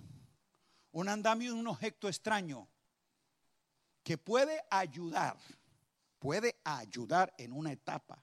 Un 0.90 1.08
andamio 1.08 1.52
es 1.52 1.56
un 1.56 1.68
objeto 1.68 2.08
extraño 2.08 2.66
que 4.02 4.18
puede 4.18 4.60
ayudar, 4.68 5.36
puede 6.18 6.58
ayudar 6.64 7.32
en 7.38 7.52
una 7.52 7.70
etapa, 7.70 8.18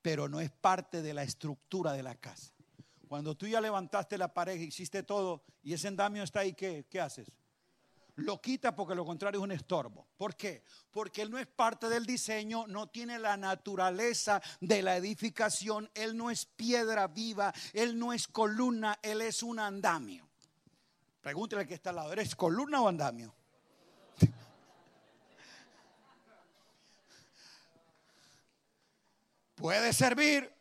pero 0.00 0.26
no 0.26 0.40
es 0.40 0.50
parte 0.50 1.02
de 1.02 1.12
la 1.12 1.22
estructura 1.22 1.92
de 1.92 2.02
la 2.02 2.14
casa. 2.14 2.55
Cuando 3.08 3.36
tú 3.36 3.46
ya 3.46 3.60
levantaste 3.60 4.18
la 4.18 4.32
pared, 4.32 4.58
hiciste 4.58 5.02
todo 5.02 5.44
y 5.62 5.72
ese 5.72 5.88
andamio 5.88 6.22
está 6.24 6.40
ahí, 6.40 6.54
¿qué, 6.54 6.86
qué 6.90 7.00
haces? 7.00 7.38
Lo 8.16 8.40
quita 8.40 8.74
porque 8.74 8.94
lo 8.94 9.04
contrario 9.04 9.40
es 9.40 9.44
un 9.44 9.52
estorbo. 9.52 10.08
¿Por 10.16 10.34
qué? 10.34 10.64
Porque 10.90 11.20
él 11.22 11.30
no 11.30 11.38
es 11.38 11.46
parte 11.46 11.88
del 11.88 12.06
diseño, 12.06 12.66
no 12.66 12.88
tiene 12.88 13.18
la 13.18 13.36
naturaleza 13.36 14.40
de 14.60 14.82
la 14.82 14.96
edificación, 14.96 15.90
él 15.94 16.16
no 16.16 16.30
es 16.30 16.46
piedra 16.46 17.06
viva, 17.08 17.52
él 17.74 17.98
no 17.98 18.14
es 18.14 18.26
columna, 18.26 18.98
él 19.02 19.20
es 19.20 19.42
un 19.42 19.58
andamio. 19.58 20.26
Pregúntale 21.20 21.66
que 21.66 21.74
está 21.74 21.90
al 21.90 21.96
lado, 21.96 22.12
¿eres 22.12 22.34
columna 22.34 22.80
o 22.80 22.88
andamio? 22.88 23.34
Puede 29.56 29.92
servir, 29.92 30.55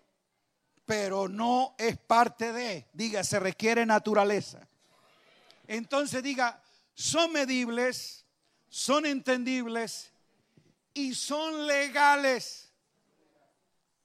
pero 0.86 1.28
no 1.28 1.76
es 1.78 1.98
parte 1.98 2.54
de, 2.54 2.88
diga, 2.94 3.24
se 3.24 3.40
requiere 3.40 3.86
naturaleza. 3.86 4.68
Entonces 5.68 6.22
diga, 6.22 6.62
son 6.94 7.34
medibles, 7.34 8.24
son 8.70 9.06
entendibles 9.06 10.12
y 10.94 11.16
son 11.16 11.66
legales. 11.66 12.72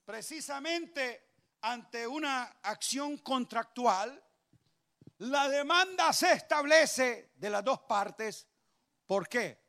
Precisamente 0.06 1.28
ante 1.60 2.06
una 2.06 2.44
acción 2.62 3.18
contractual, 3.18 4.22
la 5.18 5.48
demanda 5.50 6.12
se 6.14 6.32
establece 6.32 7.32
de 7.36 7.50
las 7.50 7.62
dos 7.62 7.80
partes. 7.80 8.46
¿Por 9.06 9.28
qué? 9.28 9.60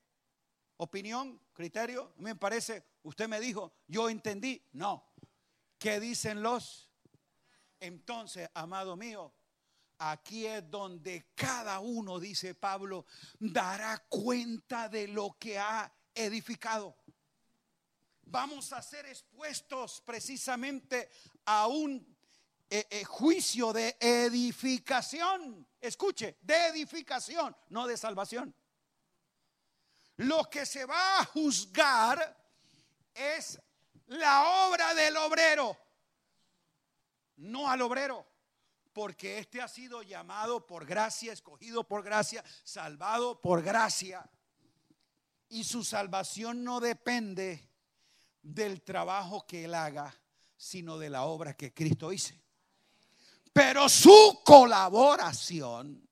¿Opinión? 0.77 1.41
¿Criterio? 1.51 2.13
Me 2.17 2.35
parece, 2.35 2.85
usted 3.03 3.27
me 3.27 3.39
dijo, 3.41 3.73
yo 3.87 4.09
entendí. 4.09 4.65
No. 4.71 5.11
¿Qué 5.77 5.99
dicen 5.99 6.41
los? 6.41 6.90
Entonces, 7.81 8.47
amado 8.53 8.95
mío, 8.95 9.33
aquí 9.97 10.45
es 10.45 10.69
donde 10.69 11.31
cada 11.33 11.79
uno, 11.79 12.19
dice 12.19 12.53
Pablo, 12.53 13.07
dará 13.39 14.05
cuenta 14.07 14.87
de 14.87 15.07
lo 15.07 15.35
que 15.39 15.57
ha 15.57 15.91
edificado. 16.13 16.95
Vamos 18.21 18.71
a 18.71 18.83
ser 18.83 19.07
expuestos 19.07 19.99
precisamente 20.05 21.09
a 21.45 21.65
un 21.65 22.15
eh, 22.69 22.85
eh, 22.89 23.03
juicio 23.03 23.73
de 23.73 23.97
edificación. 23.99 25.67
Escuche, 25.81 26.37
de 26.41 26.67
edificación, 26.67 27.55
no 27.69 27.87
de 27.87 27.97
salvación. 27.97 28.55
Lo 30.17 30.43
que 30.51 30.67
se 30.67 30.85
va 30.85 31.19
a 31.19 31.25
juzgar 31.25 32.37
es 33.13 33.59
la 34.05 34.67
obra 34.67 34.93
del 34.93 35.17
obrero, 35.17 35.75
no 37.41 37.69
al 37.69 37.81
obrero, 37.81 38.25
porque 38.93 39.39
éste 39.39 39.61
ha 39.61 39.67
sido 39.67 40.03
llamado 40.03 40.65
por 40.65 40.85
gracia, 40.85 41.33
escogido 41.33 41.87
por 41.87 42.03
gracia, 42.03 42.43
salvado 42.63 43.41
por 43.41 43.63
gracia. 43.63 44.29
Y 45.49 45.63
su 45.63 45.83
salvación 45.83 46.63
no 46.63 46.79
depende 46.79 47.67
del 48.41 48.81
trabajo 48.83 49.45
que 49.47 49.65
él 49.65 49.73
haga, 49.73 50.15
sino 50.55 50.97
de 50.97 51.09
la 51.09 51.23
obra 51.23 51.55
que 51.55 51.73
Cristo 51.73 52.13
hizo. 52.13 52.35
Pero 53.51 53.89
su 53.89 54.41
colaboración 54.45 56.07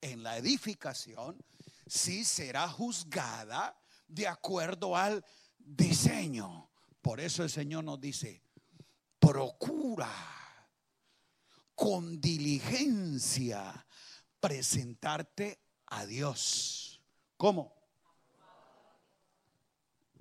en 0.00 0.22
la 0.22 0.38
edificación 0.38 1.44
sí 1.86 2.24
será 2.24 2.68
juzgada 2.68 3.78
de 4.08 4.26
acuerdo 4.26 4.96
al 4.96 5.24
diseño. 5.58 6.70
Por 7.02 7.20
eso 7.20 7.42
el 7.42 7.50
Señor 7.50 7.84
nos 7.84 8.00
dice, 8.00 8.42
procura 9.18 10.10
con 11.74 12.20
diligencia 12.20 13.86
presentarte 14.40 15.58
a 15.86 16.06
Dios. 16.06 17.02
¿Cómo? 17.36 17.74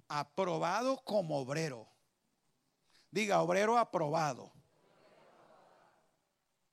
Aprobado 0.07 1.03
como 1.03 1.37
obrero. 1.37 1.87
Diga, 3.11 3.41
obrero 3.41 3.77
aprobado. 3.77 4.51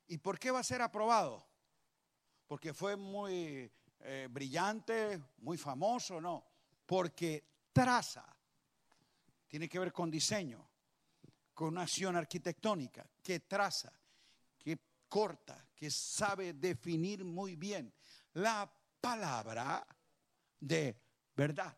¿Y 0.09 0.19
por 0.19 0.39
qué 0.39 0.51
va 0.51 0.61
a 0.61 0.65
ser 0.65 0.83
aprobado? 0.83 1.47
Porque 2.47 2.75
fue 2.75 2.97
muy 2.97 3.71
eh, 4.01 4.29
brillante, 4.31 5.21
muy 5.39 5.57
famoso, 5.57 6.21
no. 6.21 6.45
Porque 6.87 7.45
traza. 7.73 8.25
Tiene 9.47 9.69
que 9.69 9.79
ver 9.79 9.93
con 9.93 10.11
diseño, 10.11 10.69
con 11.55 11.69
una 11.69 11.83
acción 11.83 12.17
arquitectónica 12.17 13.09
que 13.23 13.41
traza 13.41 14.00
corta, 15.11 15.67
que 15.77 15.91
sabe 15.91 16.55
definir 16.55 17.25
muy 17.25 17.57
bien 17.57 17.93
la 18.33 18.73
palabra 19.01 19.87
de 20.59 20.97
verdad, 21.37 21.77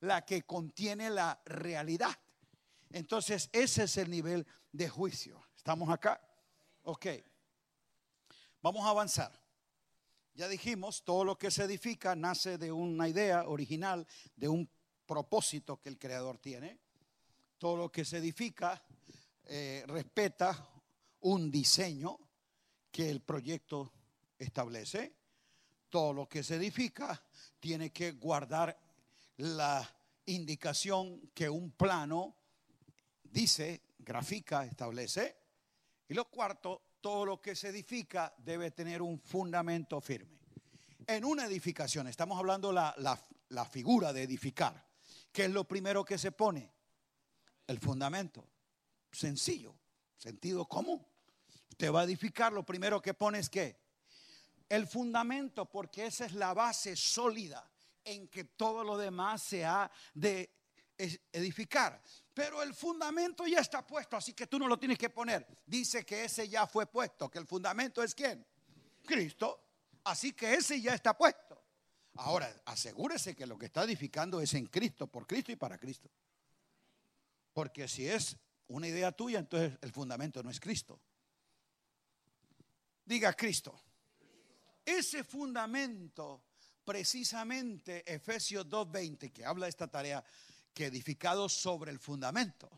la 0.00 0.24
que 0.24 0.42
contiene 0.42 1.10
la 1.10 1.38
realidad. 1.44 2.16
Entonces, 2.90 3.50
ese 3.52 3.84
es 3.84 3.96
el 3.96 4.10
nivel 4.10 4.46
de 4.72 4.88
juicio. 4.88 5.44
¿Estamos 5.56 5.90
acá? 5.90 6.20
Ok. 6.84 7.06
Vamos 8.62 8.86
a 8.86 8.90
avanzar. 8.90 9.32
Ya 10.34 10.48
dijimos, 10.48 11.04
todo 11.04 11.24
lo 11.24 11.36
que 11.36 11.50
se 11.50 11.64
edifica 11.64 12.14
nace 12.14 12.56
de 12.56 12.72
una 12.72 13.08
idea 13.08 13.48
original, 13.48 14.06
de 14.36 14.48
un 14.48 14.70
propósito 15.06 15.80
que 15.80 15.88
el 15.88 15.98
creador 15.98 16.38
tiene. 16.38 16.78
Todo 17.58 17.76
lo 17.76 17.92
que 17.92 18.04
se 18.04 18.18
edifica 18.18 18.82
eh, 19.44 19.84
respeta 19.86 20.66
un 21.20 21.50
diseño 21.50 22.18
que 22.90 23.10
el 23.10 23.20
proyecto 23.20 23.92
establece. 24.38 25.14
Todo 25.88 26.12
lo 26.12 26.28
que 26.28 26.42
se 26.42 26.56
edifica 26.56 27.22
tiene 27.58 27.90
que 27.90 28.12
guardar 28.12 28.78
la 29.38 29.88
indicación 30.26 31.30
que 31.34 31.48
un 31.48 31.72
plano 31.72 32.36
dice, 33.24 33.82
grafica, 33.98 34.64
establece. 34.64 35.36
Y 36.08 36.14
lo 36.14 36.30
cuarto, 36.30 36.82
todo 37.00 37.24
lo 37.24 37.40
que 37.40 37.56
se 37.56 37.68
edifica 37.68 38.34
debe 38.38 38.70
tener 38.70 39.02
un 39.02 39.18
fundamento 39.18 40.00
firme. 40.00 40.38
En 41.06 41.24
una 41.24 41.46
edificación, 41.46 42.06
estamos 42.06 42.38
hablando 42.38 42.72
la, 42.72 42.94
la, 42.98 43.18
la 43.48 43.64
figura 43.64 44.12
de 44.12 44.22
edificar. 44.22 44.86
¿Qué 45.32 45.46
es 45.46 45.50
lo 45.50 45.64
primero 45.66 46.04
que 46.04 46.18
se 46.18 46.32
pone? 46.32 46.72
El 47.66 47.78
fundamento. 47.78 48.46
Sencillo, 49.10 49.74
sentido 50.16 50.66
común 50.66 51.09
te 51.80 51.88
va 51.88 52.02
a 52.02 52.04
edificar, 52.04 52.52
lo 52.52 52.62
primero 52.62 53.00
que 53.00 53.14
pones 53.14 53.48
que 53.48 53.74
el 54.68 54.86
fundamento, 54.86 55.64
porque 55.64 56.04
esa 56.04 56.26
es 56.26 56.34
la 56.34 56.52
base 56.52 56.94
sólida 56.94 57.72
en 58.04 58.28
que 58.28 58.44
todo 58.44 58.84
lo 58.84 58.98
demás 58.98 59.42
se 59.42 59.64
ha 59.64 59.90
de 60.12 60.50
edificar. 61.32 62.02
Pero 62.34 62.62
el 62.62 62.74
fundamento 62.74 63.46
ya 63.46 63.60
está 63.60 63.86
puesto, 63.86 64.14
así 64.18 64.34
que 64.34 64.46
tú 64.46 64.58
no 64.58 64.68
lo 64.68 64.78
tienes 64.78 64.98
que 64.98 65.08
poner. 65.08 65.46
Dice 65.64 66.04
que 66.04 66.24
ese 66.24 66.46
ya 66.50 66.66
fue 66.66 66.84
puesto, 66.84 67.30
que 67.30 67.38
el 67.38 67.46
fundamento 67.46 68.02
es 68.02 68.14
quién? 68.14 68.46
Cristo. 69.06 69.64
Así 70.04 70.34
que 70.34 70.52
ese 70.52 70.82
ya 70.82 70.92
está 70.92 71.16
puesto. 71.16 71.64
Ahora, 72.16 72.54
asegúrese 72.66 73.34
que 73.34 73.46
lo 73.46 73.58
que 73.58 73.66
está 73.66 73.84
edificando 73.84 74.42
es 74.42 74.52
en 74.52 74.66
Cristo, 74.66 75.06
por 75.06 75.26
Cristo 75.26 75.50
y 75.50 75.56
para 75.56 75.78
Cristo. 75.78 76.10
Porque 77.54 77.88
si 77.88 78.06
es 78.06 78.36
una 78.68 78.86
idea 78.86 79.12
tuya, 79.12 79.38
entonces 79.38 79.78
el 79.80 79.92
fundamento 79.92 80.42
no 80.42 80.50
es 80.50 80.60
Cristo. 80.60 81.00
Diga 83.10 83.32
Cristo. 83.32 83.74
Ese 84.84 85.24
fundamento, 85.24 86.44
precisamente 86.84 88.04
Efesios 88.06 88.68
2.20, 88.68 89.32
que 89.32 89.44
habla 89.44 89.66
de 89.66 89.70
esta 89.70 89.88
tarea, 89.88 90.22
que 90.72 90.86
edificado 90.86 91.48
sobre 91.48 91.90
el 91.90 91.98
fundamento. 91.98 92.70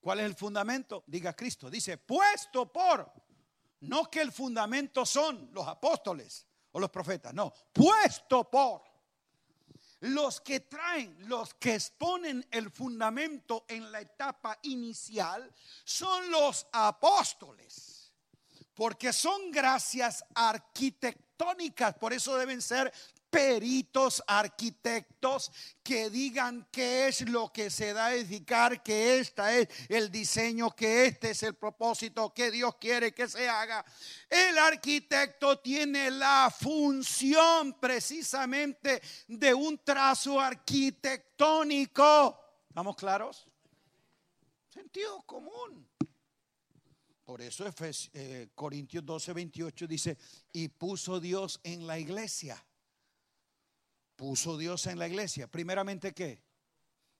¿Cuál 0.00 0.20
es 0.20 0.24
el 0.24 0.34
fundamento? 0.34 1.04
Diga 1.06 1.36
Cristo. 1.36 1.68
Dice, 1.68 1.98
puesto 1.98 2.72
por. 2.72 3.12
No 3.80 4.10
que 4.10 4.22
el 4.22 4.32
fundamento 4.32 5.04
son 5.04 5.50
los 5.52 5.68
apóstoles 5.68 6.46
o 6.72 6.80
los 6.80 6.88
profetas. 6.88 7.34
No, 7.34 7.52
puesto 7.70 8.48
por. 8.48 8.82
Los 10.00 10.40
que 10.40 10.60
traen, 10.60 11.28
los 11.28 11.52
que 11.52 11.74
exponen 11.74 12.48
el 12.50 12.70
fundamento 12.70 13.66
en 13.68 13.92
la 13.92 14.00
etapa 14.00 14.58
inicial 14.62 15.52
son 15.84 16.30
los 16.30 16.66
apóstoles. 16.72 17.99
Porque 18.74 19.12
son 19.12 19.50
gracias 19.50 20.24
arquitectónicas, 20.34 21.94
por 21.94 22.12
eso 22.12 22.36
deben 22.36 22.62
ser 22.62 22.92
peritos, 23.30 24.22
arquitectos 24.26 25.50
que 25.82 26.10
digan 26.10 26.68
qué 26.70 27.08
es 27.08 27.22
lo 27.28 27.52
que 27.52 27.70
se 27.70 27.92
da 27.92 28.06
a 28.06 28.14
edificar, 28.14 28.82
que 28.82 29.18
este 29.20 29.60
es 29.62 29.68
el 29.88 30.10
diseño, 30.10 30.74
que 30.74 31.06
este 31.06 31.30
es 31.30 31.42
el 31.44 31.54
propósito, 31.54 32.34
que 32.34 32.50
Dios 32.50 32.74
quiere 32.76 33.14
que 33.14 33.28
se 33.28 33.48
haga. 33.48 33.84
El 34.28 34.58
arquitecto 34.58 35.60
tiene 35.60 36.10
la 36.10 36.52
función 36.56 37.74
precisamente 37.74 39.00
de 39.28 39.54
un 39.54 39.78
trazo 39.78 40.40
arquitectónico. 40.40 42.36
¿Estamos 42.68 42.96
claros? 42.96 43.46
Sentido 44.68 45.22
común. 45.22 45.89
Por 47.30 47.42
eso 47.42 47.64
eh, 48.12 48.48
Corintios 48.56 49.06
12, 49.06 49.32
28 49.32 49.86
dice, 49.86 50.18
y 50.52 50.66
puso 50.66 51.20
Dios 51.20 51.60
en 51.62 51.86
la 51.86 51.96
iglesia 51.96 52.60
puso 54.16 54.58
Dios 54.58 54.88
en 54.88 54.98
la 54.98 55.06
iglesia? 55.06 55.46
Primeramente, 55.46 56.12
¿qué? 56.12 56.42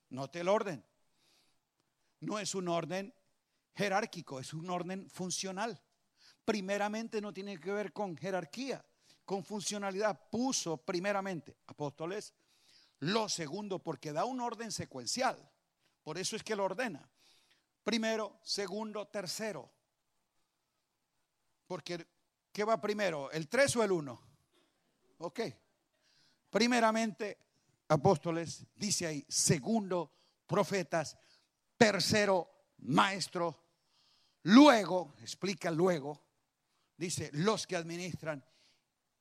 Note 0.09 0.41
el 0.41 0.49
orden. 0.49 0.85
No 2.19 2.41
es 2.41 2.57
un 2.57 2.67
orden 2.67 3.15
jerárquico, 3.73 4.41
es 4.41 4.53
un 4.53 4.69
orden 4.69 5.09
funcional. 5.09 5.81
Primeramente 6.45 7.21
no 7.21 7.33
tiene 7.33 7.61
que 7.61 7.71
ver 7.71 7.93
con 7.93 8.17
jerarquía, 8.17 8.85
con 9.25 9.45
funcionalidad. 9.45 10.29
Puso 10.29 10.77
primeramente 10.77 11.57
apóstoles. 11.69 12.35
Lo 12.99 13.29
segundo, 13.29 13.79
porque 13.79 14.13
da 14.13 14.25
un 14.25 14.41
orden 14.41 14.73
secuencial. 14.73 15.39
Por 16.03 16.19
eso 16.19 16.35
es 16.35 16.43
que 16.43 16.57
lo 16.57 16.65
ordena. 16.65 17.09
Primero, 17.85 18.41
segundo, 18.43 19.07
tercero. 19.07 19.71
Porque, 21.71 22.05
¿qué 22.53 22.65
va 22.65 22.81
primero? 22.81 23.31
¿El 23.31 23.49
3 23.49 23.77
o 23.77 23.85
el 23.85 23.93
1? 23.93 24.21
Ok. 25.19 25.41
Primeramente, 26.51 27.39
apóstoles, 27.87 28.67
dice 28.75 29.07
ahí, 29.07 29.25
segundo, 29.29 30.11
profetas, 30.49 31.17
tercero, 31.77 32.73
maestro, 32.79 33.67
luego, 34.43 35.15
explica 35.21 35.71
luego, 35.71 36.21
dice, 36.97 37.31
los 37.35 37.69
que 37.69 37.77
administran, 37.77 38.45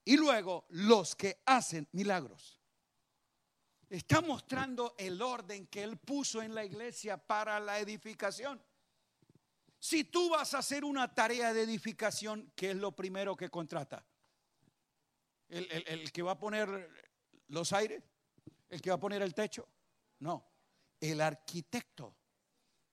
y 0.03 0.17
luego 0.17 0.65
los 0.69 1.15
que 1.15 1.43
hacen 1.45 1.87
milagros. 1.91 2.59
Está 3.87 4.21
mostrando 4.21 4.95
el 4.97 5.21
orden 5.21 5.67
que 5.67 5.83
él 5.83 5.97
puso 5.97 6.41
en 6.41 6.55
la 6.55 6.65
iglesia 6.65 7.15
para 7.15 7.59
la 7.59 7.77
edificación. 7.77 8.59
Si 9.79 10.03
tú 10.03 10.29
vas 10.29 10.53
a 10.53 10.57
hacer 10.57 10.83
una 10.83 11.13
tarea 11.13 11.53
de 11.53 11.63
edificación, 11.63 12.51
¿qué 12.55 12.71
es 12.71 12.75
lo 12.75 12.91
primero 12.91 13.37
que 13.37 13.49
contrata? 13.49 14.05
El, 15.47 16.11
que 16.11 16.21
va 16.21 16.33
a 16.33 16.39
poner 16.39 16.67
los 17.47 17.71
aires? 17.71 18.03
¿El 18.67 18.81
que 18.81 18.89
va 18.89 18.97
a 18.97 18.99
poner 18.99 19.21
el 19.21 19.33
techo? 19.33 19.67
No, 20.19 20.45
el 20.99 21.21
arquitecto. 21.21 22.13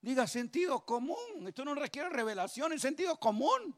Diga 0.01 0.28
sentido 0.28 0.87
común. 0.87 1.49
Esto 1.49 1.64
no 1.64 1.74
requiere 1.74 2.09
revelación, 2.09 2.72
es 2.72 2.82
sentido 2.82 3.18
común. 3.18 3.76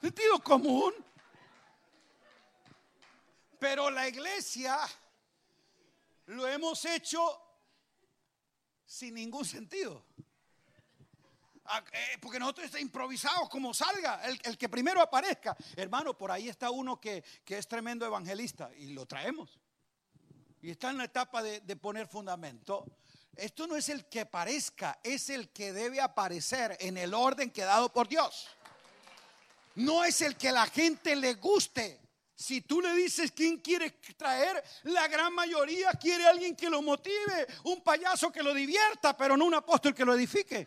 Sentido 0.00 0.42
común. 0.42 0.92
Pero 3.60 3.90
la 3.90 4.08
iglesia 4.08 4.76
lo 6.26 6.46
hemos 6.48 6.84
hecho 6.84 7.45
sin 8.86 9.14
ningún 9.14 9.44
sentido. 9.44 10.04
Ah, 11.64 11.84
eh, 11.92 12.18
porque 12.20 12.38
nosotros 12.38 12.66
estamos 12.66 12.82
improvisados 12.82 13.48
como 13.48 13.74
salga, 13.74 14.22
el, 14.24 14.56
que 14.56 14.68
primero 14.68 15.00
aparezca. 15.00 15.56
Hermano, 15.74 16.16
por 16.16 16.30
ahí 16.30 16.48
está 16.48 16.70
uno 16.70 17.00
que, 17.00 17.24
es 17.44 17.68
tremendo 17.68 18.06
evangelista 18.06 18.70
y 18.76 18.92
lo 18.92 19.04
traemos. 19.04 19.58
Y 20.62 20.70
está 20.70 20.90
en 20.90 20.98
la 20.98 21.04
etapa 21.04 21.42
de, 21.42 21.60
de 21.60 21.76
poner 21.76 22.06
fundamento. 22.06 22.86
Esto 23.34 23.66
no 23.66 23.76
es 23.76 23.88
el 23.88 24.06
que 24.06 24.20
aparezca, 24.20 24.98
es 25.02 25.28
el 25.28 25.50
que 25.50 25.72
debe 25.72 26.00
aparecer 26.00 26.76
en 26.80 26.96
el 26.96 27.12
orden 27.12 27.50
que 27.50 27.62
dado 27.62 27.92
por 27.92 28.08
Dios. 28.08 28.48
No 29.74 30.04
es 30.04 30.22
el 30.22 30.36
que 30.36 30.52
la 30.52 30.66
gente 30.66 31.16
le 31.16 31.34
guste. 31.34 32.05
Si 32.38 32.60
tú 32.60 32.82
le 32.82 32.94
dices 32.94 33.32
quién 33.32 33.56
quiere 33.56 33.92
traer, 34.14 34.62
la 34.82 35.08
gran 35.08 35.32
mayoría 35.32 35.90
quiere 35.92 36.26
alguien 36.26 36.54
que 36.54 36.68
lo 36.68 36.82
motive, 36.82 37.46
un 37.64 37.82
payaso 37.82 38.30
que 38.30 38.42
lo 38.42 38.52
divierta, 38.52 39.16
pero 39.16 39.38
no 39.38 39.46
un 39.46 39.54
apóstol 39.54 39.94
que 39.94 40.04
lo 40.04 40.14
edifique. 40.14 40.66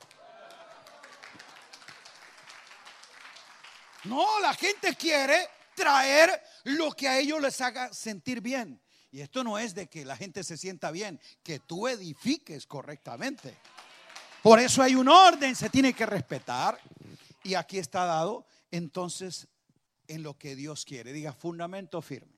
No, 4.06 4.40
la 4.40 4.56
gente 4.56 4.96
quiere 4.96 5.48
traer 5.76 6.42
lo 6.64 6.92
que 6.92 7.08
a 7.08 7.20
ellos 7.20 7.40
les 7.40 7.62
haga 7.62 7.94
sentir 7.94 8.42
bien. 8.42 8.82
Y 9.12 9.22
esto 9.22 9.44
no 9.44 9.60
es 9.60 9.76
de 9.76 9.88
que 9.88 10.04
la 10.06 10.18
gente 10.18 10.44
se 10.44 10.58
sienta 10.58 10.90
bien, 10.90 11.22
que 11.44 11.60
tú 11.60 11.88
edifiques 11.88 12.66
correctamente. 12.66 13.56
Por 14.42 14.60
eso 14.60 14.82
hay 14.82 14.96
un 14.96 15.08
orden, 15.08 15.56
se 15.56 15.70
tiene 15.70 15.94
que 15.94 16.08
respetar. 16.08 16.80
Y 17.44 17.54
aquí 17.54 17.78
está 17.78 18.06
dado 18.06 18.48
entonces 18.72 19.48
en 20.10 20.24
lo 20.24 20.38
que 20.38 20.56
Dios 20.56 20.84
quiere. 20.84 21.14
Diga 21.14 21.32
fundamento 21.32 22.02
firme. 22.02 22.38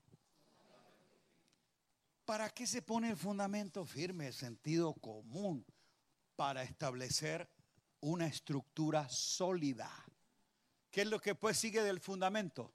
¿Para 2.26 2.49
qué 2.49 2.67
se 2.67 2.82
pone 2.82 3.09
el 3.09 3.17
fundamento 3.17 3.86
firme? 3.86 4.32
Sentido 4.32 4.93
común. 4.93 5.65
Para 6.36 6.63
establecer 6.63 7.49
una 8.01 8.28
estructura 8.28 9.07
sólida. 9.09 9.89
¿Qué 10.91 11.01
es 11.01 11.07
lo 11.07 11.19
que 11.19 11.34
pues 11.34 11.57
sigue 11.57 11.82
del 11.82 12.01
fundamento? 12.01 12.74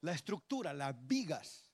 La 0.00 0.12
estructura, 0.12 0.74
las 0.74 0.94
vigas. 1.06 1.67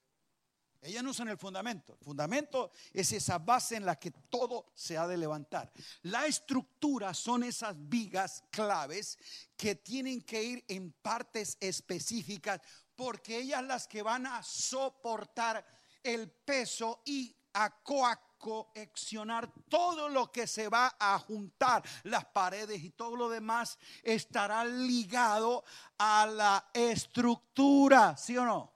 Ellas 0.84 1.02
no 1.02 1.14
son 1.14 1.28
el 1.28 1.38
fundamento. 1.38 1.96
El 1.98 2.04
fundamento 2.04 2.70
es 2.92 3.10
esa 3.12 3.38
base 3.38 3.76
en 3.76 3.86
la 3.86 3.98
que 3.98 4.10
todo 4.10 4.66
se 4.74 4.98
ha 4.98 5.06
de 5.06 5.16
levantar. 5.16 5.72
La 6.02 6.26
estructura 6.26 7.14
son 7.14 7.42
esas 7.42 7.74
vigas 7.88 8.44
claves 8.50 9.18
que 9.56 9.76
tienen 9.76 10.20
que 10.20 10.42
ir 10.42 10.64
en 10.68 10.92
partes 10.92 11.56
específicas 11.58 12.60
porque 12.94 13.38
ellas 13.38 13.64
las 13.64 13.88
que 13.88 14.02
van 14.02 14.26
a 14.26 14.42
soportar 14.42 15.64
el 16.02 16.30
peso 16.30 17.02
y 17.06 17.34
a 17.54 17.70
coaccionar 17.82 19.50
todo 19.68 20.08
lo 20.08 20.30
que 20.30 20.46
se 20.46 20.68
va 20.68 20.94
a 20.98 21.18
juntar, 21.18 21.82
las 22.02 22.26
paredes 22.26 22.82
y 22.82 22.90
todo 22.90 23.16
lo 23.16 23.28
demás 23.30 23.78
estará 24.02 24.64
ligado 24.64 25.64
a 25.96 26.26
la 26.26 26.70
estructura, 26.74 28.16
¿sí 28.16 28.36
o 28.36 28.44
no? 28.44 28.73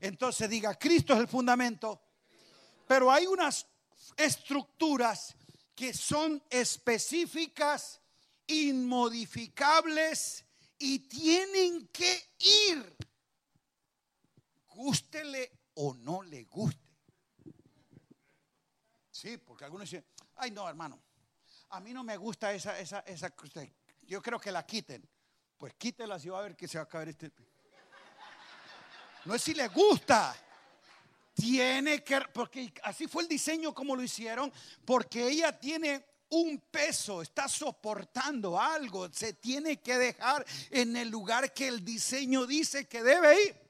Entonces 0.00 0.48
diga, 0.48 0.74
Cristo 0.78 1.14
es 1.14 1.20
el 1.20 1.28
fundamento, 1.28 2.02
pero 2.86 3.10
hay 3.10 3.26
unas 3.26 3.66
estructuras 4.16 5.34
que 5.74 5.92
son 5.92 6.42
específicas, 6.50 8.00
inmodificables 8.46 10.44
y 10.78 11.00
tienen 11.00 11.88
que 11.88 12.34
ir, 12.38 12.96
gústele 14.68 15.50
o 15.74 15.94
no 15.94 16.22
le 16.22 16.44
guste. 16.44 16.80
Sí, 19.10 19.38
porque 19.38 19.64
algunos 19.64 19.90
dicen, 19.90 20.04
ay 20.36 20.50
no, 20.50 20.68
hermano, 20.68 21.02
a 21.70 21.80
mí 21.80 21.92
no 21.92 22.04
me 22.04 22.16
gusta 22.16 22.52
esa, 22.52 22.78
esa, 22.78 23.00
esa, 23.00 23.34
yo 24.02 24.22
creo 24.22 24.38
que 24.38 24.52
la 24.52 24.64
quiten. 24.64 25.08
Pues 25.56 25.74
quítela 25.74 26.18
y 26.22 26.28
va 26.28 26.40
a 26.40 26.42
ver 26.42 26.56
que 26.56 26.68
se 26.68 26.78
va 26.78 26.84
a 26.84 26.88
caer 26.88 27.08
este. 27.08 27.32
No 29.26 29.34
es 29.34 29.42
si 29.42 29.54
le 29.54 29.68
gusta. 29.68 30.34
Tiene 31.34 32.02
que, 32.02 32.20
porque 32.32 32.72
así 32.84 33.06
fue 33.08 33.24
el 33.24 33.28
diseño 33.28 33.74
como 33.74 33.94
lo 33.94 34.02
hicieron, 34.02 34.50
porque 34.84 35.28
ella 35.28 35.58
tiene 35.58 36.02
un 36.30 36.58
peso, 36.70 37.22
está 37.22 37.48
soportando 37.48 38.58
algo, 38.58 39.12
se 39.12 39.34
tiene 39.34 39.80
que 39.80 39.98
dejar 39.98 40.46
en 40.70 40.96
el 40.96 41.08
lugar 41.08 41.52
que 41.52 41.68
el 41.68 41.84
diseño 41.84 42.46
dice 42.46 42.86
que 42.88 43.02
debe 43.02 43.42
ir. 43.42 43.66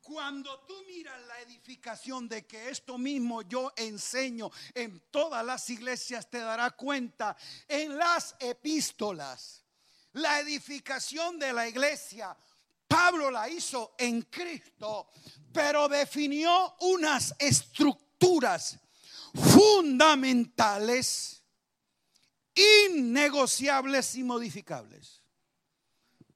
Cuando 0.00 0.60
tú 0.60 0.74
miras 0.86 1.20
la 1.26 1.40
edificación 1.40 2.28
de 2.28 2.46
que 2.46 2.70
esto 2.70 2.96
mismo 2.96 3.42
yo 3.42 3.72
enseño 3.76 4.50
en 4.72 5.00
todas 5.10 5.44
las 5.44 5.68
iglesias, 5.68 6.30
te 6.30 6.38
dará 6.38 6.70
cuenta 6.70 7.36
en 7.66 7.98
las 7.98 8.36
epístolas. 8.38 9.64
La 10.12 10.38
edificación 10.38 11.38
de 11.40 11.52
la 11.52 11.68
iglesia, 11.68 12.36
Pablo 12.88 13.30
la 13.30 13.48
hizo 13.48 13.94
en 13.98 14.22
Cristo, 14.22 15.08
pero 15.52 15.88
definió 15.88 16.76
unas 16.80 17.34
estructuras 17.38 18.78
fundamentales, 19.34 21.42
innegociables 22.54 24.14
y 24.14 24.24
modificables. 24.24 25.22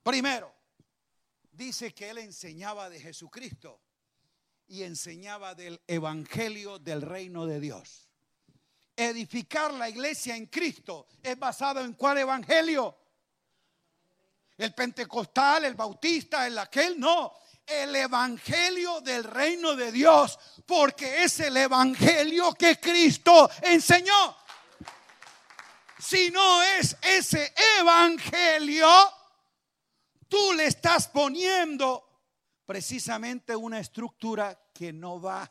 Primero, 0.03 0.55
dice 1.53 1.95
que 1.95 2.11
él 2.11 2.19
enseñaba 2.19 2.91
de 2.91 3.01
Jesucristo 3.01 3.81
y 4.67 4.83
enseñaba 4.83 5.55
del 5.55 5.81
Evangelio 5.87 6.79
del 6.79 7.03
reino 7.03 7.47
de 7.47 7.61
Dios. 7.61 8.09
Edificar 8.97 9.73
la 9.75 9.89
iglesia 9.89 10.37
en 10.37 10.47
Cristo 10.47 11.07
es 11.23 11.39
basado 11.39 11.81
en 11.81 11.95
cuál 11.95 12.19
Evangelio? 12.19 13.00
El 14.61 14.75
pentecostal, 14.75 15.65
el 15.65 15.75
bautista, 15.75 16.47
el 16.47 16.59
aquel, 16.59 17.01
no. 17.01 17.33
El 17.65 17.97
Evangelio 17.97 19.01
del 19.01 19.25
reino 19.25 19.75
de 19.75 19.91
Dios, 19.91 20.39
porque 20.67 21.23
es 21.23 21.41
el 21.41 21.57
Evangelio 21.57 22.53
que 22.53 22.79
Cristo 22.79 23.51
enseñó. 23.63 24.37
Si 25.99 26.31
no 26.31 26.63
es 26.63 26.95
ese 27.01 27.55
Evangelio, 27.79 28.87
tú 30.29 30.53
le 30.53 30.67
estás 30.67 31.09
poniendo 31.09 32.21
precisamente 32.67 33.57
una 33.57 33.81
estructura 33.81 34.61
que 34.75 34.93
no 34.93 35.23
va. 35.23 35.51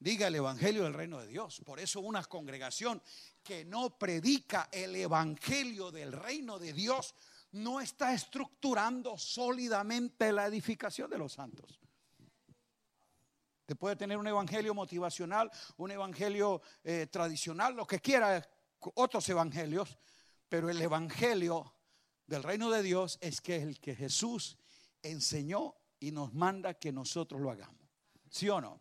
Diga 0.00 0.26
el 0.26 0.34
Evangelio 0.34 0.82
del 0.82 0.94
reino 0.94 1.20
de 1.20 1.28
Dios. 1.28 1.62
Por 1.64 1.78
eso 1.78 2.00
una 2.00 2.24
congregación 2.24 3.00
que 3.44 3.64
no 3.64 3.96
predica 3.96 4.68
el 4.72 4.96
Evangelio 4.96 5.92
del 5.92 6.10
reino 6.12 6.58
de 6.58 6.72
Dios 6.72 7.14
no 7.52 7.80
está 7.80 8.12
estructurando 8.12 9.16
sólidamente 9.16 10.32
la 10.32 10.46
edificación 10.46 11.10
de 11.10 11.18
los 11.18 11.32
santos. 11.32 11.80
Te 13.64 13.76
puede 13.76 13.96
tener 13.96 14.16
un 14.16 14.26
evangelio 14.26 14.74
motivacional, 14.74 15.50
un 15.76 15.90
evangelio 15.90 16.62
eh, 16.82 17.06
tradicional, 17.06 17.74
lo 17.74 17.86
que 17.86 18.00
quiera, 18.00 18.46
otros 18.94 19.28
evangelios, 19.28 19.98
pero 20.48 20.70
el 20.70 20.80
evangelio 20.80 21.74
del 22.26 22.42
reino 22.42 22.70
de 22.70 22.82
Dios 22.82 23.18
es 23.20 23.40
que 23.40 23.56
es 23.56 23.62
el 23.62 23.80
que 23.80 23.94
Jesús 23.94 24.56
enseñó 25.02 25.74
y 26.00 26.12
nos 26.12 26.32
manda 26.32 26.74
que 26.74 26.92
nosotros 26.92 27.40
lo 27.40 27.50
hagamos. 27.50 27.88
¿Sí 28.30 28.48
o 28.48 28.60
no? 28.60 28.80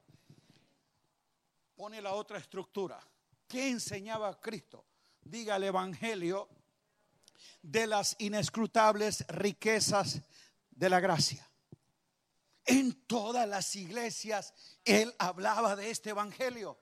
Pone 1.75 2.01
la 2.01 2.13
otra 2.13 2.37
estructura. 2.37 2.99
¿Qué 3.47 3.69
enseñaba 3.69 4.39
Cristo? 4.39 4.85
Diga 5.21 5.55
el 5.55 5.63
evangelio 5.63 6.49
de 7.61 7.87
las 7.87 8.15
inescrutables 8.19 9.25
riquezas 9.27 10.21
de 10.71 10.89
la 10.89 10.99
gracia. 10.99 11.49
En 12.65 12.93
todas 13.05 13.47
las 13.47 13.75
iglesias 13.75 14.53
él 14.83 15.13
hablaba 15.17 15.75
de 15.75 15.89
este 15.89 16.09
evangelio. 16.11 16.77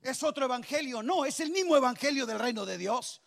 ¿Es 0.00 0.22
otro 0.22 0.46
evangelio? 0.46 1.02
No, 1.02 1.24
es 1.24 1.40
el 1.40 1.50
mismo 1.50 1.76
evangelio 1.76 2.26
del 2.26 2.38
reino 2.38 2.66
de 2.66 2.78
Dios. 2.78 3.22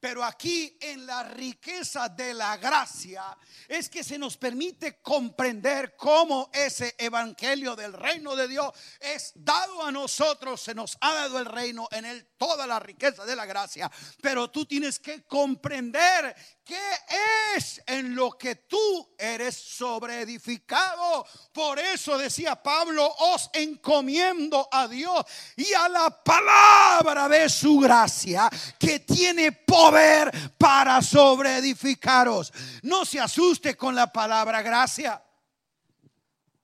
Pero 0.00 0.24
aquí 0.24 0.76
en 0.80 1.06
la 1.06 1.24
riqueza 1.24 2.08
de 2.08 2.34
la 2.34 2.56
gracia 2.56 3.36
es 3.66 3.88
que 3.88 4.04
se 4.04 4.18
nos 4.18 4.36
permite 4.36 5.00
comprender 5.00 5.96
cómo 5.96 6.50
ese 6.52 6.94
evangelio 6.98 7.74
del 7.74 7.92
reino 7.92 8.36
de 8.36 8.48
Dios 8.48 8.72
es 9.00 9.32
dado 9.34 9.84
a 9.84 9.92
nosotros, 9.92 10.60
se 10.60 10.74
nos 10.74 10.96
ha 11.00 11.14
dado 11.14 11.38
el 11.38 11.46
reino 11.46 11.88
en 11.90 12.04
él 12.04 12.28
toda 12.36 12.66
la 12.66 12.78
riqueza 12.78 13.24
de 13.24 13.36
la 13.36 13.46
gracia. 13.46 13.90
Pero 14.22 14.50
tú 14.50 14.64
tienes 14.66 14.98
que 14.98 15.24
comprender 15.24 16.34
qué 16.68 17.56
es 17.56 17.82
en 17.86 18.14
lo 18.14 18.32
que 18.32 18.56
tú 18.56 19.08
eres 19.16 19.56
sobreedificado. 19.56 21.26
Por 21.50 21.78
eso 21.78 22.18
decía 22.18 22.62
Pablo, 22.62 23.10
os 23.20 23.48
encomiendo 23.54 24.68
a 24.70 24.86
Dios 24.86 25.24
y 25.56 25.72
a 25.72 25.88
la 25.88 26.10
palabra 26.10 27.26
de 27.26 27.48
su 27.48 27.78
gracia 27.78 28.50
que 28.78 29.00
tiene 29.00 29.52
poder 29.52 30.30
para 30.58 31.00
sobreedificaros. 31.00 32.52
No 32.82 33.06
se 33.06 33.18
asuste 33.18 33.74
con 33.74 33.94
la 33.94 34.12
palabra 34.12 34.60
gracia. 34.60 35.22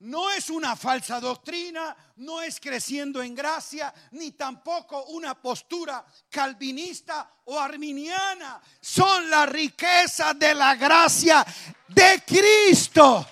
No 0.04 0.30
es 0.30 0.50
una 0.50 0.76
falsa 0.76 1.18
doctrina, 1.18 1.96
no 2.16 2.42
es 2.42 2.60
creciendo 2.60 3.22
en 3.22 3.34
gracia, 3.34 3.92
ni 4.10 4.32
tampoco 4.32 5.06
una 5.06 5.40
postura 5.40 6.04
calvinista 6.28 7.40
o 7.46 7.58
arminiana. 7.58 8.60
Son 8.82 9.30
la 9.30 9.46
riqueza 9.46 10.34
de 10.34 10.54
la 10.54 10.74
gracia 10.74 11.42
de 11.88 12.22
Cristo, 12.26 13.26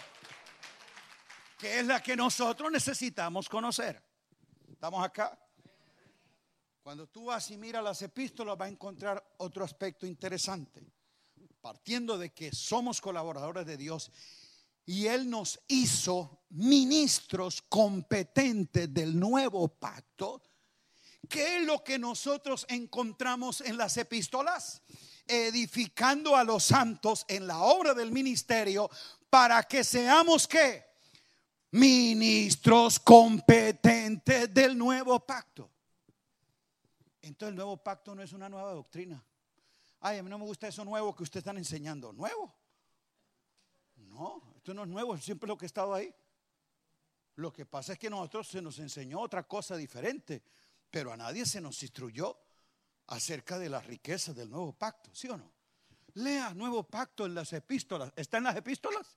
que 1.59 1.81
es 1.81 1.87
la 1.87 2.03
que 2.03 2.17
nosotros 2.17 2.73
necesitamos 2.73 3.51
conocer. 3.51 4.03
¿Estamos 4.71 5.05
acá? 5.05 5.39
Cuando 6.83 7.07
tú 7.07 7.27
vas 7.27 7.51
y 7.51 7.59
miras 7.59 7.85
las 7.85 8.01
epístolas, 8.01 8.57
vas 8.57 8.69
a 8.69 8.73
encontrar 8.73 9.23
otro 9.37 9.63
aspecto 9.63 10.07
interesante. 10.07 10.83
Partiendo 11.61 12.17
de 12.17 12.33
que 12.33 12.51
somos 12.51 12.99
colaboradores 12.99 13.67
de 13.67 13.77
Dios 13.77 14.11
y 14.85 15.07
Él 15.07 15.29
nos 15.29 15.61
hizo 15.69 16.45
ministros 16.51 17.63
competentes 17.63 18.93
del 18.93 19.19
nuevo 19.19 19.69
pacto. 19.69 20.43
¿Qué 21.29 21.59
es 21.59 21.63
lo 21.63 21.83
que 21.85 21.99
nosotros 21.99 22.67
encontramos 22.69 23.61
en 23.61 23.77
las 23.77 23.97
epístolas? 23.97 24.83
Edificando 25.27 26.37
a 26.37 26.45
los 26.45 26.65
santos 26.65 27.25
en 27.29 27.47
la 27.47 27.59
obra 27.59 27.95
del 27.95 28.11
ministerio 28.11 28.91
para 29.31 29.63
que 29.63 29.85
seamos 29.85 30.49
que 30.49 30.85
ministros 31.71 32.99
competentes 32.99 34.53
del 34.53 34.77
nuevo 34.77 35.21
pacto. 35.21 35.71
Entonces 37.23 37.51
el 37.51 37.57
nuevo 37.57 37.77
pacto 37.77 38.15
no 38.15 38.23
es 38.23 38.33
una 38.33 38.49
nueva 38.49 38.73
doctrina. 38.73 39.25
Ay, 40.01 40.19
a 40.19 40.23
mí 40.23 40.29
no 40.29 40.39
me 40.39 40.45
gusta 40.45 40.67
eso 40.67 40.85
nuevo 40.85 41.15
que 41.15 41.23
ustedes 41.23 41.43
están 41.43 41.57
enseñando. 41.57 42.13
Nuevo. 42.13 42.53
No, 43.95 44.43
esto 44.63 44.75
no 44.75 44.85
es 44.85 44.89
nuevo, 44.89 45.17
es 45.17 45.25
siempre 45.25 45.49
lo 45.49 45.59
que 45.59 45.65
ha 45.65 45.67
estado 45.67 45.93
ahí. 45.93 46.15
Lo 47.35 47.53
que 47.53 47.67
pasa 47.67 47.95
es 47.95 47.99
que 47.99 48.09
nosotros 48.09 48.47
se 48.47 48.63
nos 48.63 48.79
enseñó 48.79 49.19
otra 49.19 49.43
cosa 49.43 49.77
diferente, 49.77 50.41
pero 50.89 51.13
a 51.13 51.17
nadie 51.17 51.45
se 51.47 51.61
nos 51.61 51.83
instruyó 51.83 52.39
acerca 53.09 53.59
de 53.59 53.69
las 53.69 53.85
riquezas 53.85 54.37
del 54.37 54.49
nuevo 54.49 54.73
pacto, 54.73 55.11
¿sí 55.13 55.29
o 55.29 55.37
no? 55.37 55.51
Lea 56.15 56.55
nuevo 56.55 56.85
pacto 56.85 57.27
en 57.27 57.35
las 57.35 57.53
epístolas. 57.53 58.13
¿Está 58.15 58.37
en 58.37 58.45
las 58.45 58.55
epístolas? 58.55 59.17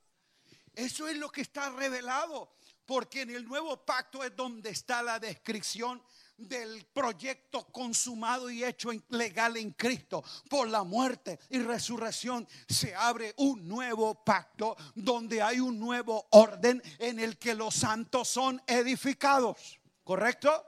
Eso 0.74 1.08
es 1.08 1.16
lo 1.16 1.32
que 1.32 1.42
está 1.42 1.70
revelado, 1.70 2.56
porque 2.84 3.22
en 3.22 3.30
el 3.30 3.46
nuevo 3.46 3.86
pacto 3.86 4.24
es 4.24 4.36
donde 4.36 4.72
está 4.72 5.04
la 5.04 5.20
descripción 5.20 6.02
del 6.38 6.86
proyecto 6.88 7.66
consumado 7.66 8.50
y 8.50 8.64
hecho 8.64 8.90
legal 9.10 9.58
en 9.58 9.72
Cristo 9.72 10.24
por 10.50 10.68
la 10.68 10.84
muerte 10.84 11.40
y 11.50 11.60
resurrección 11.60 12.48
se 12.68 12.94
abre 12.94 13.34
un 13.38 13.68
nuevo 13.68 14.24
pacto 14.24 14.76
donde 14.96 15.42
hay 15.42 15.60
un 15.60 15.80
nuevo 15.80 16.28
orden 16.32 16.82
en 17.00 17.20
el 17.20 17.38
que 17.38 17.56
los 17.56 17.76
santos 17.76 18.28
son 18.28 18.62
edificados. 18.68 19.80
¿Correcto? 20.04 20.66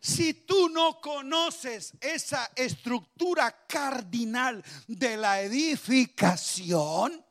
Si 0.00 0.34
tú 0.34 0.68
no 0.68 1.00
conoces 1.00 1.92
esa 2.00 2.50
estructura 2.56 3.66
cardinal 3.68 4.62
de 4.88 5.16
la 5.16 5.42
edificación, 5.42 7.24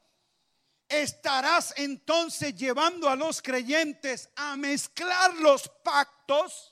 estarás 0.87 1.73
entonces 1.77 2.55
llevando 2.55 3.09
a 3.09 3.15
los 3.15 3.41
creyentes 3.41 4.29
a 4.35 4.55
mezclar 4.55 5.35
los 5.35 5.69
pactos 5.83 6.70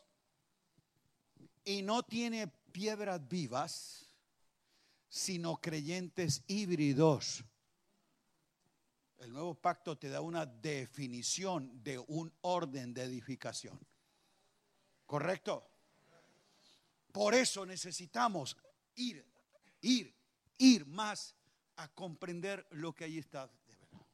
y 1.64 1.82
no 1.82 2.04
tiene 2.04 2.48
piedras 2.48 3.28
vivas, 3.28 4.06
sino 5.10 5.58
creyentes 5.58 6.44
híbridos. 6.48 7.44
El 9.18 9.34
nuevo 9.34 9.54
pacto 9.56 9.98
te 9.98 10.10
da 10.10 10.22
una 10.22 10.46
definición 10.46 11.84
de 11.84 12.00
un 12.00 12.34
orden 12.42 12.94
de 12.94 13.04
edificación. 13.04 13.78
¿Correcto? 15.06 15.68
Por 17.12 17.34
eso 17.34 17.66
necesitamos 17.66 18.56
ir, 18.96 19.26
ir, 19.82 20.16
ir 20.58 20.86
más 20.86 21.36
a 21.78 21.88
comprender 21.90 22.66
lo 22.72 22.94
que 22.94 23.06
ahí 23.06 23.18
está 23.18 23.48
de 23.48 23.76
verdad. 23.76 24.06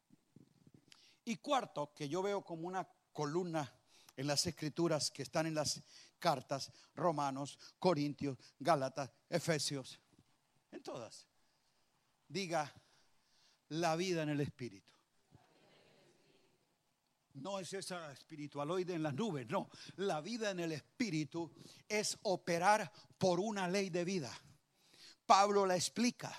Y 1.26 1.36
cuarto, 1.38 1.94
que 1.94 2.08
yo 2.08 2.22
veo 2.22 2.44
como 2.44 2.68
una 2.68 2.88
columna 3.12 3.72
en 4.16 4.28
las 4.28 4.46
escrituras 4.46 5.12
que 5.12 5.24
están 5.24 5.46
en 5.46 5.56
las 5.56 5.82
cartas, 6.20 6.72
Romanos, 6.96 7.58
Corintios, 7.80 8.38
Gálatas, 8.60 9.12
Efesios, 9.30 10.00
en 10.72 10.82
todas. 10.84 11.28
Diga 12.28 12.74
la 13.70 13.96
vida 13.96 14.24
en 14.24 14.30
el 14.30 14.42
Espíritu. 14.42 14.92
No 17.36 17.60
es 17.60 17.74
esa 17.74 18.12
espiritualoide 18.12 18.94
en 18.94 19.04
las 19.04 19.14
nubes, 19.14 19.48
no. 19.48 19.70
La 19.98 20.22
vida 20.22 20.52
en 20.52 20.62
el 20.62 20.72
Espíritu 20.72 21.52
es 21.88 22.18
operar 22.24 22.92
por 23.18 23.40
una 23.40 23.68
ley 23.68 23.90
de 23.90 24.06
vida. 24.06 24.32
Pablo 25.26 25.66
la 25.66 25.76
explica. 25.76 26.34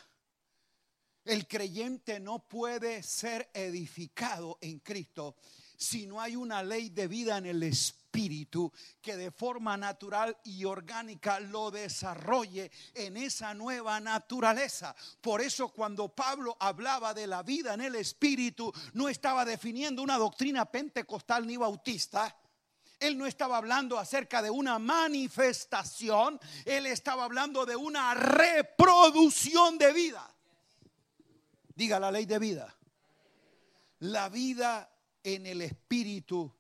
El 1.24 1.46
creyente 1.46 2.18
no 2.20 2.48
puede 2.48 3.02
ser 3.02 3.50
edificado 3.52 4.58
en 4.60 4.78
Cristo 4.78 5.36
si 5.76 6.06
no 6.06 6.20
hay 6.20 6.36
una 6.36 6.62
ley 6.62 6.88
de 6.88 7.08
vida 7.08 7.36
en 7.36 7.46
el 7.46 7.62
Espíritu 7.62 8.05
espíritu 8.16 8.72
que 9.02 9.16
de 9.16 9.30
forma 9.30 9.76
natural 9.76 10.36
y 10.44 10.64
orgánica 10.64 11.38
lo 11.38 11.70
desarrolle 11.70 12.70
en 12.94 13.16
esa 13.16 13.52
nueva 13.52 14.00
naturaleza. 14.00 14.96
Por 15.20 15.42
eso 15.42 15.68
cuando 15.68 16.08
Pablo 16.08 16.56
hablaba 16.58 17.12
de 17.12 17.26
la 17.26 17.42
vida 17.42 17.74
en 17.74 17.82
el 17.82 17.94
espíritu, 17.94 18.72
no 18.94 19.08
estaba 19.08 19.44
definiendo 19.44 20.02
una 20.02 20.16
doctrina 20.16 20.64
pentecostal 20.64 21.46
ni 21.46 21.58
bautista. 21.58 22.34
Él 22.98 23.18
no 23.18 23.26
estaba 23.26 23.58
hablando 23.58 23.98
acerca 23.98 24.40
de 24.40 24.48
una 24.48 24.78
manifestación, 24.78 26.40
él 26.64 26.86
estaba 26.86 27.24
hablando 27.24 27.66
de 27.66 27.76
una 27.76 28.14
reproducción 28.14 29.76
de 29.76 29.92
vida. 29.92 30.34
Diga 31.74 32.00
la 32.00 32.10
ley 32.10 32.24
de 32.24 32.38
vida. 32.38 32.74
La 33.98 34.30
vida 34.30 34.90
en 35.22 35.46
el 35.46 35.60
espíritu 35.60 36.55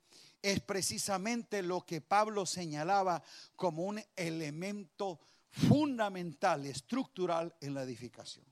es 0.46 0.60
precisamente 0.60 1.60
lo 1.60 1.84
que 1.84 2.00
Pablo 2.00 2.46
señalaba 2.46 3.20
como 3.56 3.82
un 3.82 4.00
elemento 4.14 5.18
fundamental, 5.50 6.64
estructural 6.66 7.52
en 7.60 7.74
la 7.74 7.82
edificación. 7.82 8.46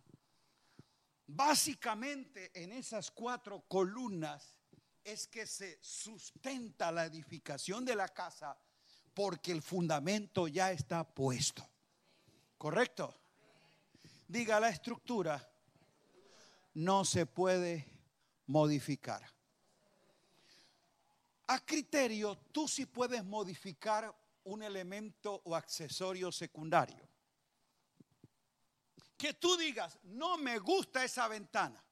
Básicamente 1.28 2.50
en 2.52 2.72
esas 2.72 3.12
cuatro 3.12 3.60
columnas 3.68 4.56
es 5.04 5.28
que 5.28 5.46
se 5.46 5.78
sustenta 5.80 6.90
la 6.90 7.04
edificación 7.04 7.84
de 7.84 7.94
la 7.94 8.08
casa 8.08 8.58
porque 9.14 9.52
el 9.52 9.62
fundamento 9.62 10.48
ya 10.48 10.72
está 10.72 11.04
puesto. 11.04 11.64
¿Correcto? 12.58 13.14
Diga 14.26 14.58
la 14.58 14.70
estructura 14.70 15.48
no 16.74 17.04
se 17.04 17.24
puede 17.24 17.86
modificar. 18.46 19.22
A 21.46 21.64
criterio, 21.64 22.36
tú 22.52 22.66
sí 22.66 22.86
puedes 22.86 23.24
modificar 23.24 24.14
un 24.44 24.62
elemento 24.62 25.42
o 25.44 25.54
accesorio 25.54 26.32
secundario. 26.32 27.08
Que 29.16 29.34
tú 29.34 29.56
digas, 29.56 29.98
no 30.04 30.36
me 30.36 30.58
gusta 30.58 31.04
esa 31.04 31.28
ventana. 31.28 31.82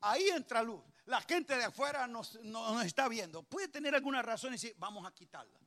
Ahí 0.00 0.28
entra 0.28 0.62
luz. 0.62 0.82
La 1.06 1.20
gente 1.20 1.56
de 1.56 1.64
afuera 1.64 2.06
nos, 2.06 2.40
nos 2.42 2.84
está 2.84 3.08
viendo. 3.08 3.42
Puede 3.42 3.68
tener 3.68 3.94
alguna 3.94 4.22
razón 4.22 4.50
y 4.50 4.52
decir, 4.52 4.74
vamos 4.78 5.06
a 5.06 5.12
quitarla. 5.12 5.58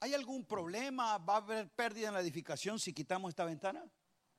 ¿Hay 0.00 0.14
algún 0.14 0.44
problema? 0.44 1.18
¿Va 1.18 1.34
a 1.34 1.38
haber 1.38 1.68
pérdida 1.70 2.08
en 2.08 2.14
la 2.14 2.20
edificación 2.20 2.78
si 2.78 2.92
quitamos 2.92 3.30
esta 3.30 3.44
ventana? 3.44 3.84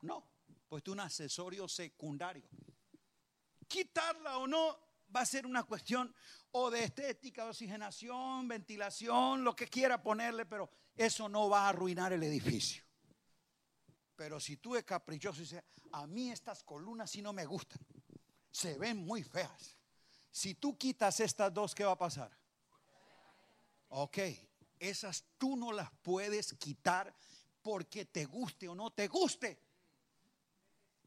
No, 0.01 0.25
pues 0.67 0.83
es 0.83 0.89
un 0.89 1.01
accesorio 1.01 1.67
secundario 1.67 2.47
quitarla 3.69 4.39
o 4.39 4.47
no 4.47 4.77
va 5.15 5.21
a 5.21 5.25
ser 5.25 5.45
una 5.45 5.63
cuestión 5.63 6.13
o 6.51 6.69
de 6.69 6.83
estética, 6.83 7.45
oxigenación, 7.45 8.47
ventilación, 8.47 9.43
lo 9.43 9.55
que 9.55 9.67
quiera 9.67 10.01
ponerle, 10.01 10.45
pero 10.45 10.69
eso 10.95 11.29
no 11.29 11.49
va 11.49 11.65
a 11.65 11.69
arruinar 11.69 12.13
el 12.13 12.23
edificio. 12.23 12.83
Pero 14.15 14.39
si 14.39 14.57
tú 14.57 14.75
es 14.75 14.83
caprichoso 14.83 15.39
y 15.39 15.43
dices, 15.43 15.63
a 15.91 16.05
mí 16.07 16.31
estas 16.31 16.63
columnas 16.63 17.09
sí 17.11 17.21
no 17.21 17.33
me 17.33 17.45
gustan, 17.45 17.79
se 18.51 18.77
ven 18.77 18.97
muy 18.97 19.23
feas. 19.23 19.77
Si 20.31 20.55
tú 20.55 20.77
quitas 20.77 21.19
estas 21.19 21.53
dos, 21.53 21.73
¿qué 21.73 21.83
va 21.83 21.93
a 21.93 21.97
pasar? 21.97 22.37
Ok, 23.89 24.17
esas 24.77 25.25
tú 25.37 25.55
no 25.55 25.71
las 25.71 25.89
puedes 26.01 26.53
quitar 26.53 27.15
porque 27.61 28.05
te 28.05 28.25
guste 28.25 28.67
o 28.67 28.75
no 28.75 28.91
te 28.91 29.07
guste 29.07 29.68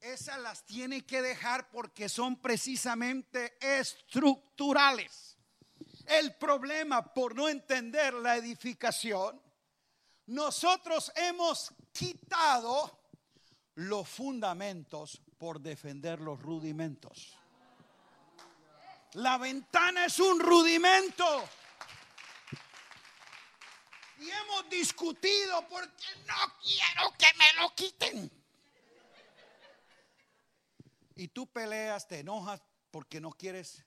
esas 0.02 0.38
las 0.40 0.64
tiene 0.64 1.06
que 1.06 1.22
dejar 1.22 1.70
porque 1.70 2.08
son 2.08 2.36
precisamente 2.36 3.56
estructurales. 3.60 5.36
El 6.06 6.34
problema 6.34 7.14
por 7.14 7.36
no 7.36 7.48
entender 7.48 8.12
la 8.14 8.36
edificación, 8.36 9.40
nosotros 10.26 11.12
hemos 11.14 11.72
quitado 11.92 13.00
los 13.76 14.08
fundamentos 14.08 15.22
por 15.38 15.60
defender 15.60 16.20
los 16.20 16.40
rudimentos. 16.40 17.38
La 19.12 19.38
ventana 19.38 20.06
es 20.06 20.18
un 20.18 20.40
rudimento. 20.40 21.48
Y 24.18 24.30
hemos 24.30 24.68
discutido 24.68 25.68
porque 25.68 26.06
no 26.26 26.54
quiero 26.62 27.12
que 27.18 27.26
me 27.38 27.60
lo 27.60 27.74
quiten. 27.74 28.41
Y 31.22 31.28
tú 31.28 31.46
peleas, 31.46 32.08
te 32.08 32.18
enojas 32.18 32.60
porque 32.90 33.20
no 33.20 33.30
quieres 33.30 33.84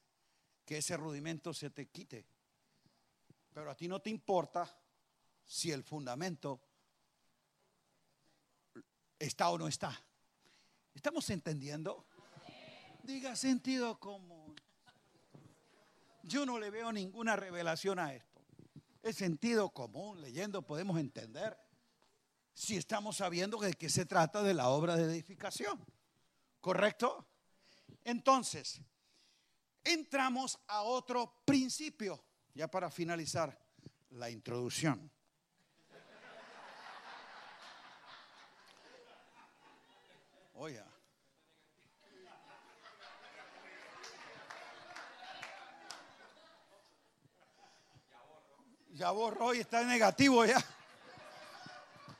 que 0.63 0.77
ese 0.77 0.95
rudimento 0.95 1.53
se 1.53 1.69
te 1.69 1.89
quite. 1.89 2.25
Pero 3.53 3.69
a 3.69 3.75
ti 3.75 3.89
no 3.89 4.01
te 4.01 4.09
importa 4.09 4.73
si 5.43 5.69
el 5.69 5.83
fundamento 5.83 6.61
está 9.19 9.49
o 9.49 9.57
no 9.57 9.67
está. 9.67 10.01
¿Estamos 10.93 11.29
entendiendo? 11.29 12.05
Diga 13.03 13.36
sentido 13.36 13.99
común. 13.99 14.55
Yo 16.23 16.45
no 16.45 16.57
le 16.57 16.69
veo 16.69 16.93
ninguna 16.93 17.36
revelación 17.36 17.99
a 17.99 18.13
esto. 18.13 18.45
Es 19.03 19.17
sentido 19.17 19.71
común. 19.71 20.21
Leyendo 20.21 20.61
podemos 20.61 20.97
entender 20.97 21.57
si 22.53 22.77
estamos 22.77 23.17
sabiendo 23.17 23.57
de 23.57 23.73
qué 23.73 23.89
se 23.89 24.05
trata 24.05 24.41
de 24.41 24.53
la 24.53 24.69
obra 24.69 24.95
de 24.95 25.03
edificación. 25.03 25.86
¿Correcto? 26.66 27.28
Entonces, 28.03 28.82
entramos 29.84 30.57
a 30.66 30.82
otro 30.82 31.43
principio, 31.45 32.26
ya 32.55 32.68
para 32.68 32.89
finalizar 32.89 33.55
la 34.09 34.32
introducción. 34.32 35.11
Oye. 40.53 40.84
Ya 48.93 49.11
borró 49.11 49.53
y 49.53 49.59
está 49.59 49.84
negativo 49.84 50.43
ya. 50.47 50.57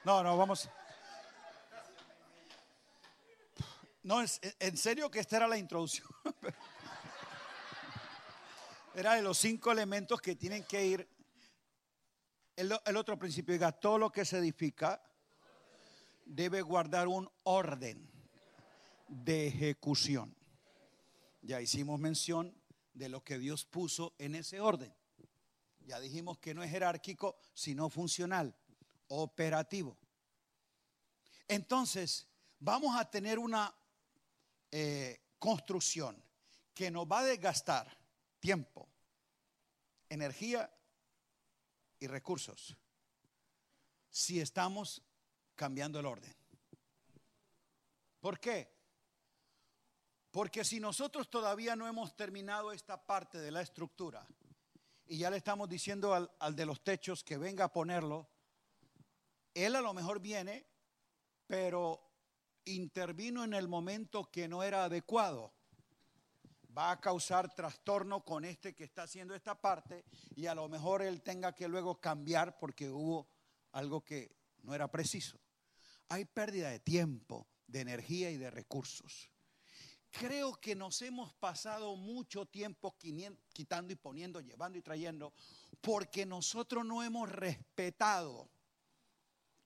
No, 0.04 0.22
no, 0.22 0.38
vamos. 0.38 0.70
No, 4.06 4.22
en 4.22 4.78
serio 4.78 5.10
que 5.10 5.20
esta 5.20 5.38
era 5.38 5.48
la 5.48 5.58
introducción. 5.58 6.08
Era 8.94 9.16
de 9.16 9.24
los 9.24 9.40
cinco 9.40 9.72
elementos 9.72 10.22
que 10.22 10.36
tienen 10.36 10.64
que 10.64 10.86
ir. 10.86 11.10
El, 12.56 12.72
otro 12.72 13.18
principio, 13.18 13.54
diga, 13.54 13.72
todo 13.72 13.98
lo 13.98 14.12
que 14.12 14.24
se 14.24 14.38
edifica 14.38 15.02
debe 16.24 16.62
guardar 16.62 17.08
un 17.08 17.28
orden 17.44 18.08
de 19.08 19.48
ejecución. 19.48 20.36
Ya 21.42 21.60
hicimos 21.60 22.00
mención 22.00 22.56
de 22.94 23.10
lo 23.10 23.24
que 23.24 23.40
Dios 23.40 23.66
puso 23.66 24.14
en 24.20 24.36
ese 24.36 24.60
orden. 24.60 24.94
Ya 25.80 26.00
dijimos 26.00 26.38
que 26.38 26.54
no 26.54 26.62
es 26.62 26.70
jerárquico, 26.70 27.38
sino 27.56 27.90
funcional, 27.90 28.56
operativo. 29.08 29.98
Entonces, 31.48 32.28
vamos 32.60 32.96
a 32.96 33.10
tener 33.10 33.40
una 33.40 33.74
eh, 34.78 35.22
construcción 35.40 36.22
que 36.74 36.92
nos 36.92 37.06
va 37.08 37.20
a 37.20 37.24
desgastar 37.24 37.98
tiempo, 38.42 38.90
energía 40.10 40.70
y 41.98 42.08
recursos 42.08 42.76
si 44.10 44.42
estamos 44.42 45.02
cambiando 45.56 45.98
el 46.02 46.06
orden. 46.06 46.36
¿Por 48.20 48.38
qué? 48.38 48.70
Porque 50.30 50.66
si 50.66 50.82
nosotros 50.82 51.30
todavía 51.30 51.78
no 51.78 51.88
hemos 51.88 52.14
terminado 52.14 52.74
esta 52.74 53.02
parte 53.02 53.38
de 53.38 53.52
la 53.52 53.62
estructura 53.62 54.28
y 55.06 55.20
ya 55.20 55.30
le 55.30 55.38
estamos 55.38 55.70
diciendo 55.70 56.14
al, 56.14 56.30
al 56.40 56.54
de 56.54 56.66
los 56.66 56.84
techos 56.84 57.24
que 57.24 57.38
venga 57.38 57.64
a 57.64 57.72
ponerlo, 57.72 58.28
él 59.54 59.74
a 59.78 59.82
lo 59.82 59.94
mejor 59.94 60.20
viene, 60.20 60.68
pero 61.48 62.05
intervino 62.66 63.44
en 63.44 63.54
el 63.54 63.68
momento 63.68 64.30
que 64.32 64.48
no 64.48 64.64
era 64.64 64.86
adecuado, 64.86 65.54
va 66.78 66.92
a 66.92 67.00
causar 67.00 67.54
trastorno 67.54 68.24
con 68.26 68.44
este 68.44 68.76
que 68.76 68.84
está 68.84 69.04
haciendo 69.04 69.34
esta 69.34 69.60
parte 69.60 70.04
y 70.36 70.48
a 70.48 70.56
lo 70.56 70.68
mejor 70.68 71.02
él 71.02 71.22
tenga 71.22 71.54
que 71.54 71.68
luego 71.68 72.00
cambiar 72.02 72.58
porque 72.60 72.90
hubo 72.90 73.30
algo 73.72 74.04
que 74.04 74.36
no 74.64 74.74
era 74.76 74.90
preciso. 74.90 75.40
Hay 76.10 76.26
pérdida 76.26 76.70
de 76.70 76.80
tiempo, 76.80 77.48
de 77.68 77.82
energía 77.82 78.30
y 78.32 78.38
de 78.38 78.52
recursos. 78.52 79.30
Creo 80.12 80.54
que 80.56 80.76
nos 80.76 81.02
hemos 81.02 81.34
pasado 81.34 81.96
mucho 81.96 82.46
tiempo 82.46 82.96
quitando 82.98 83.92
y 83.92 83.96
poniendo, 83.96 84.40
llevando 84.40 84.78
y 84.78 84.82
trayendo, 84.82 85.34
porque 85.82 86.26
nosotros 86.26 86.86
no 86.86 87.04
hemos 87.04 87.30
respetado 87.30 88.50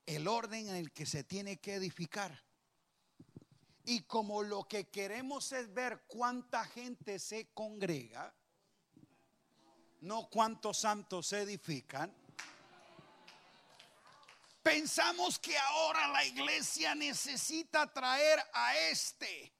el 0.05 0.27
orden 0.27 0.67
en 0.69 0.75
el 0.75 0.91
que 0.91 1.05
se 1.05 1.23
tiene 1.23 1.57
que 1.57 1.75
edificar. 1.75 2.43
Y 3.89 4.01
como 4.01 4.43
lo 4.43 4.67
que 4.67 4.87
queremos 4.87 5.51
es 5.51 5.73
ver 5.73 6.03
cuánta 6.07 6.63
gente 6.63 7.17
se 7.17 7.47
congrega, 7.55 8.31
no 10.01 10.29
cuántos 10.29 10.77
santos 10.77 11.27
se 11.27 11.41
edifican, 11.41 12.15
Pensamos 14.61 15.39
que 15.39 15.57
ahora 15.57 16.09
la 16.09 16.23
iglesia 16.25 16.93
necesita 16.93 17.91
traer 17.91 18.39
a 18.53 18.77
este, 18.77 19.51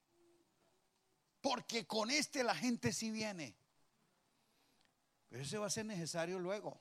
porque 1.40 1.84
con 1.84 2.12
este 2.12 2.44
la 2.44 2.54
gente 2.54 2.92
sí 2.92 3.10
viene. 3.10 3.56
Pero 5.28 5.42
eso 5.42 5.60
va 5.62 5.66
a 5.66 5.70
ser 5.70 5.86
necesario 5.86 6.38
luego. 6.38 6.80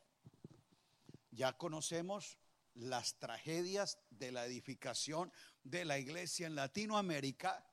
Ya 1.31 1.57
conocemos 1.57 2.37
las 2.79 3.19
tragedias 3.19 3.99
de 4.09 4.31
la 4.31 4.45
edificación 4.45 5.31
de 5.63 5.85
la 5.85 5.99
iglesia 5.99 6.47
en 6.47 6.55
Latinoamérica, 6.55 7.65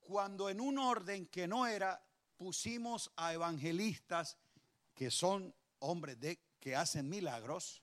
cuando 0.00 0.48
en 0.48 0.60
un 0.60 0.78
orden 0.78 1.26
que 1.26 1.46
no 1.46 1.66
era, 1.66 2.02
pusimos 2.36 3.12
a 3.16 3.32
evangelistas 3.32 4.38
que 4.94 5.10
son 5.10 5.54
hombres 5.80 6.18
de, 6.20 6.40
que 6.58 6.74
hacen 6.74 7.08
milagros, 7.08 7.82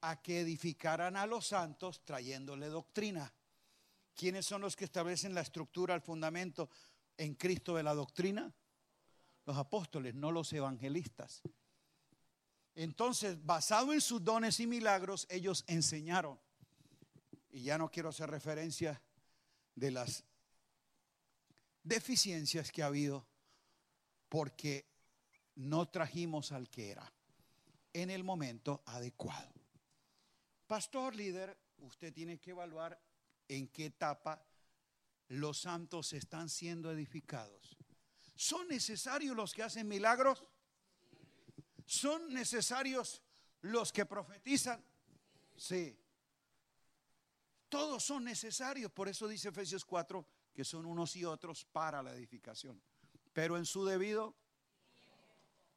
a 0.00 0.20
que 0.20 0.40
edificaran 0.40 1.16
a 1.16 1.26
los 1.26 1.48
santos 1.48 2.04
trayéndole 2.04 2.68
doctrina. 2.68 3.32
¿Quiénes 4.14 4.46
son 4.46 4.60
los 4.60 4.76
que 4.76 4.84
establecen 4.84 5.34
la 5.34 5.40
estructura, 5.40 5.94
el 5.94 6.02
fundamento 6.02 6.70
en 7.16 7.34
Cristo 7.34 7.74
de 7.74 7.82
la 7.82 7.94
doctrina? 7.94 8.54
Los 9.46 9.56
apóstoles, 9.56 10.14
no 10.14 10.30
los 10.30 10.52
evangelistas. 10.52 11.42
Entonces, 12.74 13.44
basado 13.44 13.92
en 13.92 14.00
sus 14.00 14.22
dones 14.24 14.58
y 14.60 14.66
milagros, 14.66 15.26
ellos 15.30 15.64
enseñaron. 15.66 16.38
Y 17.50 17.62
ya 17.62 17.78
no 17.78 17.90
quiero 17.90 18.08
hacer 18.08 18.30
referencia 18.30 19.00
de 19.74 19.90
las 19.92 20.24
deficiencias 21.82 22.72
que 22.72 22.82
ha 22.82 22.86
habido 22.86 23.26
porque 24.28 24.86
no 25.54 25.88
trajimos 25.88 26.50
al 26.50 26.68
que 26.68 26.90
era 26.90 27.12
en 27.92 28.10
el 28.10 28.24
momento 28.24 28.82
adecuado. 28.86 29.52
Pastor 30.66 31.14
líder, 31.14 31.56
usted 31.78 32.12
tiene 32.12 32.40
que 32.40 32.50
evaluar 32.50 33.00
en 33.46 33.68
qué 33.68 33.86
etapa 33.86 34.44
los 35.28 35.60
santos 35.60 36.12
están 36.12 36.48
siendo 36.48 36.90
edificados. 36.90 37.76
¿Son 38.34 38.66
necesarios 38.66 39.36
los 39.36 39.54
que 39.54 39.62
hacen 39.62 39.86
milagros? 39.86 40.44
¿Son 41.84 42.32
necesarios 42.32 43.22
los 43.60 43.92
que 43.92 44.06
profetizan? 44.06 44.84
Sí. 45.56 45.98
Todos 47.68 48.04
son 48.04 48.24
necesarios. 48.24 48.90
Por 48.92 49.08
eso 49.08 49.28
dice 49.28 49.48
Efesios 49.48 49.84
4 49.84 50.26
que 50.54 50.64
son 50.64 50.86
unos 50.86 51.16
y 51.16 51.24
otros 51.24 51.64
para 51.64 52.02
la 52.02 52.12
edificación. 52.14 52.80
Pero 53.32 53.56
en 53.56 53.66
su 53.66 53.84
debido 53.84 54.36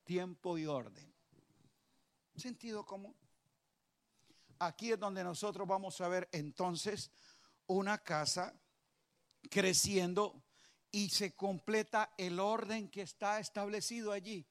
tiempo 0.04 0.58
y 0.58 0.66
orden. 0.66 1.14
¿Sentido 2.36 2.86
común? 2.86 3.16
Aquí 4.60 4.92
es 4.92 5.00
donde 5.00 5.24
nosotros 5.24 5.68
vamos 5.68 6.00
a 6.02 6.08
ver 6.08 6.30
entonces 6.32 7.12
una 7.66 7.98
casa 7.98 8.54
creciendo 9.50 10.44
y 10.92 11.10
se 11.10 11.36
completa 11.36 12.14
el 12.18 12.40
orden 12.40 12.90
que 12.90 13.02
está 13.02 13.40
establecido 13.40 14.12
allí. 14.12 14.48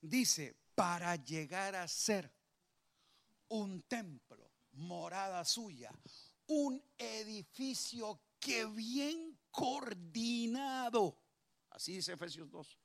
Dice, 0.00 0.56
para 0.78 1.16
llegar 1.16 1.74
a 1.74 1.88
ser 1.88 2.32
un 3.48 3.82
templo, 3.82 4.48
morada 4.74 5.44
suya, 5.44 5.90
un 6.46 6.80
edificio 6.96 8.20
que 8.38 8.64
bien 8.64 9.36
coordinado, 9.50 11.18
así 11.70 11.94
dice 11.94 12.12
Efesios 12.12 12.48
2, 12.48 12.78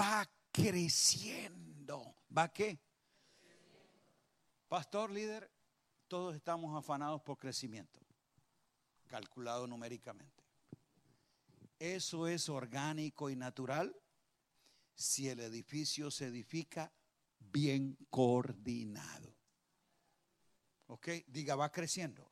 va 0.00 0.28
creciendo. 0.50 2.16
¿Va 2.36 2.52
qué? 2.52 2.80
Pastor, 4.66 5.12
líder, 5.12 5.48
todos 6.08 6.34
estamos 6.34 6.76
afanados 6.76 7.22
por 7.22 7.38
crecimiento, 7.38 8.00
calculado 9.06 9.68
numéricamente. 9.68 10.42
Eso 11.78 12.26
es 12.26 12.48
orgánico 12.48 13.30
y 13.30 13.36
natural 13.36 13.94
si 14.98 15.28
el 15.28 15.38
edificio 15.38 16.10
se 16.10 16.26
edifica 16.26 16.92
bien 17.38 17.96
coordinado. 18.10 19.32
¿Ok? 20.88 21.08
Diga, 21.28 21.54
va 21.54 21.70
creciendo. 21.70 22.28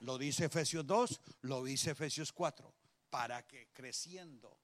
Lo 0.00 0.18
dice 0.18 0.44
Efesios 0.44 0.86
2, 0.86 1.20
lo 1.42 1.64
dice 1.64 1.92
Efesios 1.92 2.30
4, 2.32 2.74
para 3.08 3.46
que 3.46 3.70
creciendo 3.72 4.60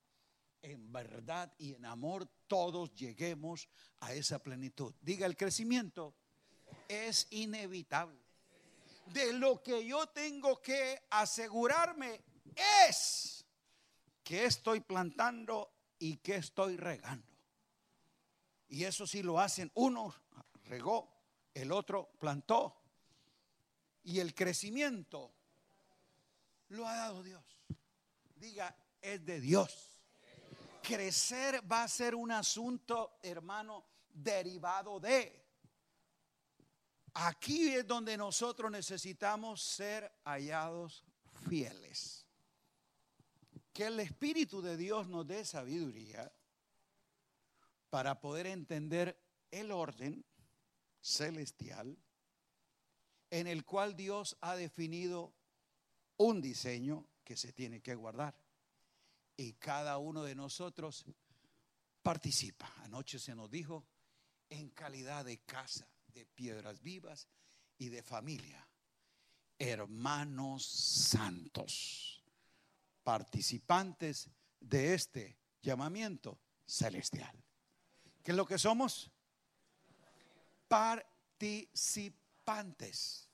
en 0.61 0.93
verdad 0.93 1.51
y 1.57 1.73
en 1.73 1.87
amor 1.87 2.29
todos 2.47 2.93
lleguemos 2.95 3.71
a 4.01 4.13
esa 4.13 4.43
plenitud. 4.43 4.95
Diga, 5.01 5.25
el 5.25 5.37
crecimiento 5.37 6.15
es 6.89 7.27
inevitable. 7.31 8.21
De 9.07 9.33
lo 9.33 9.63
que 9.63 9.87
yo 9.87 10.09
tengo 10.09 10.61
que 10.61 11.07
asegurarme 11.09 12.21
es 12.85 13.47
que 14.23 14.45
estoy 14.45 14.81
plantando 14.81 15.73
y 15.99 16.19
que 16.19 16.37
estoy 16.37 16.77
regando. 16.77 17.30
Y 18.71 18.85
eso 18.85 19.07
sí 19.07 19.23
lo 19.23 19.39
hacen. 19.39 19.71
Uno 19.75 20.15
regó, 20.65 21.09
el 21.53 21.73
otro 21.73 22.13
plantó. 22.19 22.77
Y 24.05 24.21
el 24.21 24.35
crecimiento 24.35 25.35
lo 26.69 26.87
ha 26.87 26.97
dado 26.97 27.23
Dios. 27.23 27.45
Diga, 28.37 28.75
es 29.03 29.25
de 29.25 29.41
Dios. 29.41 29.91
Crecer 30.83 31.61
va 31.71 31.83
a 31.83 31.89
ser 31.89 32.15
un 32.15 32.31
asunto, 32.31 33.19
hermano, 33.23 33.85
derivado 34.09 35.01
de. 35.01 35.45
Aquí 37.15 37.75
es 37.75 37.87
donde 37.87 38.17
nosotros 38.17 38.71
necesitamos 38.71 39.61
ser 39.61 40.11
hallados 40.25 41.05
fieles. 41.49 42.25
Que 43.73 43.87
el 43.87 43.99
Espíritu 43.99 44.63
de 44.63 44.77
Dios 44.77 45.09
nos 45.09 45.27
dé 45.27 45.45
sabiduría 45.45 46.33
para 47.91 48.21
poder 48.21 48.47
entender 48.47 49.21
el 49.51 49.73
orden 49.73 50.25
celestial 51.01 51.99
en 53.31 53.47
el 53.47 53.65
cual 53.65 53.97
Dios 53.97 54.37
ha 54.41 54.57
definido 54.57 55.35
un 56.17 56.41
diseño 56.41 57.07
que 57.25 57.37
se 57.37 57.53
tiene 57.53 57.81
que 57.81 57.95
guardar. 57.95 58.37
Y 59.37 59.55
cada 59.55 59.99
uno 59.99 60.23
de 60.23 60.35
nosotros 60.35 61.05
participa. 62.03 62.73
Anoche 62.79 63.19
se 63.19 63.35
nos 63.35 63.51
dijo 63.51 63.87
en 64.49 64.71
calidad 64.71 65.25
de 65.25 65.39
casa, 65.39 65.89
de 66.09 66.27
piedras 66.27 66.83
vivas 66.83 67.29
y 67.79 67.89
de 67.89 68.03
familia. 68.03 68.69
Hermanos 69.59 70.67
santos, 70.67 72.25
participantes 73.03 74.29
de 74.59 74.95
este 74.95 75.39
llamamiento 75.63 76.41
celestial. 76.67 77.41
¿Qué 78.23 78.33
es 78.33 78.37
lo 78.37 78.47
que 78.47 78.59
somos? 78.59 79.11
Participantes, 80.69 83.31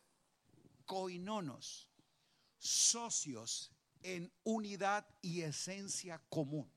coinonos, 0.85 1.89
socios 2.59 3.73
en 4.03 4.33
unidad 4.45 5.05
y 5.21 5.41
esencia 5.43 6.23
común. 6.29 6.73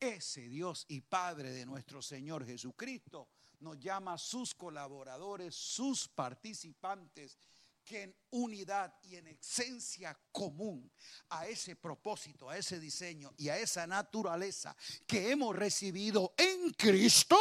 Ese 0.00 0.48
Dios 0.48 0.84
y 0.88 1.00
Padre 1.00 1.52
de 1.52 1.64
nuestro 1.64 2.02
Señor 2.02 2.44
Jesucristo 2.44 3.28
nos 3.60 3.78
llama 3.78 4.18
sus 4.18 4.52
colaboradores, 4.52 5.54
sus 5.54 6.08
participantes, 6.08 7.38
que 7.84 8.02
en 8.02 8.16
unidad 8.30 8.94
y 9.02 9.16
en 9.16 9.26
esencia 9.28 10.18
común 10.30 10.90
a 11.30 11.46
ese 11.46 11.76
propósito, 11.76 12.48
a 12.48 12.56
ese 12.56 12.78
diseño 12.78 13.32
y 13.36 13.48
a 13.48 13.58
esa 13.58 13.86
naturaleza 13.86 14.76
que 15.06 15.30
hemos 15.30 15.54
recibido 15.54 16.34
en 16.36 16.70
Cristo, 16.72 17.36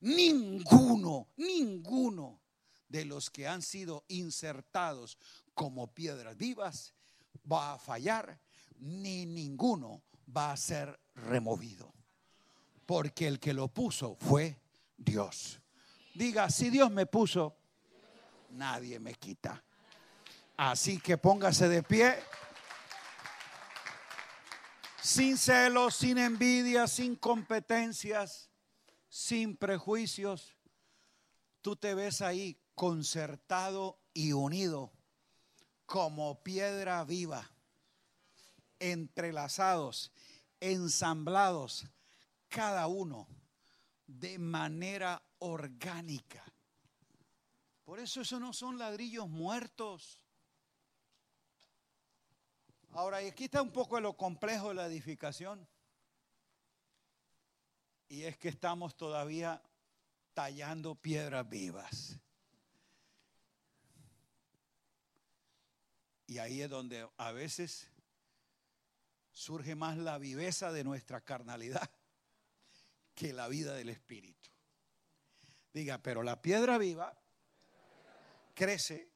ninguno, 0.00 1.28
ninguno 1.36 2.40
de 2.88 3.04
los 3.04 3.30
que 3.30 3.46
han 3.46 3.62
sido 3.62 4.04
insertados 4.08 5.18
como 5.54 5.92
piedras 5.94 6.36
vivas 6.36 6.94
va 7.50 7.74
a 7.74 7.78
fallar, 7.78 8.40
ni 8.78 9.26
ninguno 9.26 10.02
va 10.34 10.52
a 10.52 10.56
ser 10.56 11.00
removido. 11.14 11.92
Porque 12.86 13.26
el 13.26 13.40
que 13.40 13.54
lo 13.54 13.68
puso 13.68 14.16
fue 14.16 14.60
Dios. 14.96 15.60
Diga, 16.14 16.50
si 16.50 16.70
Dios 16.70 16.90
me 16.90 17.06
puso, 17.06 17.56
nadie 18.54 18.98
me 18.98 19.14
quita. 19.14 19.62
Así 20.56 20.98
que 20.98 21.18
póngase 21.18 21.68
de 21.68 21.82
pie. 21.82 22.14
Sin 25.02 25.36
celos, 25.36 25.96
sin 25.96 26.16
envidia, 26.18 26.86
sin 26.86 27.16
competencias, 27.16 28.50
sin 29.08 29.56
prejuicios. 29.56 30.56
Tú 31.60 31.76
te 31.76 31.94
ves 31.94 32.22
ahí 32.22 32.58
concertado 32.74 33.98
y 34.12 34.32
unido 34.32 34.92
como 35.86 36.42
piedra 36.42 37.04
viva, 37.04 37.50
entrelazados, 38.78 40.12
ensamblados, 40.60 41.86
cada 42.48 42.86
uno 42.86 43.28
de 44.06 44.38
manera 44.38 45.22
orgánica. 45.38 46.43
Por 47.84 48.00
eso 48.00 48.22
eso 48.22 48.40
no 48.40 48.52
son 48.52 48.78
ladrillos 48.78 49.28
muertos. 49.28 50.18
Ahora, 52.92 53.22
y 53.22 53.28
aquí 53.28 53.44
está 53.44 53.60
un 53.60 53.72
poco 53.72 54.00
lo 54.00 54.16
complejo 54.16 54.68
de 54.68 54.74
la 54.74 54.86
edificación. 54.86 55.68
Y 58.08 58.22
es 58.22 58.38
que 58.38 58.48
estamos 58.48 58.96
todavía 58.96 59.62
tallando 60.32 60.94
piedras 60.94 61.48
vivas. 61.48 62.18
Y 66.26 66.38
ahí 66.38 66.62
es 66.62 66.70
donde 66.70 67.08
a 67.18 67.32
veces 67.32 67.90
surge 69.32 69.74
más 69.74 69.98
la 69.98 70.16
viveza 70.16 70.72
de 70.72 70.84
nuestra 70.84 71.20
carnalidad 71.20 71.90
que 73.14 73.32
la 73.32 73.48
vida 73.48 73.74
del 73.74 73.90
Espíritu. 73.90 74.50
Diga, 75.72 75.98
pero 75.98 76.22
la 76.22 76.40
piedra 76.40 76.78
viva 76.78 77.23
crece 78.54 79.10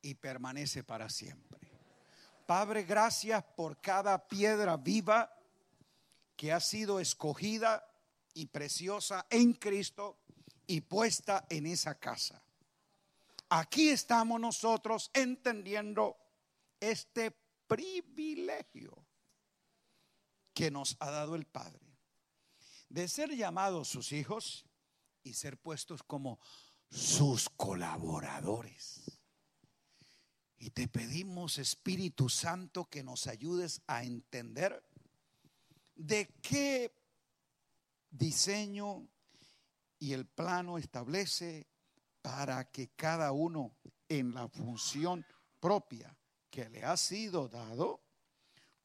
y 0.00 0.14
permanece 0.14 0.84
para 0.84 1.08
siempre. 1.08 1.58
Padre, 2.46 2.84
gracias 2.84 3.44
por 3.56 3.80
cada 3.80 4.26
piedra 4.26 4.76
viva 4.76 5.30
que 6.36 6.52
ha 6.52 6.60
sido 6.60 7.00
escogida 7.00 7.84
y 8.32 8.46
preciosa 8.46 9.26
en 9.28 9.52
Cristo 9.54 10.20
y 10.66 10.80
puesta 10.80 11.46
en 11.50 11.66
esa 11.66 11.98
casa. 11.98 12.42
Aquí 13.50 13.90
estamos 13.90 14.40
nosotros 14.40 15.10
entendiendo 15.12 16.16
este 16.80 17.32
privilegio 17.66 19.04
que 20.54 20.70
nos 20.70 20.96
ha 21.00 21.10
dado 21.10 21.34
el 21.34 21.46
Padre 21.46 21.88
de 22.88 23.08
ser 23.08 23.34
llamados 23.34 23.88
sus 23.88 24.12
hijos 24.12 24.64
y 25.22 25.34
ser 25.34 25.58
puestos 25.58 26.02
como 26.02 26.40
sus 26.90 27.48
colaboradores. 27.50 29.20
Y 30.58 30.70
te 30.70 30.88
pedimos, 30.88 31.58
Espíritu 31.58 32.28
Santo, 32.28 32.86
que 32.86 33.02
nos 33.04 33.26
ayudes 33.26 33.82
a 33.86 34.02
entender 34.02 34.82
de 35.94 36.26
qué 36.42 36.92
diseño 38.10 39.08
y 39.98 40.12
el 40.12 40.26
plano 40.26 40.78
establece 40.78 41.66
para 42.22 42.70
que 42.70 42.88
cada 42.88 43.32
uno 43.32 43.76
en 44.08 44.34
la 44.34 44.48
función 44.48 45.24
propia 45.60 46.16
que 46.50 46.68
le 46.68 46.84
ha 46.84 46.96
sido 46.96 47.48
dado 47.48 48.00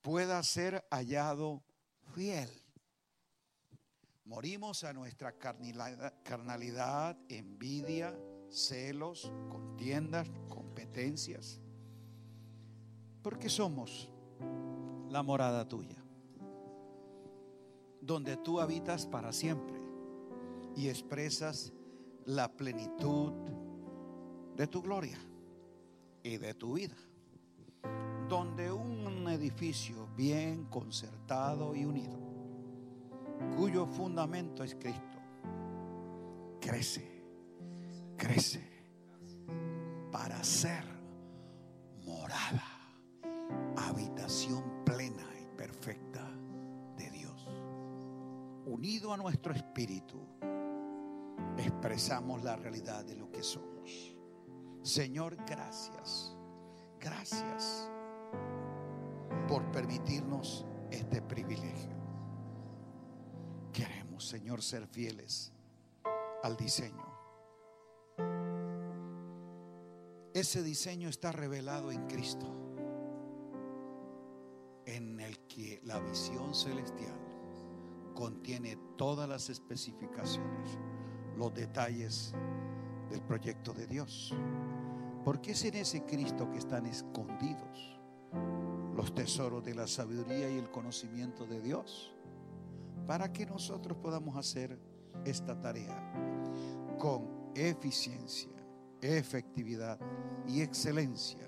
pueda 0.01 0.41
ser 0.43 0.85
hallado 0.91 1.63
fiel. 2.13 2.62
Morimos 4.25 4.83
a 4.83 4.93
nuestra 4.93 5.37
carnalidad, 5.37 7.17
envidia, 7.29 8.17
celos, 8.49 9.31
contiendas, 9.49 10.31
competencias, 10.49 11.59
porque 13.21 13.49
somos 13.49 14.09
la 15.09 15.23
morada 15.23 15.67
tuya 15.67 16.03
donde 18.05 18.35
tú 18.35 18.59
habitas 18.59 19.05
para 19.05 19.31
siempre 19.31 19.79
y 20.75 20.89
expresas 20.89 21.71
la 22.25 22.51
plenitud 22.51 23.31
de 24.57 24.67
tu 24.67 24.81
gloria 24.81 25.17
y 26.21 26.37
de 26.37 26.53
tu 26.53 26.73
vida. 26.73 26.95
Donde 28.27 28.71
un 28.71 29.27
edificio 29.29 30.07
bien 30.17 30.65
concertado 30.65 31.75
y 31.75 31.85
unido, 31.85 32.22
cuyo 33.57 33.85
fundamento 33.85 34.63
es 34.63 34.75
Cristo, 34.75 35.17
crece, 36.59 37.23
crece 38.17 38.67
para 40.11 40.43
ser 40.43 40.83
morada, 42.05 42.63
habitación 43.75 44.83
plena 44.85 45.25
y 45.41 45.57
perfecta 45.57 46.33
unido 48.65 49.13
a 49.13 49.17
nuestro 49.17 49.53
espíritu, 49.53 50.19
expresamos 51.57 52.43
la 52.43 52.57
realidad 52.57 53.05
de 53.05 53.15
lo 53.15 53.31
que 53.31 53.41
somos. 53.41 54.13
Señor, 54.81 55.37
gracias. 55.47 56.35
Gracias 56.99 57.89
por 59.47 59.63
permitirnos 59.71 60.65
este 60.91 61.21
privilegio. 61.21 62.02
Queremos, 63.73 64.27
Señor, 64.27 64.61
ser 64.61 64.85
fieles 64.85 65.51
al 66.43 66.55
diseño. 66.55 67.11
Ese 70.33 70.61
diseño 70.61 71.09
está 71.09 71.31
revelado 71.31 71.91
en 71.91 72.05
Cristo, 72.07 72.45
en 74.85 75.19
el 75.19 75.39
que 75.47 75.81
la 75.83 75.99
visión 75.99 76.53
celestial 76.53 77.17
contiene 78.13 78.77
todas 78.95 79.27
las 79.27 79.49
especificaciones, 79.49 80.77
los 81.35 81.53
detalles 81.53 82.33
del 83.09 83.21
proyecto 83.21 83.73
de 83.73 83.87
Dios. 83.87 84.35
Porque 85.25 85.51
es 85.51 85.65
en 85.65 85.75
ese 85.75 86.03
Cristo 86.03 86.49
que 86.51 86.59
están 86.59 86.85
escondidos 86.85 87.99
los 88.95 89.15
tesoros 89.15 89.63
de 89.63 89.73
la 89.73 89.87
sabiduría 89.87 90.49
y 90.49 90.57
el 90.57 90.69
conocimiento 90.69 91.45
de 91.45 91.61
Dios, 91.61 92.13
para 93.07 93.31
que 93.31 93.45
nosotros 93.45 93.97
podamos 93.97 94.35
hacer 94.37 94.79
esta 95.25 95.59
tarea 95.59 96.13
con 96.97 97.51
eficiencia, 97.55 98.51
efectividad 99.01 99.99
y 100.47 100.61
excelencia 100.61 101.45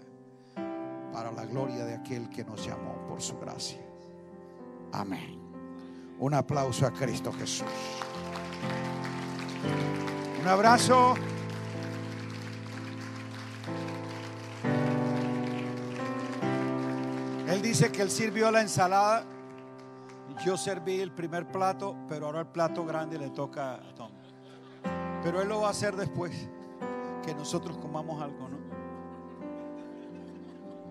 para 1.14 1.32
la 1.32 1.46
gloria 1.46 1.86
de 1.86 1.96
aquel 1.96 2.30
que 2.30 2.44
nos 2.44 2.66
llamó 2.66 3.06
por 3.08 3.22
su 3.22 3.38
gracia. 3.40 3.82
Amén. 4.92 5.40
Un 6.20 6.34
aplauso 6.34 6.86
a 6.86 6.92
Cristo 6.92 7.32
Jesús. 7.32 7.68
Un 10.42 10.48
abrazo. 10.48 11.16
Él 17.48 17.62
dice 17.62 17.92
que 17.92 18.02
él 18.02 18.12
sirvió 18.12 18.52
la 18.52 18.62
ensalada. 18.62 19.26
Yo 20.44 20.58
serví 20.58 21.00
el 21.00 21.12
primer 21.12 21.48
plato, 21.48 21.96
pero 22.08 22.28
ahora 22.28 22.42
el 22.42 22.48
plato 22.48 22.86
grande 22.86 23.18
le 23.18 23.30
toca 23.30 23.76
a 23.76 23.96
Tom. 23.96 24.12
Pero 25.24 25.42
él 25.42 25.48
lo 25.48 25.62
va 25.62 25.68
a 25.68 25.72
hacer 25.72 25.96
después, 25.96 26.48
que 27.24 27.34
nosotros 27.34 27.78
comamos 27.78 28.22
algo, 28.22 28.50
¿no? 28.50 28.65